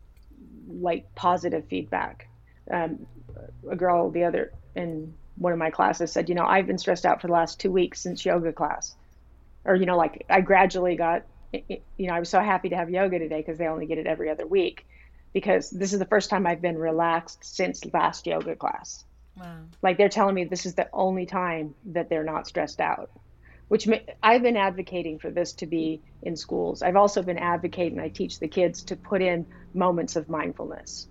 like 0.68 1.14
positive 1.14 1.66
feedback. 1.68 2.28
Um, 2.70 3.06
a 3.70 3.76
girl 3.76 4.10
the 4.10 4.24
other 4.24 4.52
in 4.74 5.14
one 5.36 5.52
of 5.52 5.58
my 5.58 5.70
classes 5.70 6.12
said, 6.12 6.28
you 6.28 6.34
know, 6.34 6.46
I've 6.46 6.66
been 6.66 6.78
stressed 6.78 7.06
out 7.06 7.20
for 7.20 7.26
the 7.26 7.32
last 7.32 7.60
two 7.60 7.70
weeks 7.70 8.00
since 8.00 8.24
yoga 8.24 8.52
class, 8.52 8.96
or 9.64 9.74
you 9.76 9.86
know, 9.86 9.96
like 9.96 10.24
I 10.30 10.40
gradually 10.40 10.96
got, 10.96 11.24
you 11.52 11.80
know, 11.98 12.14
I 12.14 12.18
was 12.18 12.28
so 12.28 12.40
happy 12.40 12.68
to 12.70 12.76
have 12.76 12.90
yoga 12.90 13.18
today 13.18 13.38
because 13.38 13.58
they 13.58 13.66
only 13.66 13.86
get 13.86 13.98
it 13.98 14.06
every 14.06 14.30
other 14.30 14.46
week, 14.46 14.86
because 15.36 15.68
this 15.68 15.92
is 15.92 15.98
the 15.98 16.06
first 16.06 16.30
time 16.30 16.46
I've 16.46 16.62
been 16.62 16.78
relaxed 16.78 17.44
since 17.44 17.84
last 17.92 18.26
yoga 18.26 18.56
class. 18.56 19.04
Wow. 19.36 19.58
like 19.82 19.98
they're 19.98 20.08
telling 20.08 20.34
me 20.34 20.44
this 20.44 20.64
is 20.64 20.76
the 20.76 20.88
only 20.94 21.26
time 21.26 21.74
that 21.92 22.08
they're 22.08 22.24
not 22.24 22.46
stressed 22.46 22.80
out 22.80 23.10
which 23.68 23.86
ma- 23.86 24.06
i've 24.22 24.40
been 24.40 24.56
advocating 24.56 25.18
for 25.18 25.30
this 25.30 25.52
to 25.52 25.66
be 25.66 26.00
in 26.22 26.36
schools. 26.36 26.80
I've 26.80 26.96
also 26.96 27.22
been 27.22 27.36
advocating 27.36 28.00
i 28.00 28.08
teach 28.08 28.38
the 28.38 28.48
kids 28.48 28.84
to 28.84 28.96
put 28.96 29.20
in 29.20 29.44
moments 29.74 30.16
of 30.16 30.30
mindfulness. 30.30 31.06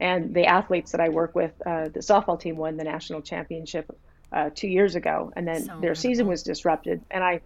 And 0.00 0.34
the 0.34 0.46
athletes 0.46 0.90
that 0.90 1.00
i 1.00 1.08
work 1.10 1.36
with 1.36 1.52
uh, 1.64 1.84
the 1.84 2.00
softball 2.00 2.40
team 2.40 2.56
won 2.56 2.76
the 2.76 2.82
national 2.82 3.22
championship 3.22 3.96
uh, 4.32 4.50
two 4.52 4.66
years 4.66 4.96
ago 4.96 5.32
and 5.36 5.46
then 5.46 5.66
So 5.66 5.78
their 5.80 5.94
season 5.94 6.26
was 6.26 6.42
disrupted. 6.42 7.00
And 7.12 7.22
i 7.22 7.40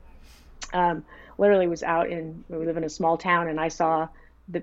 um, 0.73 1.05
literally 1.37 1.67
was 1.67 1.83
out 1.83 2.09
in 2.09 2.43
we 2.49 2.65
live 2.65 2.79
in 2.79 2.85
a 2.85 2.95
small 2.99 3.19
town 3.19 3.49
and 3.49 3.61
i 3.61 3.69
saw 3.69 4.09
the 4.49 4.63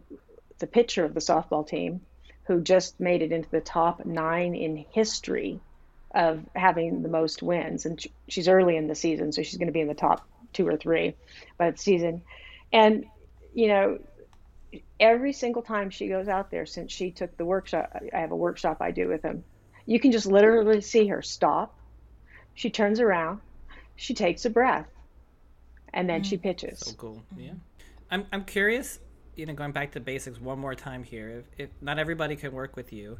the 0.59 0.67
pitcher 0.67 1.05
of 1.05 1.13
the 1.13 1.19
softball 1.19 1.67
team 1.67 2.01
who 2.45 2.61
just 2.61 2.99
made 2.99 3.21
it 3.21 3.31
into 3.31 3.49
the 3.49 3.61
top 3.61 4.05
nine 4.05 4.55
in 4.55 4.85
history 4.91 5.59
of 6.13 6.43
having 6.55 7.01
the 7.01 7.09
most 7.09 7.41
wins. 7.41 7.85
And 7.85 8.03
she's 8.27 8.47
early 8.47 8.75
in 8.75 8.87
the 8.87 8.95
season, 8.95 9.31
so 9.31 9.41
she's 9.41 9.57
going 9.57 9.67
to 9.67 9.73
be 9.73 9.81
in 9.81 9.87
the 9.87 9.93
top 9.93 10.27
two 10.51 10.67
or 10.67 10.77
three 10.77 11.15
by 11.57 11.71
the 11.71 11.77
season. 11.77 12.21
And, 12.71 13.05
you 13.53 13.67
know, 13.67 13.99
every 14.99 15.33
single 15.33 15.61
time 15.61 15.89
she 15.89 16.07
goes 16.07 16.27
out 16.27 16.51
there 16.51 16.65
since 16.65 16.91
she 16.91 17.11
took 17.11 17.35
the 17.37 17.45
workshop, 17.45 17.95
I 18.13 18.19
have 18.19 18.31
a 18.31 18.35
workshop 18.35 18.77
I 18.81 18.91
do 18.91 19.07
with 19.07 19.21
them, 19.21 19.43
you 19.85 19.99
can 19.99 20.11
just 20.11 20.25
literally 20.25 20.81
see 20.81 21.07
her 21.07 21.21
stop. 21.21 21.77
She 22.55 22.69
turns 22.69 22.99
around, 22.99 23.41
she 23.95 24.13
takes 24.13 24.45
a 24.45 24.49
breath, 24.49 24.87
and 25.93 26.09
then 26.09 26.23
she 26.23 26.37
mm. 26.37 26.43
pitches. 26.43 26.79
So 26.79 26.93
cool. 26.93 27.23
Yeah. 27.37 27.53
I'm 28.11 28.25
I'm 28.31 28.45
curious. 28.45 28.99
You 29.35 29.45
know, 29.45 29.53
going 29.53 29.71
back 29.71 29.91
to 29.93 29.99
basics 29.99 30.39
one 30.39 30.59
more 30.59 30.75
time 30.75 31.03
here. 31.03 31.43
If, 31.57 31.65
if 31.65 31.69
not 31.81 31.97
everybody 31.97 32.35
can 32.35 32.51
work 32.51 32.75
with 32.75 32.93
you, 32.93 33.17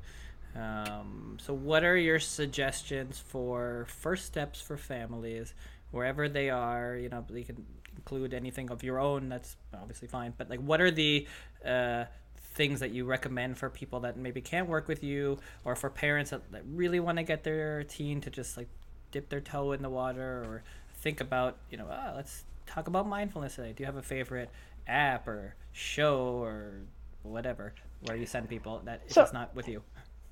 um, 0.55 1.38
so 1.41 1.53
what 1.53 1.84
are 1.84 1.97
your 1.97 2.20
suggestions 2.20 3.20
for 3.20 3.88
first 3.89 4.26
steps 4.26 4.61
for 4.61 4.78
families 4.78 5.53
wherever 5.91 6.30
they 6.30 6.49
are? 6.49 6.95
You 6.95 7.09
know, 7.09 7.26
you 7.34 7.43
can 7.43 7.66
include 7.95 8.34
anything 8.34 8.70
of 8.70 8.84
your 8.84 8.99
own. 8.99 9.30
That's 9.30 9.55
obviously 9.74 10.07
fine. 10.07 10.34
But 10.38 10.49
like, 10.49 10.59
what 10.59 10.82
are 10.82 10.91
the 10.91 11.28
uh, 11.66 12.05
things 12.53 12.80
that 12.82 12.91
you 12.91 13.05
recommend 13.05 13.57
for 13.57 13.70
people 13.70 14.01
that 14.01 14.16
maybe 14.16 14.41
can't 14.41 14.68
work 14.68 14.88
with 14.88 15.03
you, 15.03 15.39
or 15.66 15.76
for 15.76 15.89
parents 15.89 16.30
that, 16.30 16.51
that 16.51 16.61
really 16.72 16.99
want 16.99 17.18
to 17.18 17.24
get 17.24 17.43
their 17.43 17.84
teen 17.84 18.22
to 18.22 18.30
just 18.30 18.57
like 18.57 18.68
dip 19.11 19.30
their 19.30 19.41
toe 19.41 19.72
in 19.72 19.82
the 19.82 19.89
water, 19.89 20.43
or 20.43 20.64
think 21.01 21.20
about 21.20 21.57
you 21.72 21.78
know, 21.78 21.88
ah, 21.89 22.14
let's 22.16 22.43
talk 22.68 22.88
about 22.88 23.07
mindfulness 23.07 23.55
today. 23.55 23.74
Do 23.76 23.82
you 23.82 23.86
have 23.88 23.97
a 23.97 24.03
favorite 24.03 24.49
app 24.88 25.28
or 25.28 25.56
show 25.72 26.42
or 26.44 26.82
whatever 27.24 27.74
where 28.02 28.18
you 28.18 28.26
send 28.26 28.50
people 28.50 28.82
that 28.86 29.02
So- 29.12 29.24
it's 29.24 29.34
not 29.34 29.56
with 29.56 29.68
you? 29.68 29.82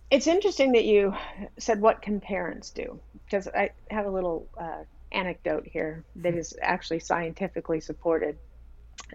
It's 0.10 0.28
interesting 0.28 0.74
that 0.74 0.84
you 0.84 1.16
said 1.58 1.80
what 1.80 2.02
can 2.02 2.20
parents 2.20 2.72
do 2.72 3.00
because 3.26 3.48
I 3.48 3.70
have 3.90 4.06
a 4.06 4.10
little 4.10 4.46
uh, 4.60 4.84
anecdote 5.14 5.66
here 5.66 6.04
that 6.18 6.36
is 6.36 6.54
actually 6.62 7.00
scientifically 7.00 7.80
supported. 7.80 8.38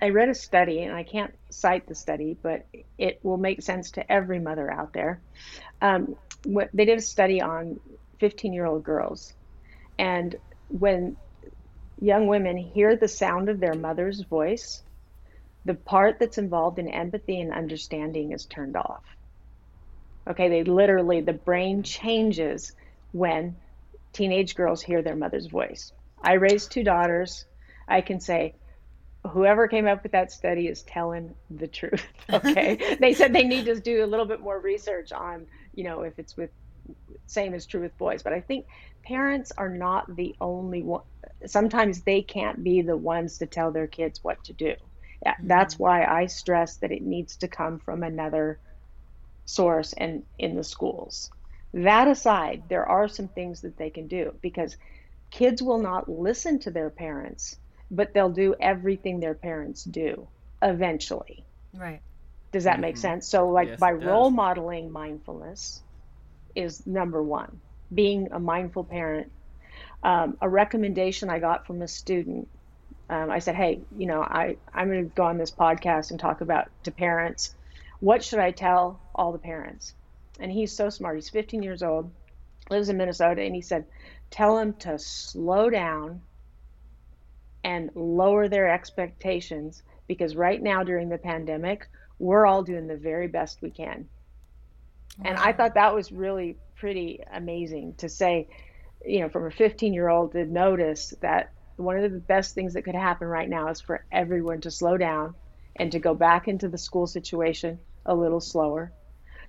I 0.01 0.09
read 0.09 0.31
a 0.31 0.35
study, 0.35 0.83
and 0.83 0.95
I 0.95 1.03
can't 1.03 1.35
cite 1.51 1.87
the 1.87 1.95
study, 1.95 2.37
but 2.43 2.67
it 2.99 3.21
will 3.23 3.37
make 3.37 3.63
sense 3.63 3.91
to 3.93 4.11
every 4.13 4.39
mother 4.39 4.71
out 4.71 4.93
there. 4.95 5.21
Um, 5.83 6.17
what, 6.45 6.71
they 6.73 6.87
did 6.87 6.99
a 6.99 7.03
study 7.03 7.43
on 7.43 7.79
15 8.21 8.53
year 8.55 8.65
old 8.65 8.83
girls, 8.83 9.35
and 9.99 10.35
when 10.69 11.17
young 12.01 12.27
women 12.27 12.57
hear 12.57 12.97
the 12.97 13.09
sound 13.09 13.49
of 13.49 13.61
their 13.61 13.75
mother's 13.75 14.23
voice, 14.23 14.83
the 15.67 15.75
part 15.75 16.19
that's 16.21 16.39
involved 16.39 16.79
in 16.79 16.89
empathy 16.89 17.41
and 17.41 17.53
understanding 17.53 18.31
is 18.33 18.47
turned 18.47 18.77
off. 18.77 19.03
Okay, 20.31 20.49
they 20.49 20.63
literally, 20.63 21.21
the 21.21 21.33
brain 21.33 21.83
changes 21.83 22.73
when 23.13 23.57
teenage 24.13 24.55
girls 24.55 24.81
hear 24.81 25.03
their 25.03 25.17
mother's 25.17 25.49
voice. 25.49 25.93
I 26.23 26.35
raised 26.35 26.71
two 26.71 26.85
daughters. 26.85 27.45
I 27.89 28.01
can 28.01 28.21
say, 28.21 28.55
whoever 29.33 29.67
came 29.67 29.89
up 29.89 30.05
with 30.05 30.13
that 30.13 30.31
study 30.31 30.69
is 30.69 30.85
telling 30.85 31.35
the 31.51 31.67
truth. 31.67 32.05
Okay, 32.33 32.97
they 33.01 33.13
said 33.13 33.33
they 33.33 33.45
need 33.45 33.67
to 33.67 33.81
do 33.81 34.05
a 34.05 34.07
little 34.07 34.27
bit 34.27 34.41
more 34.41 34.61
research 34.61 35.11
on, 35.13 35.47
you 35.75 35.83
know, 35.85 36.03
if 36.03 36.19
it's 36.19 36.37
with, 36.37 36.51
same 37.27 37.55
is 37.55 37.67
true 37.67 37.83
with 37.83 37.97
boys. 37.99 38.23
But 38.23 38.35
I 38.35 38.41
think 38.41 38.67
parents 39.05 39.53
are 39.59 39.69
not 39.69 40.15
the 40.15 40.37
only 40.41 40.83
one. 40.83 41.03
Sometimes 41.45 42.03
they 42.03 42.23
can't 42.23 42.63
be 42.63 42.83
the 42.83 42.97
ones 42.97 43.39
to 43.39 43.47
tell 43.47 43.73
their 43.73 43.89
kids 43.89 44.21
what 44.23 44.45
to 44.45 44.53
do. 44.53 44.75
Yeah, 45.27 45.35
That's 45.43 45.77
why 45.77 46.05
I 46.05 46.27
stress 46.27 46.77
that 46.77 46.93
it 46.93 47.03
needs 47.03 47.37
to 47.39 47.49
come 47.49 47.81
from 47.81 48.05
another 48.05 48.61
source 49.45 49.93
and 49.93 50.23
in 50.39 50.55
the 50.55 50.63
schools. 50.63 51.31
That 51.75 52.07
aside, 52.07 52.63
there 52.69 52.87
are 52.87 53.09
some 53.09 53.29
things 53.29 53.63
that 53.63 53.77
they 53.77 53.91
can 53.91 54.07
do 54.07 54.39
because 54.41 54.77
kids 55.33 55.61
will 55.61 55.79
not 55.81 56.09
listen 56.09 56.61
to 56.61 56.71
their 56.71 56.91
parents, 56.91 57.57
but 57.91 58.15
they'll 58.15 58.31
do 58.31 58.55
everything 58.61 59.19
their 59.19 59.35
parents 59.35 59.83
do 59.83 60.29
eventually. 60.63 61.45
Right. 61.75 62.03
Does 62.53 62.65
that 62.65 62.81
make 62.81 62.97
sense? 62.97 63.29
So, 63.29 63.49
like 63.51 63.71
Yes, 63.71 63.81
by 63.81 63.91
role 63.93 64.31
modeling 64.31 64.93
mindfulness 64.93 65.83
is 66.55 66.87
number 66.87 67.23
one. 67.23 67.61
Being 67.93 68.29
a 68.31 68.39
mindful 68.39 68.85
parent. 68.85 69.33
Um, 70.05 70.39
a 70.41 70.49
recommendation 70.49 71.31
I 71.31 71.41
got 71.41 71.67
from 71.67 71.83
a 71.83 71.89
student. 71.89 72.49
Um, 73.09 73.31
I 73.31 73.39
said, 73.39 73.55
"Hey, 73.55 73.81
you 73.97 74.07
know, 74.07 74.23
I 74.23 74.57
I'm 74.75 74.89
going 74.89 75.09
to 75.09 75.15
go 75.15 75.25
on 75.25 75.39
this 75.39 75.51
podcast 75.51 76.11
and 76.11 76.19
talk 76.19 76.41
about 76.41 76.69
to 76.85 76.91
parents. 76.91 77.55
What 78.01 78.25
should 78.25 78.41
I 78.41 78.51
tell 78.51 79.01
all 79.15 79.33
the 79.33 79.39
parents?" 79.39 79.95
And 80.39 80.51
he's 80.51 80.73
so 80.73 80.91
smart. 80.91 81.17
He's 81.17 81.31
15 81.31 81.63
years 81.63 81.83
old, 81.83 82.11
lives 82.69 82.89
in 82.89 82.97
Minnesota, 82.97 83.43
and 83.43 83.55
he 83.55 83.63
said, 83.63 83.87
"Tell 84.31 84.57
them 84.57 84.75
to 84.81 84.99
slow 84.99 85.71
down 85.71 86.21
and 87.67 87.91
lower 87.95 88.49
their 88.49 88.69
expectations 88.71 89.83
because 90.07 90.37
right 90.37 90.63
now 90.63 90.85
during 90.85 91.09
the 91.09 91.19
pandemic, 91.19 91.89
we're 92.19 92.47
all 92.47 92.63
doing 92.63 92.87
the 92.87 92.97
very 92.97 93.27
best 93.27 93.61
we 93.61 93.71
can. 93.71 94.09
And 95.25 95.37
I 95.37 95.53
thought 95.53 95.75
that 95.75 95.95
was 95.95 96.13
really 96.13 96.57
pretty 96.77 97.21
amazing 97.33 97.95
to 97.95 98.09
say, 98.09 98.49
you 99.05 99.21
know, 99.21 99.29
from 99.29 99.47
a 99.47 99.51
15 99.51 99.95
year 99.95 100.09
old 100.09 100.33
to 100.33 100.45
notice 100.45 101.15
that 101.21 101.53
one 101.77 101.97
of 101.99 102.11
the 102.11 102.19
best 102.19 102.55
things 102.55 102.75
that 102.75 102.83
could 102.83 102.95
happen 102.95 103.29
right 103.29 103.49
now 103.49 103.69
is 103.69 103.81
for 103.81 104.05
everyone 104.11 104.61
to 104.63 104.71
slow 104.71 104.97
down 104.97 105.35
and 105.77 105.93
to 105.93 105.99
go 105.99 106.15
back 106.15 106.49
into 106.49 106.69
the 106.69 106.79
school 106.79 107.07
situation 107.07 107.79
a 108.05 108.15
little 108.15 108.41
slower, 108.41 108.93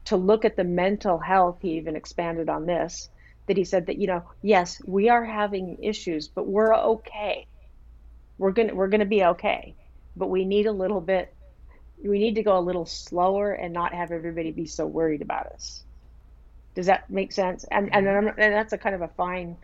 to 0.06 0.18
look 0.18 0.46
at 0.46 0.56
the 0.56 0.64
mental 0.64 1.18
health. 1.18 1.60
He 1.62 1.78
even 1.78 1.96
expanded 1.96 2.50
on 2.50 2.66
this 2.66 3.10
that 3.48 3.58
he 3.58 3.64
said 3.64 3.86
that, 3.86 3.98
you 3.98 4.08
know, 4.08 4.24
yes, 4.42 4.82
we 4.86 5.10
are 5.10 5.24
having 5.24 5.84
issues, 5.84 6.28
but 6.28 6.46
we're 6.48 6.76
okay. 6.76 7.48
We're 8.38 8.52
going 8.52 8.68
to 8.70 8.76
we're 8.76 8.90
going 8.90 9.00
to 9.00 9.06
be 9.06 9.24
okay. 9.24 9.76
But 10.16 10.30
we 10.30 10.46
need 10.46 10.66
a 10.66 10.72
little 10.72 11.02
bit 11.02 11.34
we 12.04 12.20
need 12.20 12.36
to 12.36 12.44
go 12.44 12.58
a 12.58 12.62
little 12.62 12.86
slower 12.86 13.52
and 13.52 13.74
not 13.74 13.94
have 13.94 14.12
everybody 14.12 14.52
be 14.52 14.68
so 14.68 14.86
worried 14.86 15.22
about 15.22 15.48
us. 15.48 15.84
Does 16.76 16.86
that 16.86 17.10
make 17.10 17.32
sense? 17.32 17.66
And 17.72 17.94
and, 17.94 18.06
mm-hmm. 18.06 18.28
I'm, 18.28 18.36
and 18.38 18.54
that's 18.54 18.74
a 18.74 18.78
kind 18.78 18.96
of 18.96 19.02
a 19.02 19.08
fine 19.08 19.58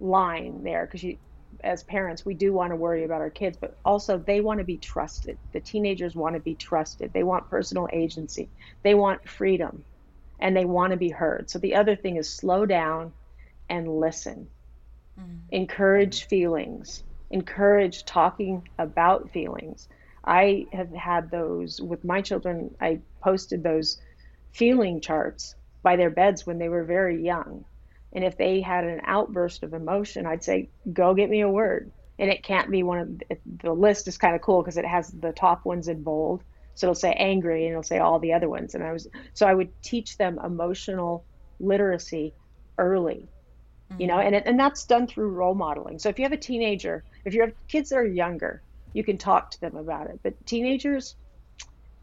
line 0.00 0.62
there 0.62 0.86
because 0.86 1.02
you, 1.02 1.18
as 1.64 1.82
parents, 1.84 2.24
we 2.24 2.34
do 2.34 2.52
want 2.52 2.70
to 2.70 2.76
worry 2.76 3.04
about 3.04 3.20
our 3.20 3.30
kids, 3.30 3.58
but 3.60 3.78
also 3.84 4.18
they 4.18 4.40
want 4.40 4.58
to 4.58 4.64
be 4.64 4.78
trusted. 4.78 5.38
The 5.52 5.60
teenagers 5.60 6.14
want 6.14 6.34
to 6.34 6.40
be 6.40 6.54
trusted. 6.54 7.12
They 7.12 7.22
want 7.22 7.50
personal 7.50 7.88
agency. 7.92 8.50
They 8.82 8.94
want 8.94 9.28
freedom, 9.28 9.84
and 10.40 10.56
they 10.56 10.64
want 10.64 10.92
to 10.92 10.96
be 10.96 11.10
heard. 11.10 11.50
So 11.50 11.58
the 11.58 11.74
other 11.74 11.96
thing 11.96 12.16
is 12.16 12.34
slow 12.34 12.66
down 12.66 13.12
and 13.68 13.88
listen. 13.88 14.48
Mm. 15.18 15.40
Encourage 15.50 16.24
feelings. 16.26 17.02
Encourage 17.30 18.04
talking 18.04 18.62
about 18.78 19.30
feelings. 19.30 19.88
I 20.24 20.66
have 20.72 20.92
had 20.92 21.30
those 21.30 21.80
with 21.80 22.04
my 22.04 22.22
children. 22.22 22.74
I 22.80 23.00
posted 23.22 23.62
those 23.62 23.98
feeling 24.52 25.00
charts 25.00 25.54
by 25.82 25.96
their 25.96 26.10
beds 26.10 26.46
when 26.46 26.58
they 26.58 26.68
were 26.68 26.84
very 26.84 27.24
young. 27.24 27.64
And 28.12 28.24
if 28.24 28.36
they 28.36 28.60
had 28.60 28.84
an 28.84 29.02
outburst 29.04 29.62
of 29.62 29.74
emotion, 29.74 30.26
I'd 30.26 30.42
say, 30.42 30.70
go 30.92 31.14
get 31.14 31.28
me 31.28 31.40
a 31.42 31.48
word. 31.48 31.90
and 32.18 32.30
it 32.30 32.42
can't 32.42 32.70
be 32.70 32.82
one 32.82 32.98
of 32.98 33.22
the, 33.62 33.72
list 33.72 34.08
is 34.08 34.18
kind 34.18 34.34
of 34.34 34.42
cool 34.42 34.60
because 34.60 34.76
it 34.76 34.84
has 34.84 35.08
the 35.08 35.32
top 35.32 35.64
ones 35.64 35.88
in 35.88 36.02
bold. 36.02 36.42
So 36.74 36.86
it'll 36.86 36.94
say 36.94 37.12
angry 37.12 37.64
and 37.64 37.72
it'll 37.72 37.82
say 37.82 37.98
all 37.98 38.18
the 38.18 38.32
other 38.32 38.48
ones. 38.48 38.74
And 38.74 38.84
I 38.84 38.92
was 38.92 39.08
so 39.34 39.46
I 39.46 39.54
would 39.54 39.70
teach 39.82 40.16
them 40.16 40.38
emotional 40.42 41.24
literacy 41.60 42.34
early, 42.76 43.28
mm-hmm. 43.90 44.00
you 44.00 44.06
know, 44.06 44.18
and 44.18 44.34
and 44.34 44.58
that's 44.58 44.84
done 44.84 45.06
through 45.06 45.30
role 45.30 45.54
modeling. 45.54 45.98
So 45.98 46.08
if 46.08 46.18
you 46.18 46.24
have 46.24 46.32
a 46.32 46.36
teenager, 46.36 47.04
if 47.24 47.34
you 47.34 47.42
have 47.42 47.52
kids 47.68 47.90
that 47.90 47.96
are 47.96 48.06
younger, 48.06 48.62
you 48.92 49.04
can 49.04 49.18
talk 49.18 49.52
to 49.52 49.60
them 49.60 49.76
about 49.76 50.08
it. 50.08 50.20
But 50.22 50.44
teenagers, 50.46 51.16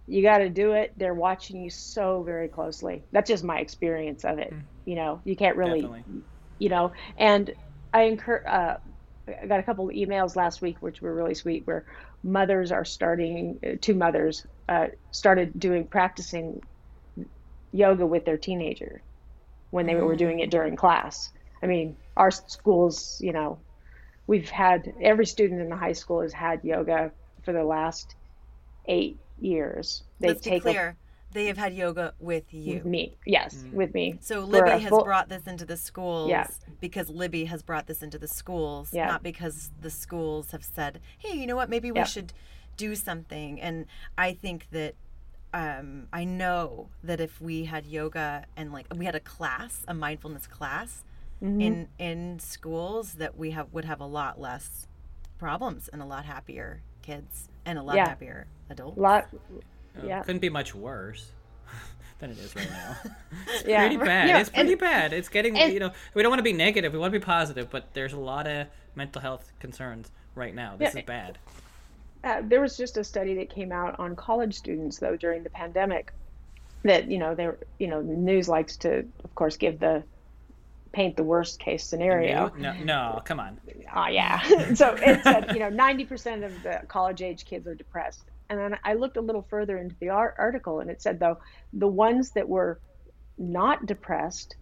you 0.08 0.22
got 0.22 0.39
to 0.39 0.49
do 0.49 0.74
it. 0.74 0.93
They're 0.97 1.14
watching 1.14 1.62
you 1.62 1.70
so 1.70 2.24
very 2.24 2.47
closely. 2.47 3.03
That's 3.12 3.30
just 3.30 3.43
my 3.43 3.60
experience 3.60 4.24
of 4.26 4.39
it. 4.39 4.53
Mm. 4.53 4.62
You 4.86 4.95
know, 4.95 5.21
you 5.23 5.36
can't 5.36 5.57
really, 5.57 5.81
Definitely. 5.81 6.21
you 6.59 6.69
know, 6.69 6.91
and 7.17 7.53
I 7.93 8.03
encourage. 8.03 8.45
Uh, 8.45 8.77
I 9.27 9.47
got 9.47 9.59
a 9.59 9.63
couple 9.63 9.89
of 9.89 9.95
emails 9.95 10.36
last 10.36 10.61
week, 10.61 10.77
which 10.81 11.01
were 11.01 11.13
really 11.13 11.33
sweet, 11.33 11.65
where 11.65 11.86
mothers 12.23 12.71
are 12.71 12.86
starting, 12.86 13.59
uh, 13.65 13.77
two 13.81 13.95
mothers 13.95 14.45
uh, 14.69 14.88
started 15.11 15.59
doing 15.59 15.86
practicing 15.86 16.61
yoga 17.71 18.05
with 18.05 18.25
their 18.25 18.38
teenager 18.38 19.01
when 19.71 19.86
they 19.86 19.93
mm. 19.93 20.05
were 20.05 20.15
doing 20.15 20.39
it 20.39 20.51
during 20.51 20.75
class. 20.75 21.31
I 21.61 21.65
mean, 21.67 21.97
our 22.15 22.31
schools, 22.31 23.19
you 23.21 23.33
know, 23.33 23.59
we've 24.27 24.49
had 24.49 24.93
every 25.01 25.25
student 25.25 25.61
in 25.61 25.69
the 25.69 25.75
high 25.75 25.93
school 25.93 26.21
has 26.21 26.33
had 26.33 26.63
yoga 26.63 27.11
for 27.43 27.53
the 27.53 27.63
last 27.63 28.15
eight 28.88 29.17
years. 29.39 30.03
They 30.19 30.29
Let's 30.29 30.41
take 30.41 30.63
be 30.63 30.71
clear. 30.71 30.95
A, 31.36 31.39
they 31.39 31.47
have 31.47 31.57
had 31.57 31.73
yoga 31.73 32.13
with 32.19 32.53
you. 32.53 32.75
With 32.75 32.86
me, 32.86 33.17
yes, 33.25 33.55
mm. 33.55 33.73
with 33.73 33.93
me. 33.93 34.17
So 34.21 34.41
Libby 34.41 34.79
has 34.79 34.89
full... 34.89 35.03
brought 35.03 35.29
this 35.29 35.47
into 35.47 35.65
the 35.65 35.77
schools 35.77 36.29
yeah. 36.29 36.47
because 36.79 37.09
Libby 37.09 37.45
has 37.45 37.61
brought 37.63 37.88
this 37.88 38.01
into 38.01 38.17
the 38.17 38.27
schools, 38.27 38.89
yeah. 38.91 39.07
not 39.07 39.23
because 39.23 39.71
the 39.81 39.89
schools 39.89 40.51
have 40.51 40.63
said, 40.63 41.01
"Hey, 41.17 41.38
you 41.38 41.47
know 41.47 41.55
what? 41.55 41.69
Maybe 41.69 41.91
we 41.91 41.99
yeah. 41.99 42.05
should 42.05 42.33
do 42.77 42.95
something." 42.95 43.59
And 43.59 43.86
I 44.17 44.33
think 44.33 44.67
that 44.71 44.95
um, 45.53 46.07
I 46.11 46.25
know 46.25 46.89
that 47.03 47.19
if 47.19 47.39
we 47.39 47.65
had 47.65 47.86
yoga 47.86 48.45
and 48.57 48.73
like 48.73 48.88
we 48.95 49.05
had 49.05 49.15
a 49.15 49.19
class, 49.19 49.83
a 49.88 49.93
mindfulness 49.93 50.47
class 50.47 51.03
mm-hmm. 51.41 51.61
in 51.61 51.88
in 51.97 52.39
schools, 52.39 53.13
that 53.13 53.38
we 53.38 53.51
have 53.51 53.71
would 53.71 53.86
have 53.86 53.99
a 54.01 54.05
lot 54.05 54.39
less 54.39 54.88
problems 55.38 55.89
and 55.89 56.01
a 56.01 56.05
lot 56.05 56.25
happier 56.25 56.81
kids 57.01 57.49
and 57.65 57.77
a 57.77 57.83
lot 57.83 57.95
yeah. 57.95 58.07
happier 58.07 58.47
adults. 58.69 58.97
A 58.97 59.01
lot, 59.01 59.29
yeah. 60.04 60.22
Couldn't 60.24 60.41
be 60.41 60.50
much 60.50 60.74
worse 60.74 61.32
than 62.20 62.32
it 62.32 62.38
is 62.38 62.56
right 62.56 62.70
now. 62.70 62.98
It's 63.56 63.66
yeah. 63.66 63.88
pretty 63.88 63.98
bad. 63.98 64.41
It's 64.41 64.50
pretty 64.50 64.72
and, 64.72 64.80
bad. 64.80 65.14
It's 65.14 65.30
getting, 65.30 65.58
and, 65.58 65.74
you 65.74 65.80
know, 65.80 65.91
we 66.14 66.22
don't 66.22 66.30
want 66.30 66.39
to 66.39 66.43
be 66.43 66.54
negative. 66.54 66.93
We 66.93 67.00
want 67.00 67.14
to 67.14 67.20
be 67.20 67.24
positive, 67.24 67.70
but 67.70 67.93
there's 67.93 68.14
a 68.14 68.20
lot 68.20 68.48
of 68.48 68.68
mental 68.96 69.22
health 69.22 69.52
concerns 69.60 70.12
right 70.34 70.54
now. 70.54 70.76
This 70.78 70.93
yeah. 70.93 71.00
is 71.00 71.06
bad. 71.06 71.38
Uh, 72.24 72.41
there 72.43 72.60
was 72.60 72.76
just 72.76 72.98
a 72.98 73.04
study 73.04 73.36
that 73.36 73.50
came 73.50 73.72
out 73.72 74.00
on 74.00 74.16
college 74.16 74.56
students, 74.56 74.98
though, 74.98 75.16
during 75.16 75.43
the 75.43 75.50
pandemic 75.50 76.12
that, 76.84 77.10
you 77.10 77.18
know, 77.18 77.36
they're, 77.36 77.58
you 77.80 77.88
know, 77.88 78.02
the 78.02 78.14
news 78.14 78.50
likes 78.50 78.78
to, 78.78 79.06
of 79.24 79.36
course, 79.36 79.58
give 79.58 79.80
the, 79.80 80.04
paint 80.96 81.18
the 81.18 81.24
worst 81.24 81.60
case 81.60 81.84
scenario. 81.84 82.52
No, 82.58 82.74
no, 82.74 83.22
come 83.26 83.39
on. 83.39 83.60
Oh, 83.93 84.08
yeah. 84.08 84.41
so 84.74 84.96
it 84.98 85.22
said, 85.24 85.52
you 85.54 85.60
know, 85.60 85.70
90% 85.70 86.46
of 86.46 86.64
the 86.64 86.82
college 86.88 87.22
age 87.22 87.46
kids 87.46 87.68
are 87.68 87.76
depressed 87.76 88.24
and 88.50 88.60
then 88.60 88.78
I 88.84 88.93
looked 88.93 89.18
a 89.18 89.22
little 89.22 89.46
further 89.50 89.78
into 89.78 89.96
the 90.00 90.10
article, 90.10 90.80
and 90.80 90.89
it 90.89 91.02
said 91.02 91.20
though 91.20 91.39
the 91.74 91.88
ones 91.88 92.32
that 92.32 92.48
were 92.48 92.80
not 93.38 93.86
depressed 93.86 94.56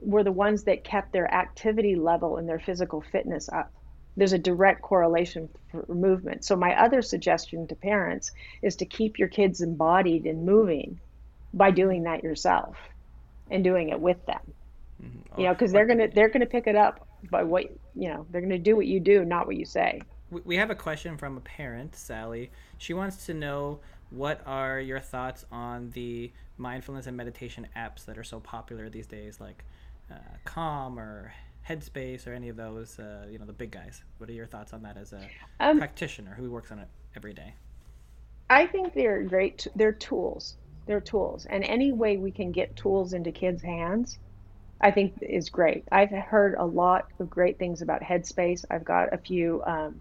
were 0.00 0.22
the 0.22 0.32
ones 0.32 0.64
that 0.64 0.84
kept 0.84 1.12
their 1.12 1.32
activity 1.32 1.96
level 1.96 2.36
and 2.36 2.48
their 2.48 2.60
physical 2.60 3.00
fitness 3.00 3.48
up. 3.48 3.72
There's 4.16 4.32
a 4.32 4.38
direct 4.38 4.82
correlation 4.82 5.48
for 5.70 5.84
movement. 5.88 6.44
So 6.44 6.56
my 6.56 6.80
other 6.80 7.02
suggestion 7.02 7.66
to 7.68 7.74
parents 7.74 8.32
is 8.62 8.76
to 8.76 8.86
keep 8.86 9.18
your 9.18 9.28
kids 9.28 9.60
embodied 9.60 10.26
and 10.26 10.44
moving 10.44 11.00
by 11.52 11.70
doing 11.70 12.04
that 12.04 12.22
yourself 12.22 12.76
and 13.50 13.62
doing 13.62 13.90
it 13.90 14.00
with 14.00 14.24
them. 14.26 14.40
Mm-hmm. 15.02 15.40
You 15.40 15.46
know, 15.46 15.54
because 15.54 15.72
they're 15.72 15.86
gonna 15.86 16.08
they're 16.08 16.28
gonna 16.28 16.46
pick 16.46 16.66
it 16.66 16.76
up 16.76 17.06
by 17.30 17.42
what 17.42 17.64
you 17.94 18.08
know. 18.08 18.26
They're 18.30 18.40
gonna 18.40 18.58
do 18.58 18.76
what 18.76 18.86
you 18.86 19.00
do, 19.00 19.24
not 19.24 19.46
what 19.46 19.56
you 19.56 19.64
say 19.64 20.00
we 20.30 20.56
have 20.56 20.70
a 20.70 20.74
question 20.74 21.16
from 21.16 21.36
a 21.36 21.40
parent, 21.40 21.94
Sally. 21.96 22.50
She 22.78 22.94
wants 22.94 23.26
to 23.26 23.34
know 23.34 23.80
what 24.10 24.40
are 24.46 24.80
your 24.80 25.00
thoughts 25.00 25.44
on 25.52 25.90
the 25.90 26.32
mindfulness 26.56 27.06
and 27.06 27.16
meditation 27.16 27.66
apps 27.76 28.04
that 28.06 28.16
are 28.16 28.24
so 28.24 28.40
popular 28.40 28.88
these 28.88 29.06
days, 29.06 29.40
like 29.40 29.64
uh, 30.10 30.14
Calm 30.44 30.98
or 30.98 31.32
Headspace 31.68 32.26
or 32.26 32.32
any 32.32 32.48
of 32.48 32.56
those, 32.56 32.98
uh, 32.98 33.26
you 33.30 33.38
know, 33.38 33.44
the 33.44 33.52
big 33.52 33.70
guys. 33.70 34.02
What 34.18 34.30
are 34.30 34.32
your 34.32 34.46
thoughts 34.46 34.72
on 34.72 34.82
that 34.82 34.96
as 34.96 35.12
a 35.12 35.20
um, 35.60 35.78
practitioner 35.78 36.34
who 36.34 36.50
works 36.50 36.72
on 36.72 36.78
it 36.78 36.88
every 37.14 37.34
day? 37.34 37.54
I 38.48 38.66
think 38.66 38.94
they're 38.94 39.22
great. 39.24 39.66
They're 39.76 39.92
tools. 39.92 40.56
They're 40.86 41.02
tools, 41.02 41.44
and 41.44 41.62
any 41.64 41.92
way 41.92 42.16
we 42.16 42.30
can 42.30 42.50
get 42.50 42.74
tools 42.74 43.12
into 43.12 43.30
kids' 43.30 43.62
hands, 43.62 44.18
I 44.80 44.90
think 44.90 45.18
is 45.20 45.50
great. 45.50 45.84
I've 45.92 46.10
heard 46.10 46.54
a 46.54 46.64
lot 46.64 47.08
of 47.18 47.28
great 47.28 47.58
things 47.58 47.82
about 47.82 48.00
Headspace. 48.00 48.64
I've 48.70 48.86
got 48.86 49.12
a 49.12 49.18
few 49.18 49.62
um, 49.66 50.00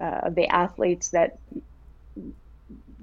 uh, 0.00 0.30
the 0.30 0.46
athletes 0.46 1.10
that 1.10 1.38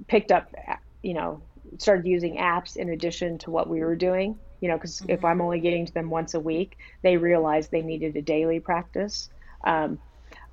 picked 0.06 0.32
up, 0.32 0.54
you 1.02 1.14
know, 1.14 1.42
started 1.78 2.06
using 2.06 2.36
apps 2.36 2.76
in 2.76 2.90
addition 2.90 3.38
to 3.38 3.50
what 3.50 3.68
we 3.68 3.80
were 3.80 3.96
doing. 3.96 4.38
You 4.60 4.68
know, 4.68 4.76
because 4.76 5.00
mm-hmm. 5.00 5.10
if 5.10 5.24
I'm 5.24 5.40
only 5.40 5.60
getting 5.60 5.84
to 5.84 5.92
them 5.92 6.08
once 6.08 6.34
a 6.34 6.40
week, 6.40 6.78
they 7.02 7.16
realized 7.16 7.70
they 7.70 7.82
needed 7.82 8.16
a 8.16 8.22
daily 8.22 8.60
practice. 8.60 9.28
Um, 9.64 9.98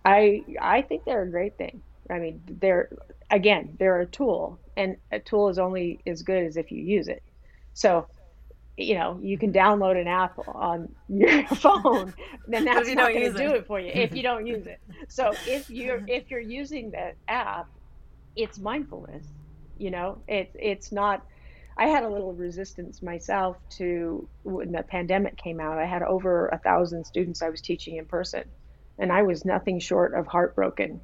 I 0.04 0.44
I 0.60 0.82
think 0.82 1.06
they're 1.06 1.24
a 1.24 1.30
great 1.30 1.58
thing. 1.58 1.82
I 2.10 2.20
mean, 2.20 2.42
they're 2.48 2.90
again, 3.32 3.76
they're 3.80 4.02
a 4.02 4.06
tool, 4.06 4.60
and 4.76 4.98
a 5.12 5.20
tool 5.20 5.50
is 5.50 5.58
only 5.58 6.00
as 6.06 6.22
good 6.22 6.44
as 6.44 6.58
if 6.58 6.72
you 6.72 6.84
use 6.84 7.08
it. 7.08 7.24
So 7.74 8.08
you 8.78 8.96
know, 8.96 9.20
you 9.22 9.38
can 9.38 9.54
download 9.54 10.00
an 10.00 10.08
app 10.08 10.40
on 10.48 10.94
your 11.08 11.46
phone, 11.56 12.14
then 12.48 12.66
that's 12.66 12.90
not 12.90 13.14
going 13.14 13.32
to 13.32 13.38
do 13.38 13.54
it. 13.54 13.68
for 13.68 13.80
you 13.80 13.92
if 13.94 14.16
you 14.16 14.24
don't 14.24 14.48
use 14.48 14.66
it. 14.66 14.80
So 15.10 15.34
if 15.46 15.70
you're 15.70 16.02
if 16.08 16.32
you're 16.32 16.40
using 16.40 16.90
the 16.92 17.14
app, 17.28 17.68
it's 18.36 18.58
mindfulness. 18.58 19.26
You 19.78 19.92
know, 19.92 20.20
it's 20.28 20.56
it's 20.60 20.92
not. 20.92 21.26
I 21.78 21.88
had 21.88 22.04
a 22.04 22.10
little 22.10 22.34
resistance 22.34 23.02
myself 23.02 23.58
to 23.78 24.28
when 24.44 24.72
the 24.72 24.82
pandemic 24.84 25.38
came 25.38 25.60
out. 25.60 25.78
I 25.78 25.86
had 25.86 26.04
over 26.04 26.48
a 26.48 26.58
thousand 26.58 27.04
students 27.04 27.42
I 27.42 27.50
was 27.50 27.62
teaching 27.62 27.98
in 27.98 28.06
person, 28.06 28.46
and 28.98 29.12
I 29.12 29.24
was 29.24 29.46
nothing 29.46 29.80
short 29.80 30.14
of 30.14 30.26
heartbroken. 30.26 31.02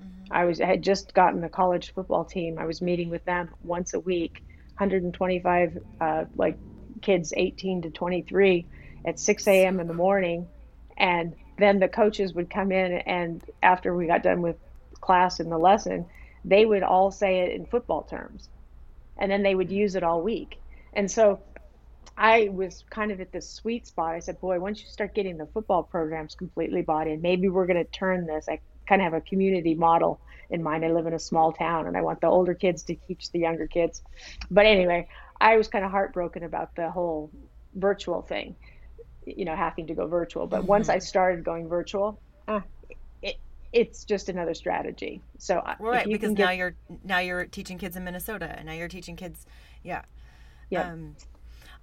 Mm-hmm. 0.00 0.32
I 0.32 0.44
was 0.44 0.60
I 0.60 0.66
had 0.66 0.82
just 0.82 1.12
gotten 1.12 1.42
a 1.44 1.48
college 1.48 1.92
football 1.92 2.24
team. 2.24 2.58
I 2.58 2.64
was 2.64 2.80
meeting 2.80 3.10
with 3.10 3.24
them 3.24 3.50
once 3.64 3.92
a 3.92 4.00
week, 4.00 4.42
125 4.78 5.78
uh, 6.00 6.24
like 6.36 6.56
kids 7.02 7.32
18 7.36 7.82
to 7.82 7.90
23 7.90 8.66
at 9.04 9.18
6 9.18 9.46
a.m. 9.48 9.80
in 9.80 9.86
the 9.86 9.94
morning. 9.94 10.48
And 10.96 11.34
then 11.58 11.78
the 11.78 11.88
coaches 11.88 12.34
would 12.34 12.50
come 12.50 12.72
in, 12.72 12.92
and 12.92 13.42
after 13.62 13.94
we 13.94 14.06
got 14.06 14.22
done 14.22 14.42
with 14.42 14.56
class 15.00 15.40
and 15.40 15.50
the 15.50 15.58
lesson, 15.58 16.06
they 16.44 16.64
would 16.64 16.82
all 16.82 17.10
say 17.10 17.40
it 17.40 17.52
in 17.52 17.66
football 17.66 18.02
terms. 18.02 18.48
And 19.18 19.30
then 19.30 19.42
they 19.42 19.54
would 19.54 19.70
use 19.70 19.94
it 19.94 20.02
all 20.02 20.22
week. 20.22 20.58
And 20.92 21.10
so 21.10 21.40
I 22.16 22.48
was 22.52 22.84
kind 22.88 23.12
of 23.12 23.20
at 23.20 23.32
this 23.32 23.48
sweet 23.48 23.86
spot. 23.86 24.14
I 24.14 24.20
said, 24.20 24.40
Boy, 24.40 24.58
once 24.58 24.80
you 24.80 24.88
start 24.88 25.14
getting 25.14 25.36
the 25.36 25.46
football 25.46 25.82
programs 25.82 26.34
completely 26.34 26.82
bought 26.82 27.08
in, 27.08 27.20
maybe 27.20 27.48
we're 27.48 27.66
going 27.66 27.82
to 27.82 27.90
turn 27.90 28.26
this. 28.26 28.48
I 28.48 28.60
kind 28.86 29.02
of 29.02 29.04
have 29.04 29.14
a 29.14 29.20
community 29.20 29.74
model 29.74 30.20
in 30.48 30.62
mind. 30.62 30.84
I 30.84 30.92
live 30.92 31.06
in 31.06 31.12
a 31.12 31.18
small 31.18 31.52
town 31.52 31.86
and 31.86 31.96
I 31.96 32.02
want 32.02 32.20
the 32.20 32.28
older 32.28 32.54
kids 32.54 32.84
to 32.84 32.94
teach 32.94 33.30
the 33.32 33.40
younger 33.40 33.66
kids. 33.66 34.02
But 34.50 34.66
anyway, 34.66 35.08
I 35.40 35.56
was 35.56 35.68
kind 35.68 35.84
of 35.84 35.90
heartbroken 35.90 36.44
about 36.44 36.74
the 36.74 36.90
whole 36.90 37.30
virtual 37.74 38.22
thing, 38.22 38.56
you 39.24 39.44
know, 39.44 39.54
having 39.54 39.86
to 39.88 39.94
go 39.94 40.06
virtual. 40.06 40.46
But 40.46 40.60
mm-hmm. 40.60 40.68
once 40.68 40.88
I 40.88 40.98
started 40.98 41.44
going 41.44 41.68
virtual, 41.68 42.18
uh, 42.48 42.60
it, 43.22 43.36
it's 43.72 44.04
just 44.04 44.28
another 44.28 44.54
strategy. 44.54 45.20
So 45.38 45.62
right, 45.78 46.06
because 46.06 46.32
now 46.32 46.50
you're 46.50 46.74
now 47.04 47.18
you're 47.18 47.44
teaching 47.46 47.78
kids 47.78 47.96
in 47.96 48.04
Minnesota, 48.04 48.54
and 48.56 48.66
now 48.66 48.72
you're 48.72 48.88
teaching 48.88 49.16
kids, 49.16 49.46
yeah, 49.82 50.02
yeah. 50.70 50.90
Um, 50.90 51.16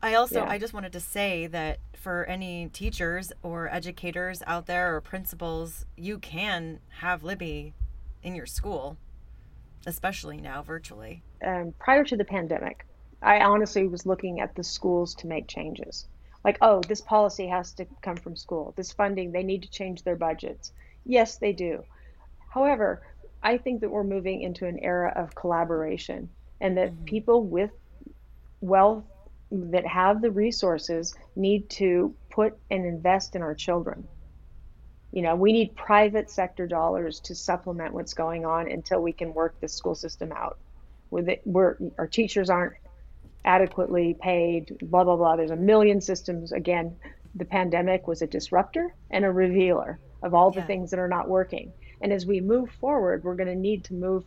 I 0.01 0.15
also 0.15 0.43
yeah. 0.43 0.49
I 0.49 0.57
just 0.57 0.73
wanted 0.73 0.91
to 0.93 0.99
say 0.99 1.47
that 1.47 1.79
for 1.95 2.25
any 2.25 2.67
teachers 2.67 3.31
or 3.41 3.69
educators 3.69 4.43
out 4.45 4.65
there 4.65 4.95
or 4.95 4.99
principals, 4.99 5.85
you 5.95 6.17
can 6.17 6.79
have 6.99 7.23
Libby 7.23 7.73
in 8.21 8.35
your 8.35 8.45
school, 8.45 8.97
especially 9.85 10.41
now 10.41 10.61
virtually. 10.61 11.23
Um, 11.41 11.73
prior 11.79 12.03
to 12.03 12.17
the 12.17 12.25
pandemic, 12.25 12.85
I 13.23 13.39
honestly 13.39 13.87
was 13.87 14.05
looking 14.05 14.39
at 14.41 14.55
the 14.55 14.63
schools 14.63 15.15
to 15.15 15.27
make 15.27 15.47
changes. 15.47 16.07
Like, 16.43 16.57
oh, 16.61 16.81
this 16.81 17.01
policy 17.01 17.47
has 17.47 17.73
to 17.73 17.85
come 18.01 18.17
from 18.17 18.35
school. 18.35 18.73
This 18.75 18.91
funding, 18.91 19.31
they 19.31 19.43
need 19.43 19.63
to 19.63 19.71
change 19.71 20.03
their 20.03 20.17
budgets. 20.17 20.73
Yes, 21.05 21.37
they 21.37 21.53
do. 21.53 21.83
However, 22.49 23.01
I 23.41 23.57
think 23.57 23.81
that 23.81 23.89
we're 23.89 24.03
moving 24.03 24.41
into 24.41 24.67
an 24.67 24.79
era 24.79 25.13
of 25.15 25.35
collaboration 25.35 26.29
and 26.59 26.77
that 26.77 26.91
mm-hmm. 26.91 27.05
people 27.05 27.43
with 27.43 27.71
wealth 28.61 29.05
that 29.51 29.85
have 29.85 30.21
the 30.21 30.31
resources 30.31 31.13
need 31.35 31.69
to 31.69 32.13
put 32.29 32.57
and 32.71 32.85
invest 32.85 33.35
in 33.35 33.41
our 33.41 33.53
children. 33.53 34.07
You 35.11 35.21
know, 35.21 35.35
we 35.35 35.51
need 35.51 35.75
private 35.75 36.29
sector 36.29 36.65
dollars 36.65 37.19
to 37.21 37.35
supplement 37.35 37.93
what's 37.93 38.15
going 38.15 38.45
on 38.45 38.71
until 38.71 39.01
we 39.01 39.13
can 39.13 39.33
work 39.33 39.59
the 39.59 39.67
school 39.67 39.93
system 39.93 40.31
out. 40.31 40.57
With 41.11 41.29
it, 41.29 41.41
we're 41.45 41.77
our 41.99 42.07
teachers 42.07 42.49
aren't 42.49 42.73
adequately 43.45 44.15
paid. 44.21 44.65
Blah 44.81 45.03
blah 45.03 45.17
blah. 45.17 45.35
There's 45.35 45.51
a 45.51 45.55
million 45.55 46.01
systems. 46.01 46.51
Again, 46.51 46.97
the 47.35 47.45
pandemic 47.45 48.07
was 48.07 48.21
a 48.21 48.27
disruptor 48.27 48.95
and 49.11 49.25
a 49.25 49.31
revealer 49.31 49.99
of 50.23 50.33
all 50.33 50.51
the 50.51 50.61
Yeah. 50.61 50.67
things 50.67 50.91
that 50.91 50.99
are 50.99 51.07
not 51.09 51.29
working. 51.29 51.73
And 52.01 52.13
as 52.13 52.25
we 52.25 52.41
move 52.41 52.69
forward, 52.79 53.23
we're 53.23 53.35
going 53.35 53.49
to 53.49 53.55
need 53.55 53.85
to 53.85 53.93
move 53.95 54.23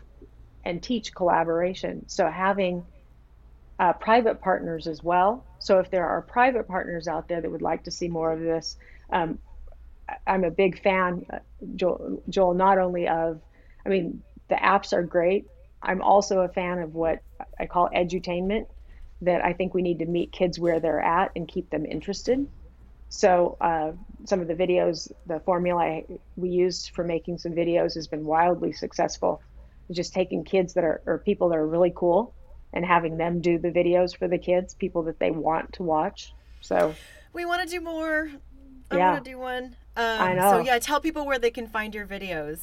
and 0.65 0.83
teach 0.83 1.15
collaboration. 1.15 2.09
So 2.09 2.29
having 2.29 2.85
uh, 3.79 3.93
private 3.95 4.41
partners 4.41 4.87
as 4.87 5.03
well. 5.03 5.47
So 5.59 5.79
if 5.79 5.91
there 5.91 6.07
are 6.07 6.23
private 6.23 6.67
partners 6.69 7.09
out 7.09 7.29
there 7.29 7.41
that 7.41 7.51
would 7.51 7.63
like 7.63 7.85
to 7.85 7.91
see 7.91 8.09
more 8.09 8.33
of 8.33 8.41
this, 8.41 8.77
um, 9.13 9.39
I'm 10.27 10.45
a 10.45 10.51
big 10.51 10.81
fan, 10.83 11.25
uh, 11.33 11.39
Joel, 11.75 12.23
Joel, 12.29 12.55
not 12.55 12.79
only 12.79 13.09
of, 13.09 13.41
I 13.85 13.89
mean, 13.89 14.23
the 14.49 14.55
apps 14.57 14.93
are 14.93 15.03
great. 15.03 15.47
I'm 15.83 16.03
also 16.03 16.41
a 16.41 16.49
fan 16.49 16.79
of 16.79 16.95
what 16.95 17.19
I 17.61 17.67
call 17.67 17.89
edutainment, 17.95 18.67
that 19.23 19.45
I 19.45 19.53
think 19.53 19.75
we 19.75 19.83
need 19.83 20.01
to 20.01 20.07
meet 20.07 20.33
kids 20.33 20.59
where 20.59 20.81
they're 20.81 21.01
at 21.01 21.33
and 21.37 21.49
keep 21.49 21.71
them 21.71 21.87
interested. 21.87 22.47
So 23.09 23.57
uh, 23.61 23.93
some 24.27 24.41
of 24.41 24.49
the 24.49 24.55
videos, 24.55 25.11
the 25.27 25.41
formula 25.41 25.81
I, 25.83 26.05
we 26.37 26.51
used 26.51 26.91
for 26.95 27.05
making 27.05 27.39
some 27.39 27.53
videos 27.53 27.95
has 27.95 28.09
been 28.09 28.25
wildly 28.25 28.73
successful. 28.73 29.41
Just 29.93 30.13
taking 30.13 30.45
kids 30.45 30.75
that 30.75 30.85
are 30.85 31.01
or 31.07 31.19
people 31.19 31.49
that 31.51 31.59
are 31.59 31.67
really 31.67 31.93
cool 31.95 32.35
and 32.73 32.85
having 32.85 33.17
them 33.17 33.41
do 33.41 33.59
the 33.59 33.71
videos 33.71 34.17
for 34.17 34.27
the 34.29 34.39
kids, 34.39 34.75
people 34.75 35.05
that 35.05 35.19
they 35.21 35.31
want 35.31 35.73
to 35.75 35.83
watch. 35.85 36.33
So 36.61 36.95
We 37.33 37.45
want 37.45 37.63
to 37.63 37.69
do 37.69 37.81
more. 37.81 38.29
I 38.91 38.97
Yeah. 38.97 39.13
want 39.13 39.25
to 39.25 39.31
do 39.31 39.39
one. 39.39 39.77
Um, 39.97 40.21
I 40.21 40.51
So 40.51 40.59
yeah, 40.59 40.79
tell 40.79 41.01
people 41.01 41.25
where 41.25 41.39
they 41.39 41.51
can 41.51 41.67
find 41.69 41.95
your 41.95 42.07
videos. 42.07 42.61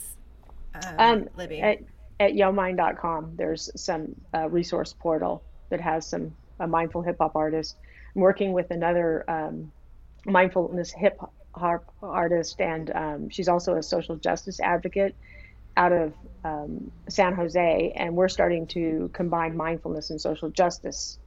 Um, 0.76 0.96
um, 1.00 1.30
Libby. 1.38 1.62
at 1.62 1.80
at 2.20 2.34
yomind.com, 2.34 3.36
there's 3.38 3.70
some 3.82 4.16
uh, 4.34 4.50
resource 4.50 4.94
portal 4.94 5.44
that 5.70 5.82
has 5.82 6.08
some 6.08 6.36
a 6.60 6.68
mindful 6.68 7.02
hip 7.02 7.18
hop 7.20 7.36
artist. 7.36 7.76
I'm 8.16 8.22
working 8.22 8.54
with 8.54 8.72
another 8.72 9.30
um, 9.30 9.72
mindfulness 10.26 10.92
hip 10.92 11.20
hop 11.56 11.86
artist, 12.02 12.60
and 12.60 12.92
um, 12.94 13.30
she's 13.30 13.48
also 13.48 13.76
a 13.76 13.84
social 13.84 14.16
justice 14.16 14.60
advocate 14.60 15.16
out 15.76 15.92
of 15.92 16.14
um, 16.44 16.92
San 17.10 17.34
Jose, 17.34 17.94
and 17.96 18.16
we're 18.16 18.28
starting 18.28 18.68
to 18.68 19.10
combine 19.14 19.58
mindfulness 19.58 20.10
and 20.10 20.22
social 20.22 20.50
justice 20.50 21.18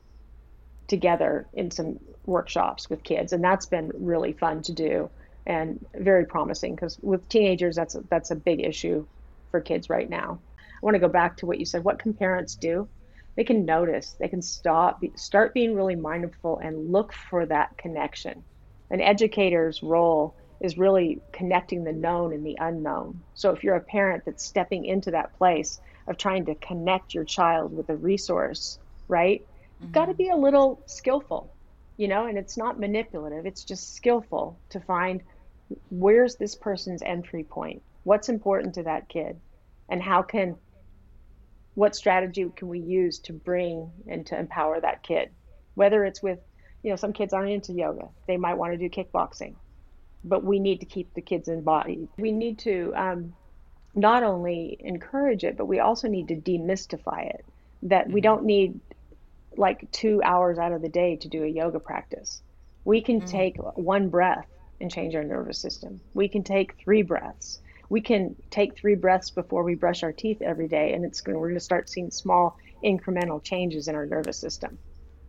together 0.89 1.47
in 1.53 1.71
some 1.71 1.99
workshops 2.25 2.89
with 2.89 3.03
kids, 3.03 3.33
and 3.33 3.43
that's 3.43 3.67
been 3.67 3.91
really 3.95 4.33
fun 4.33 4.63
to 4.63 4.73
do 4.73 5.11
and 5.47 5.85
very 5.95 6.27
promising 6.27 6.75
because 6.75 6.99
with 7.03 7.29
teenagers, 7.29 7.77
that's 7.77 7.95
a, 7.95 8.01
that's 8.11 8.31
a 8.31 8.37
big 8.37 8.61
issue 8.61 9.07
for 9.51 9.61
kids 9.61 9.89
right 9.89 10.11
now. 10.11 10.41
I 10.59 10.85
want 10.85 10.97
to 10.97 11.01
go 11.01 11.09
back 11.09 11.39
to 11.39 11.47
what 11.47 11.59
you 11.59 11.65
said. 11.65 11.85
What 11.85 12.01
can 12.01 12.15
parents 12.15 12.57
do? 12.57 12.89
They 13.37 13.45
can 13.45 13.65
notice. 13.65 14.17
They 14.19 14.29
can 14.29 14.43
stop, 14.43 15.03
start 15.15 15.55
being 15.55 15.75
really 15.75 15.95
mindful, 15.95 16.59
and 16.59 16.91
look 16.91 17.13
for 17.13 17.47
that 17.47 17.77
connection. 17.77 18.43
An 18.91 19.01
educator's 19.01 19.83
role 19.83 20.35
is 20.61 20.79
really 20.79 21.21
connecting 21.33 21.85
the 21.85 21.93
known 21.93 22.33
and 22.33 22.45
the 22.45 22.57
unknown. 22.59 23.21
So 23.35 23.51
if 23.51 23.63
you're 23.63 23.77
a 23.77 23.81
parent 23.81 24.25
that's 24.25 24.45
stepping 24.45 24.87
into 24.87 25.11
that 25.11 25.37
place 25.37 25.81
of 26.07 26.17
trying 26.17 26.47
to 26.47 26.55
connect 26.55 27.15
your 27.15 27.25
child 27.25 27.77
with 27.77 27.91
a 27.91 27.97
resource, 27.97 28.79
right? 29.09 29.47
You've 29.81 29.93
got 29.93 30.07
to 30.07 30.13
mm-hmm. 30.13 30.19
be 30.19 30.29
a 30.31 30.37
little 30.37 30.81
skillful, 30.87 31.53
you 31.99 32.09
know, 32.09 32.27
and 32.27 32.39
it's 32.39 32.57
not 32.57 32.81
manipulative, 32.81 33.45
it's 33.45 33.65
just 33.65 33.95
skillful 33.95 34.59
to 34.71 34.81
find 34.81 35.23
where's 35.91 36.37
this 36.37 36.55
person's 36.55 37.03
entry 37.03 37.45
point? 37.45 37.83
What's 38.05 38.29
important 38.29 38.75
to 38.75 38.85
that 38.85 39.09
kid? 39.09 39.39
And 39.89 40.03
how 40.03 40.23
can 40.23 40.57
what 41.77 41.95
strategy 41.95 42.45
can 42.57 42.69
we 42.69 42.81
use 42.81 43.21
to 43.21 43.33
bring 43.33 43.93
and 44.09 44.27
to 44.27 44.39
empower 44.39 44.81
that 44.81 45.05
kid? 45.05 45.31
Whether 45.75 46.05
it's 46.05 46.23
with, 46.23 46.41
you 46.83 46.91
know, 46.91 46.97
some 46.97 47.13
kids 47.13 47.33
aren't 47.33 47.53
into 47.53 47.73
yoga. 47.73 48.09
They 48.27 48.37
might 48.37 48.59
want 48.59 48.73
to 48.73 48.79
do 48.79 48.91
kickboxing 48.91 49.55
but 50.27 50.45
we 50.45 50.59
need 50.59 50.81
to 50.81 50.87
keep 50.87 51.15
the 51.15 51.23
kids 51.23 51.49
in 51.49 51.63
body. 51.63 52.09
We 52.19 52.33
need 52.33 52.59
to 52.61 52.93
um, 52.97 53.35
not 53.95 54.25
only 54.25 54.77
encourage 54.81 55.45
it, 55.45 55.57
but 55.57 55.67
we 55.67 55.79
also 55.79 56.09
need 56.09 56.29
to 56.29 56.37
demystify 56.37 57.31
it. 57.31 57.45
That 57.83 58.11
we 58.11 58.21
don't 58.21 58.45
need 58.45 58.81
like 59.57 59.91
two 59.93 60.21
hours 60.23 60.59
out 60.59 60.73
of 60.73 60.83
the 60.83 60.89
day 60.89 61.17
to 61.17 61.29
do 61.29 61.45
a 61.45 61.49
yoga 61.49 61.79
practice. 61.79 62.43
We 62.85 63.01
can 63.01 63.21
take 63.21 63.57
one 63.59 64.09
breath 64.09 64.49
and 64.81 64.91
change 64.91 65.15
our 65.15 65.25
nervous 65.25 65.61
system. 65.61 66.01
We 66.13 66.29
can 66.29 66.43
take 66.43 66.77
three 66.77 67.03
breaths. 67.03 67.61
We 67.89 68.01
can 68.01 68.37
take 68.51 68.77
three 68.77 68.95
breaths 68.95 69.31
before 69.31 69.63
we 69.63 69.75
brush 69.75 70.03
our 70.03 70.13
teeth 70.13 70.43
every 70.43 70.69
day, 70.69 70.93
and 70.93 71.05
it's 71.05 71.21
going. 71.21 71.39
We're 71.39 71.49
going 71.49 71.59
to 71.59 71.65
start 71.65 71.89
seeing 71.89 72.11
small 72.11 72.57
incremental 72.85 73.43
changes 73.43 73.89
in 73.89 73.95
our 73.95 74.07
nervous 74.07 74.39
system. 74.39 74.79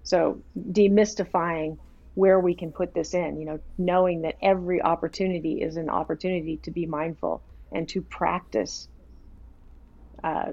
So 0.04 0.42
demystifying 0.58 1.78
where 2.16 2.40
we 2.40 2.56
can 2.56 2.72
put 2.72 2.94
this 2.94 3.14
in, 3.14 3.40
you 3.40 3.46
know, 3.46 3.60
knowing 3.78 4.24
that 4.24 4.36
every 4.42 4.82
opportunity 4.82 5.62
is 5.62 5.78
an 5.78 5.90
opportunity 5.90 6.58
to 6.64 6.72
be 6.72 6.86
mindful 6.86 7.44
and 7.72 7.88
to 7.90 8.02
practice 8.02 8.88
uh, 10.24 10.52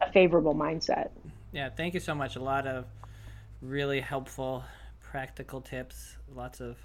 a 0.00 0.12
favorable 0.12 0.54
mindset. 0.54 1.10
Yeah, 1.52 1.68
thank 1.70 1.94
you 1.94 2.00
so 2.00 2.14
much. 2.14 2.36
A 2.36 2.42
lot 2.42 2.66
of 2.66 2.86
really 3.62 4.00
helpful, 4.00 4.64
practical 5.00 5.60
tips. 5.60 6.16
Lots 6.34 6.60
of 6.60 6.76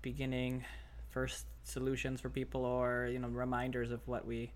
beginning, 0.00 0.64
first 1.10 1.46
solutions 1.64 2.20
for 2.20 2.28
people, 2.28 2.64
or 2.64 3.08
you 3.10 3.18
know, 3.18 3.28
reminders 3.28 3.90
of 3.90 4.00
what 4.06 4.26
we 4.26 4.52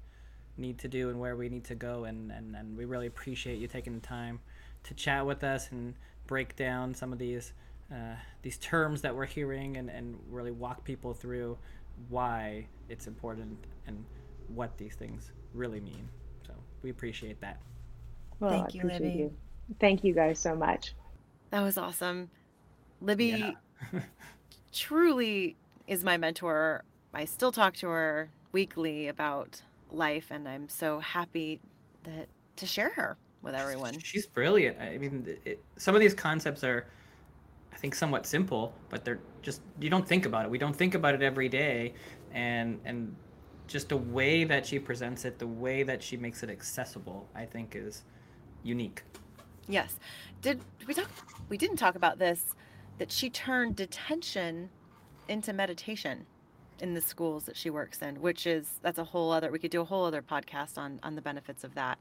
need 0.56 0.78
to 0.78 0.88
do 0.88 1.10
and 1.10 1.18
where 1.20 1.36
we 1.36 1.48
need 1.48 1.64
to 1.64 1.74
go. 1.74 2.04
And 2.04 2.30
and, 2.32 2.54
and 2.56 2.76
we 2.76 2.84
really 2.84 3.06
appreciate 3.06 3.58
you 3.58 3.66
taking 3.68 3.94
the 3.94 4.06
time 4.06 4.40
to 4.84 4.94
chat 4.94 5.26
with 5.26 5.42
us 5.44 5.70
and 5.72 5.94
break 6.26 6.56
down 6.56 6.94
some 6.94 7.12
of 7.12 7.18
these 7.18 7.52
uh, 7.92 8.16
these 8.42 8.56
terms 8.58 9.02
that 9.02 9.14
we're 9.14 9.26
hearing 9.26 9.76
and, 9.76 9.90
and 9.90 10.18
really 10.30 10.50
walk 10.50 10.84
people 10.84 11.12
through 11.14 11.56
why 12.08 12.66
it's 12.88 13.06
important 13.06 13.58
and 13.86 14.04
what 14.48 14.76
these 14.78 14.94
things 14.94 15.32
really 15.52 15.80
mean. 15.80 16.08
So 16.46 16.52
we 16.82 16.90
appreciate 16.90 17.40
that. 17.40 17.60
Well, 18.40 18.50
Thank 18.50 18.74
you, 18.74 18.82
Libby. 18.84 19.08
you. 19.10 19.32
Thank 19.80 20.04
you 20.04 20.14
guys 20.14 20.38
so 20.38 20.54
much. 20.54 20.94
That 21.50 21.62
was 21.62 21.78
awesome. 21.78 22.30
Libby 23.00 23.56
Yeah. 23.92 24.00
truly 24.72 25.56
is 25.86 26.04
my 26.04 26.16
mentor. 26.16 26.84
I 27.12 27.24
still 27.24 27.52
talk 27.52 27.74
to 27.76 27.88
her 27.88 28.30
weekly 28.52 29.08
about 29.08 29.62
life, 29.90 30.28
and 30.30 30.48
I'm 30.48 30.68
so 30.68 31.00
happy 31.00 31.60
that 32.04 32.28
to 32.56 32.66
share 32.66 32.90
her 32.90 33.16
with 33.42 33.54
everyone. 33.54 33.98
She's 33.98 34.26
brilliant. 34.26 34.80
I 34.80 34.98
mean, 34.98 35.36
it, 35.44 35.62
some 35.76 35.94
of 35.94 36.00
these 36.00 36.14
concepts 36.14 36.64
are, 36.64 36.86
I 37.72 37.76
think, 37.76 37.94
somewhat 37.94 38.26
simple, 38.26 38.74
but 38.88 39.04
they're 39.04 39.20
just 39.42 39.60
you 39.80 39.90
don't 39.90 40.06
think 40.06 40.26
about 40.26 40.44
it. 40.44 40.50
We 40.50 40.58
don't 40.58 40.74
think 40.74 40.94
about 40.94 41.14
it 41.14 41.22
every 41.22 41.48
day, 41.48 41.94
and 42.32 42.80
and 42.84 43.14
just 43.66 43.88
the 43.88 43.96
way 43.96 44.44
that 44.44 44.66
she 44.66 44.78
presents 44.78 45.24
it, 45.24 45.38
the 45.38 45.46
way 45.46 45.82
that 45.82 46.02
she 46.02 46.16
makes 46.16 46.42
it 46.42 46.50
accessible, 46.50 47.28
I 47.34 47.46
think, 47.46 47.74
is 47.76 48.02
unique. 48.62 49.02
Yes. 49.68 49.98
Did 50.42 50.60
we 50.86 50.94
talk? 50.94 51.08
We 51.48 51.56
didn't 51.56 51.76
talk 51.76 51.94
about 51.94 52.18
this. 52.18 52.54
That 52.98 53.10
she 53.10 53.28
turned 53.28 53.74
detention 53.76 54.70
into 55.28 55.52
meditation 55.52 56.26
in 56.80 56.94
the 56.94 57.00
schools 57.00 57.44
that 57.44 57.56
she 57.56 57.70
works 57.70 58.02
in, 58.02 58.20
which 58.20 58.46
is 58.46 58.68
that's 58.82 58.98
a 58.98 59.04
whole 59.04 59.32
other. 59.32 59.50
We 59.50 59.58
could 59.58 59.70
do 59.70 59.80
a 59.80 59.84
whole 59.84 60.04
other 60.04 60.22
podcast 60.22 60.78
on 60.78 61.00
on 61.02 61.14
the 61.14 61.22
benefits 61.22 61.64
of 61.64 61.74
that. 61.74 61.98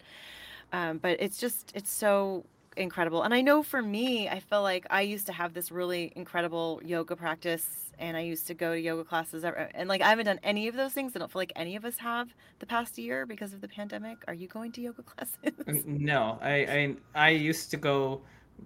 Um, 0.71 0.97
but 0.97 1.17
it's 1.19 1.37
just 1.37 1.71
it's 1.75 1.91
so 1.91 2.45
incredible. 2.77 3.23
And 3.23 3.33
I 3.33 3.41
know 3.41 3.63
for 3.63 3.81
me, 3.81 4.27
I 4.27 4.39
feel 4.39 4.61
like 4.61 4.85
I 4.89 5.01
used 5.01 5.25
to 5.27 5.33
have 5.33 5.53
this 5.53 5.71
really 5.71 6.11
incredible 6.15 6.81
yoga 6.83 7.15
practice, 7.15 7.91
and 7.99 8.17
I 8.17 8.21
used 8.21 8.47
to 8.47 8.53
go 8.53 8.73
to 8.73 8.79
yoga 8.79 9.03
classes, 9.03 9.43
and 9.43 9.87
like 9.87 10.01
I 10.01 10.09
haven't 10.09 10.25
done 10.25 10.39
any 10.43 10.67
of 10.67 10.75
those 10.75 10.93
things. 10.93 11.15
I 11.15 11.19
don't 11.19 11.31
feel 11.31 11.39
like 11.39 11.53
any 11.55 11.75
of 11.75 11.85
us 11.85 11.97
have 11.97 12.33
the 12.59 12.65
past 12.65 12.97
year 12.97 13.25
because 13.25 13.53
of 13.53 13.61
the 13.61 13.67
pandemic. 13.67 14.17
Are 14.27 14.33
you 14.33 14.47
going 14.47 14.71
to 14.73 14.81
yoga 14.81 15.03
classes? 15.03 15.85
No, 15.85 16.39
I, 16.41 16.53
I 16.53 16.95
I 17.15 17.29
used 17.29 17.71
to 17.71 17.77
go, 17.77 18.21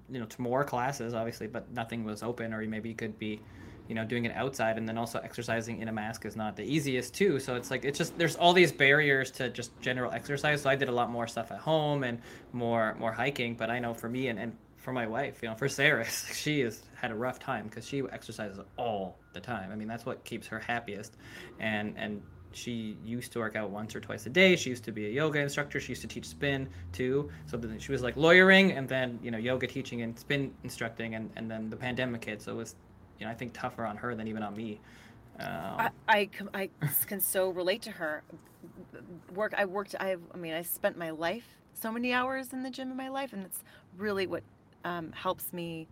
you 0.10 0.20
know, 0.20 0.26
to 0.26 0.42
more 0.42 0.64
classes, 0.64 1.14
obviously, 1.14 1.48
but 1.48 1.72
nothing 1.72 2.04
was 2.04 2.24
open, 2.24 2.54
or 2.54 2.62
maybe 2.66 2.90
you 2.90 2.96
could 2.96 3.18
be, 3.20 3.42
you 3.88 3.96
know, 3.96 4.06
doing 4.06 4.26
it 4.26 4.36
outside, 4.36 4.78
and 4.78 4.88
then 4.88 4.98
also 4.98 5.20
exercising 5.20 5.82
in 5.82 5.88
a 5.88 5.92
mask 5.92 6.26
is 6.26 6.36
not 6.36 6.56
the 6.56 6.64
easiest 6.64 7.14
too. 7.14 7.40
So 7.40 7.56
it's 7.56 7.72
like 7.72 7.86
it's 7.86 7.98
just 7.98 8.18
there's 8.18 8.36
all 8.36 8.54
these 8.54 8.72
barriers 8.72 9.32
to 9.32 9.50
just 9.50 9.72
general 9.82 10.12
exercise. 10.12 10.62
So 10.62 10.70
I 10.70 10.76
did 10.76 10.90
a 10.90 10.92
lot 10.92 11.10
more 11.10 11.28
stuff 11.28 11.52
at 11.52 11.60
home 11.60 12.04
and 12.04 12.20
more 12.54 12.96
more 13.00 13.12
hiking. 13.12 13.56
But 13.56 13.70
I 13.70 13.80
know 13.80 13.94
for 13.94 14.10
me 14.10 14.28
and 14.28 14.40
and 14.40 14.56
for 14.78 14.94
my 14.94 15.08
wife, 15.08 15.40
you 15.42 15.50
know, 15.50 15.56
for 15.56 15.68
Sarah, 15.68 16.06
she 16.34 16.62
has 16.62 16.82
had 16.96 17.12
a 17.12 17.16
rough 17.16 17.40
time 17.40 17.66
because 17.66 17.88
she 17.88 18.02
exercises 18.12 18.60
all 18.78 19.18
the 19.34 19.42
time. 19.42 19.72
I 19.72 19.76
mean, 19.76 19.88
that's 19.88 20.06
what 20.06 20.24
keeps 20.24 20.48
her 20.48 20.60
happiest, 20.60 21.18
and 21.60 21.94
and 21.98 22.22
she 22.58 22.98
used 23.04 23.32
to 23.34 23.40
work 23.40 23.56
out 23.56 23.70
once 23.70 23.96
or 23.96 24.00
twice 24.00 24.26
a 24.26 24.30
day. 24.30 24.56
She 24.56 24.70
used 24.70 24.84
to 24.86 24.92
be 24.92 25.06
a 25.06 25.10
yoga 25.10 25.40
instructor. 25.40 25.80
She 25.80 25.90
used 25.90 26.02
to 26.02 26.08
teach 26.08 26.26
spin 26.26 26.68
too. 26.92 27.30
So 27.46 27.58
then 27.58 27.78
she 27.80 27.92
was 27.92 28.02
like 28.02 28.18
lawyering 28.18 28.72
and 28.72 28.90
then, 28.90 29.20
you 29.22 29.32
know, 29.32 29.38
yoga 29.38 29.68
teaching 29.68 30.02
and 30.02 30.18
spin 30.18 30.54
instructing. 30.64 31.16
And, 31.16 31.30
and 31.36 31.50
then 31.50 31.70
the 31.70 31.76
pandemic 31.76 32.26
hit. 32.26 32.42
So 32.42 32.54
it 32.54 32.56
was, 32.56 32.76
you 33.20 33.26
know, 33.26 33.32
I 33.32 33.36
think 33.36 33.54
tougher 33.54 33.86
on 33.86 33.98
her 33.98 34.16
than 34.16 34.28
even 34.28 34.44
on 34.44 34.56
me. 34.56 34.80
Um, 35.40 35.48
I, 35.48 35.90
I, 36.08 36.30
I 36.54 36.70
can 37.06 37.22
so 37.22 37.50
relate 37.50 37.82
to 37.84 37.92
her. 37.92 38.24
Work, 39.34 39.54
I 39.58 39.66
worked, 39.66 39.96
I, 40.00 40.16
I 40.34 40.38
mean, 40.38 40.54
I 40.54 40.62
spent 40.64 40.98
my 40.98 41.12
life, 41.12 41.58
so 41.74 41.92
many 41.92 42.12
hours 42.14 42.54
in 42.54 42.64
the 42.64 42.70
gym 42.70 42.90
in 42.90 42.98
my 42.98 43.10
life, 43.10 43.34
and 43.34 43.44
it's 43.44 43.64
really 43.98 44.26
what 44.26 44.44
um, 44.84 45.12
helps 45.12 45.54
me 45.54 45.88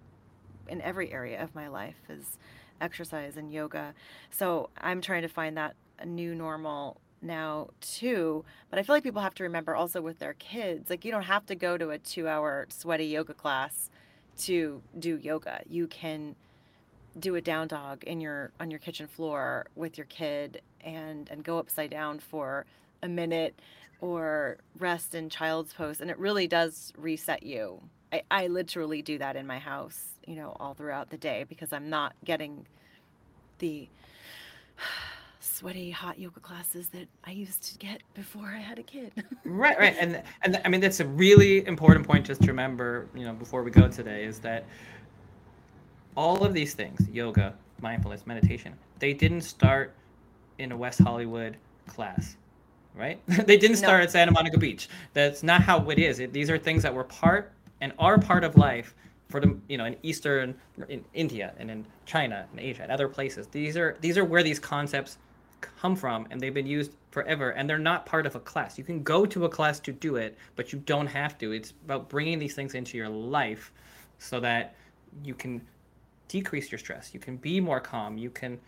in 0.67 0.81
every 0.81 1.11
area 1.11 1.41
of 1.43 1.53
my 1.53 1.67
life 1.67 1.97
is 2.09 2.37
exercise 2.81 3.37
and 3.37 3.51
yoga. 3.51 3.93
So 4.29 4.69
I'm 4.77 5.01
trying 5.01 5.21
to 5.21 5.27
find 5.27 5.57
that 5.57 5.75
new 6.05 6.35
normal 6.35 6.97
now 7.21 7.69
too. 7.81 8.43
But 8.69 8.79
I 8.79 8.83
feel 8.83 8.95
like 8.95 9.03
people 9.03 9.21
have 9.21 9.35
to 9.35 9.43
remember 9.43 9.75
also 9.75 10.01
with 10.01 10.19
their 10.19 10.33
kids, 10.33 10.89
like 10.89 11.05
you 11.05 11.11
don't 11.11 11.23
have 11.23 11.45
to 11.47 11.55
go 11.55 11.77
to 11.77 11.91
a 11.91 11.97
two 11.97 12.27
hour 12.27 12.65
sweaty 12.69 13.05
yoga 13.05 13.33
class 13.33 13.89
to 14.39 14.81
do 14.97 15.17
yoga. 15.17 15.61
You 15.69 15.87
can 15.87 16.35
do 17.19 17.35
a 17.35 17.41
down 17.41 17.67
dog 17.67 18.03
in 18.03 18.19
your 18.19 18.51
on 18.59 18.69
your 18.69 18.79
kitchen 18.79 19.07
floor 19.07 19.67
with 19.75 19.97
your 19.97 20.05
kid 20.05 20.61
and 20.81 21.29
and 21.29 21.43
go 21.43 21.57
upside 21.57 21.89
down 21.89 22.19
for 22.19 22.65
a 23.03 23.07
minute 23.07 23.59
or 24.01 24.57
rest 24.77 25.15
in 25.15 25.29
child's 25.29 25.73
pose 25.73 26.01
and 26.01 26.09
it 26.09 26.17
really 26.19 26.47
does 26.47 26.93
reset 26.97 27.43
you. 27.43 27.81
I, 28.13 28.21
I 28.29 28.47
literally 28.47 29.01
do 29.01 29.17
that 29.17 29.35
in 29.35 29.47
my 29.47 29.57
house 29.59 30.15
you 30.27 30.35
know 30.35 30.55
all 30.59 30.73
throughout 30.73 31.09
the 31.09 31.17
day 31.17 31.45
because 31.47 31.71
i'm 31.73 31.89
not 31.89 32.13
getting 32.23 32.65
the 33.59 33.87
sweaty 35.39 35.91
hot 35.91 36.19
yoga 36.19 36.39
classes 36.39 36.87
that 36.89 37.07
i 37.23 37.31
used 37.31 37.63
to 37.63 37.77
get 37.77 38.01
before 38.13 38.47
i 38.47 38.59
had 38.59 38.79
a 38.79 38.83
kid. 38.83 39.11
Right 39.45 39.77
right 39.77 39.95
and 39.99 40.23
and 40.41 40.59
i 40.65 40.69
mean 40.69 40.81
that's 40.81 40.99
a 40.99 41.05
really 41.05 41.65
important 41.67 42.05
point 42.05 42.25
just 42.25 42.41
to 42.41 42.47
remember 42.47 43.07
you 43.15 43.25
know 43.25 43.33
before 43.33 43.63
we 43.63 43.71
go 43.71 43.87
today 43.87 44.25
is 44.25 44.39
that 44.39 44.65
all 46.15 46.43
of 46.43 46.53
these 46.53 46.73
things 46.73 47.07
yoga 47.09 47.53
mindfulness 47.81 48.25
meditation 48.25 48.73
they 48.99 49.13
didn't 49.13 49.41
start 49.41 49.93
in 50.57 50.71
a 50.71 50.77
west 50.77 50.99
hollywood 50.99 51.57
class 51.87 52.37
right? 52.95 53.19
They 53.45 53.57
didn't 53.57 53.77
start 53.77 53.99
No. 53.99 54.03
at 54.03 54.11
santa 54.11 54.31
monica 54.31 54.57
beach. 54.57 54.87
That's 55.13 55.43
not 55.43 55.61
how 55.61 55.89
it 55.89 55.99
is. 55.99 56.19
It, 56.19 56.31
these 56.33 56.49
are 56.49 56.57
things 56.57 56.81
that 56.83 56.93
were 56.93 57.03
part 57.03 57.51
and 57.81 57.91
are 57.99 58.17
part 58.17 58.43
of 58.43 58.55
life 58.55 58.95
for 59.29 59.39
the 59.41 59.57
you 59.67 59.77
know 59.77 59.85
in 59.85 59.97
eastern 60.03 60.55
in 60.87 61.03
india 61.13 61.53
and 61.57 61.69
in 61.69 61.85
china 62.05 62.47
and 62.51 62.59
asia 62.59 62.83
and 62.83 62.91
other 62.91 63.07
places. 63.07 63.47
These 63.47 63.75
are 63.75 63.97
these 64.01 64.17
are 64.17 64.23
where 64.23 64.43
these 64.43 64.59
concepts 64.59 65.17
come 65.59 65.95
from 65.95 66.27
and 66.29 66.39
they've 66.39 66.53
been 66.53 66.67
used 66.67 66.91
forever 67.11 67.49
and 67.51 67.69
they're 67.69 67.77
not 67.77 68.05
part 68.05 68.25
of 68.25 68.35
a 68.35 68.39
class. 68.39 68.77
You 68.77 68.83
can 68.83 69.03
go 69.03 69.25
to 69.25 69.45
a 69.45 69.49
class 69.49 69.79
to 69.81 69.91
do 69.91 70.15
it 70.15 70.37
but 70.55 70.71
you 70.71 70.79
don't 70.79 71.07
have 71.07 71.37
to. 71.39 71.51
It's 71.51 71.71
about 71.83 72.07
bringing 72.07 72.39
these 72.39 72.55
things 72.55 72.75
into 72.75 72.97
your 72.97 73.09
life 73.09 73.73
so 74.19 74.39
that 74.39 74.75
you 75.23 75.33
can 75.33 75.61
decrease 76.27 76.71
your 76.71 76.79
stress. 76.79 77.13
You 77.13 77.19
can 77.19 77.37
be 77.37 77.59
more 77.59 77.79
calm. 77.79 78.17
You 78.17 78.29
can 78.29 78.59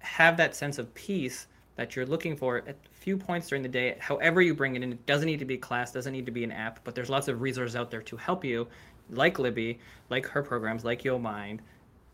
have 0.00 0.36
that 0.36 0.54
sense 0.54 0.78
of 0.78 0.92
peace 0.94 1.46
that 1.76 1.96
you're 1.96 2.06
looking 2.06 2.36
for 2.36 2.58
at 2.58 2.68
a 2.68 2.74
few 2.92 3.16
points 3.16 3.48
during 3.48 3.62
the 3.62 3.68
day 3.68 3.96
however 3.98 4.42
you 4.42 4.54
bring 4.54 4.76
it 4.76 4.82
in. 4.82 4.92
It 4.92 5.06
doesn't 5.06 5.26
need 5.26 5.38
to 5.38 5.44
be 5.44 5.54
a 5.54 5.58
class 5.58 5.92
doesn't 5.92 6.12
need 6.12 6.26
to 6.26 6.32
be 6.32 6.44
an 6.44 6.52
app 6.52 6.80
but 6.84 6.94
there's 6.94 7.08
lots 7.08 7.28
of 7.28 7.40
resources 7.40 7.76
out 7.76 7.90
there 7.90 8.02
to 8.02 8.16
help 8.16 8.44
you 8.44 8.66
like 9.10 9.38
libby 9.38 9.78
like 10.08 10.26
her 10.26 10.42
programs 10.42 10.84
like 10.84 11.04
yo 11.04 11.18
mind. 11.18 11.62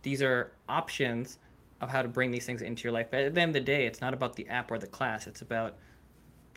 These 0.03 0.23
are 0.23 0.53
options 0.69 1.39
of 1.81 1.91
how 1.91 2.03
to 2.03 2.09
bring 2.09 2.31
these 2.31 2.47
things 2.47 2.63
into 2.63 2.85
your 2.85 2.93
life. 2.93 3.09
But 3.11 3.21
at 3.21 3.35
the 3.35 3.41
end 3.41 3.51
of 3.51 3.55
the 3.55 3.61
day 3.61 3.87
it's 3.87 4.01
not 4.01 4.15
about 4.15 4.37
the 4.37 4.49
app 4.49 4.71
or 4.71 4.79
the 4.79 4.87
class. 4.87 5.27
It's 5.27 5.43
about 5.43 5.75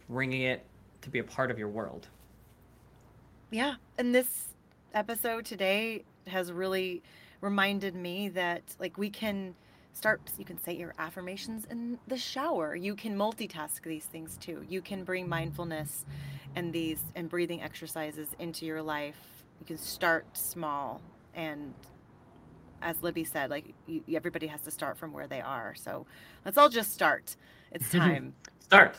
bringing 0.07 0.43
it 0.43 0.65
to 1.01 1.09
be 1.09 1.19
a 1.19 1.23
part 1.23 1.51
of 1.51 1.57
your 1.57 1.67
world. 1.67 2.07
Yeah, 3.51 3.75
and 3.97 4.13
this 4.13 4.49
episode 4.93 5.45
today 5.45 6.03
has 6.29 6.51
really 6.51 7.01
reminded 7.41 7.95
me 7.95 8.29
that 8.29 8.63
like 8.79 8.97
we 8.97 9.09
can 9.09 9.55
start 9.93 10.21
you 10.37 10.45
can 10.45 10.57
say 10.57 10.73
your 10.75 10.93
affirmations 10.99 11.65
in 11.69 11.99
the 12.07 12.17
shower. 12.17 12.75
You 12.75 12.95
can 12.95 13.17
multitask 13.17 13.81
these 13.83 14.05
things 14.05 14.37
too. 14.37 14.65
You 14.69 14.81
can 14.81 15.03
bring 15.03 15.27
mindfulness 15.27 16.05
and 16.55 16.71
these 16.73 17.03
and 17.15 17.29
breathing 17.29 17.61
exercises 17.61 18.29
into 18.39 18.65
your 18.65 18.81
life. 18.81 19.43
You 19.59 19.65
can 19.65 19.77
start 19.77 20.25
small 20.33 21.01
and 21.33 21.73
as 22.81 23.03
Libby 23.03 23.25
said, 23.25 23.49
like 23.49 23.73
you, 23.87 24.01
everybody 24.13 24.47
has 24.47 24.61
to 24.61 24.71
start 24.71 24.97
from 24.97 25.11
where 25.11 25.27
they 25.27 25.41
are. 25.41 25.75
So 25.75 26.05
let's 26.45 26.57
all 26.57 26.69
just 26.69 26.93
start. 26.93 27.35
It's 27.71 27.89
time. 27.91 28.33
start 28.59 28.97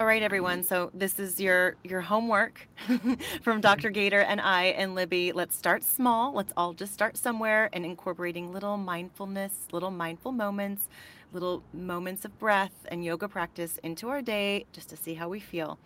All 0.00 0.06
right, 0.06 0.22
everyone. 0.22 0.62
So 0.62 0.92
this 0.94 1.18
is 1.18 1.40
your 1.40 1.74
your 1.82 2.00
homework 2.00 2.68
from 3.42 3.60
Dr. 3.60 3.88
Mm-hmm. 3.88 3.94
Gator 3.94 4.20
and 4.20 4.40
I 4.40 4.66
and 4.66 4.94
Libby. 4.94 5.32
Let's 5.32 5.56
start 5.56 5.82
small. 5.82 6.32
Let's 6.32 6.52
all 6.56 6.72
just 6.72 6.92
start 6.92 7.16
somewhere 7.16 7.68
and 7.72 7.84
incorporating 7.84 8.52
little 8.52 8.76
mindfulness, 8.76 9.66
little 9.72 9.90
mindful 9.90 10.30
moments, 10.30 10.88
little 11.32 11.64
moments 11.72 12.24
of 12.24 12.38
breath 12.38 12.86
and 12.86 13.04
yoga 13.04 13.26
practice 13.26 13.80
into 13.82 14.08
our 14.08 14.22
day 14.22 14.66
just 14.72 14.88
to 14.90 14.96
see 14.96 15.14
how 15.14 15.28
we 15.28 15.40
feel. 15.40 15.80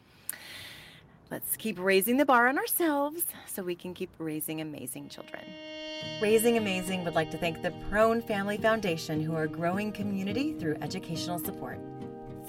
Let's 1.31 1.57
keep 1.57 1.79
raising 1.79 2.19
the 2.19 2.27
bar 2.27 2.49
on 2.49 2.59
ourselves 2.59 3.25
so 3.47 3.63
we 3.63 3.75
can 3.75 3.95
keep 3.95 4.11
raising 4.19 4.61
amazing 4.61 5.09
children. 5.09 5.43
Raising 6.21 6.59
Amazing 6.59 7.05
would 7.05 7.15
like 7.15 7.31
to 7.31 7.39
thank 7.39 7.63
the 7.63 7.71
Prone 7.89 8.21
Family 8.21 8.59
Foundation, 8.59 9.23
who 9.23 9.35
are 9.35 9.47
growing 9.47 9.91
community 9.91 10.53
through 10.59 10.77
educational 10.83 11.39
support. 11.39 11.79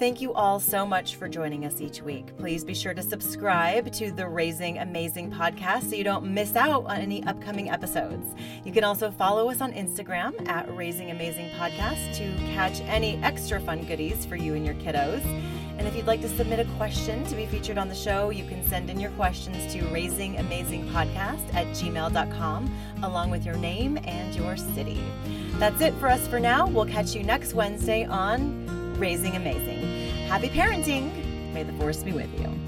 Thank 0.04 0.20
you 0.20 0.34
all 0.34 0.60
so 0.60 0.84
much 0.84 1.16
for 1.16 1.30
joining 1.30 1.64
us 1.64 1.80
each 1.80 2.02
week. 2.02 2.36
Please 2.36 2.62
be 2.62 2.74
sure 2.74 2.92
to 2.92 3.00
subscribe 3.00 3.90
to 3.94 4.12
the 4.12 4.28
Raising 4.28 4.76
Amazing 4.76 5.30
podcast 5.30 5.88
so 5.88 5.96
you 5.96 6.04
don't 6.04 6.26
miss 6.26 6.56
out 6.56 6.84
on 6.84 6.98
any 6.98 7.24
upcoming 7.24 7.70
episodes. 7.70 8.34
You 8.64 8.72
can 8.72 8.84
also 8.84 9.10
follow 9.10 9.48
us 9.48 9.62
on 9.62 9.72
Instagram 9.72 10.46
at 10.46 10.70
Raising 10.76 11.10
Amazing 11.10 11.48
Podcast 11.52 12.14
to 12.16 12.36
catch 12.52 12.82
any 12.82 13.16
extra 13.22 13.58
fun 13.58 13.82
goodies 13.86 14.26
for 14.26 14.36
you 14.36 14.52
and 14.52 14.66
your 14.66 14.74
kiddos. 14.74 15.24
And 15.78 15.88
if 15.88 15.96
you'd 15.96 16.06
like 16.06 16.20
to 16.20 16.28
submit 16.28 16.60
a 16.60 16.70
question 16.76 17.24
to 17.24 17.34
be 17.34 17.46
featured 17.46 17.78
on 17.78 17.88
the 17.88 17.94
show, 17.94 18.28
you 18.28 18.44
can 18.44 18.62
send 18.68 18.90
in 18.90 19.00
your 19.00 19.10
questions 19.12 19.72
to 19.72 19.84
raisingamazingpodcast 19.84 21.54
at 21.54 21.66
gmail.com 21.68 22.78
along 23.02 23.30
with 23.30 23.46
your 23.46 23.56
name 23.56 23.98
and 24.04 24.34
your 24.34 24.58
city. 24.58 25.02
That's 25.54 25.80
it 25.80 25.94
for 25.94 26.08
us 26.08 26.28
for 26.28 26.38
now. 26.38 26.66
We'll 26.66 26.84
catch 26.84 27.14
you 27.14 27.22
next 27.22 27.54
Wednesday 27.54 28.04
on 28.04 28.73
Raising 28.96 29.34
Amazing. 29.34 29.82
Happy 30.28 30.48
parenting! 30.48 31.10
May 31.52 31.64
the 31.64 31.72
force 31.74 32.02
be 32.02 32.12
with 32.12 32.32
you. 32.40 32.63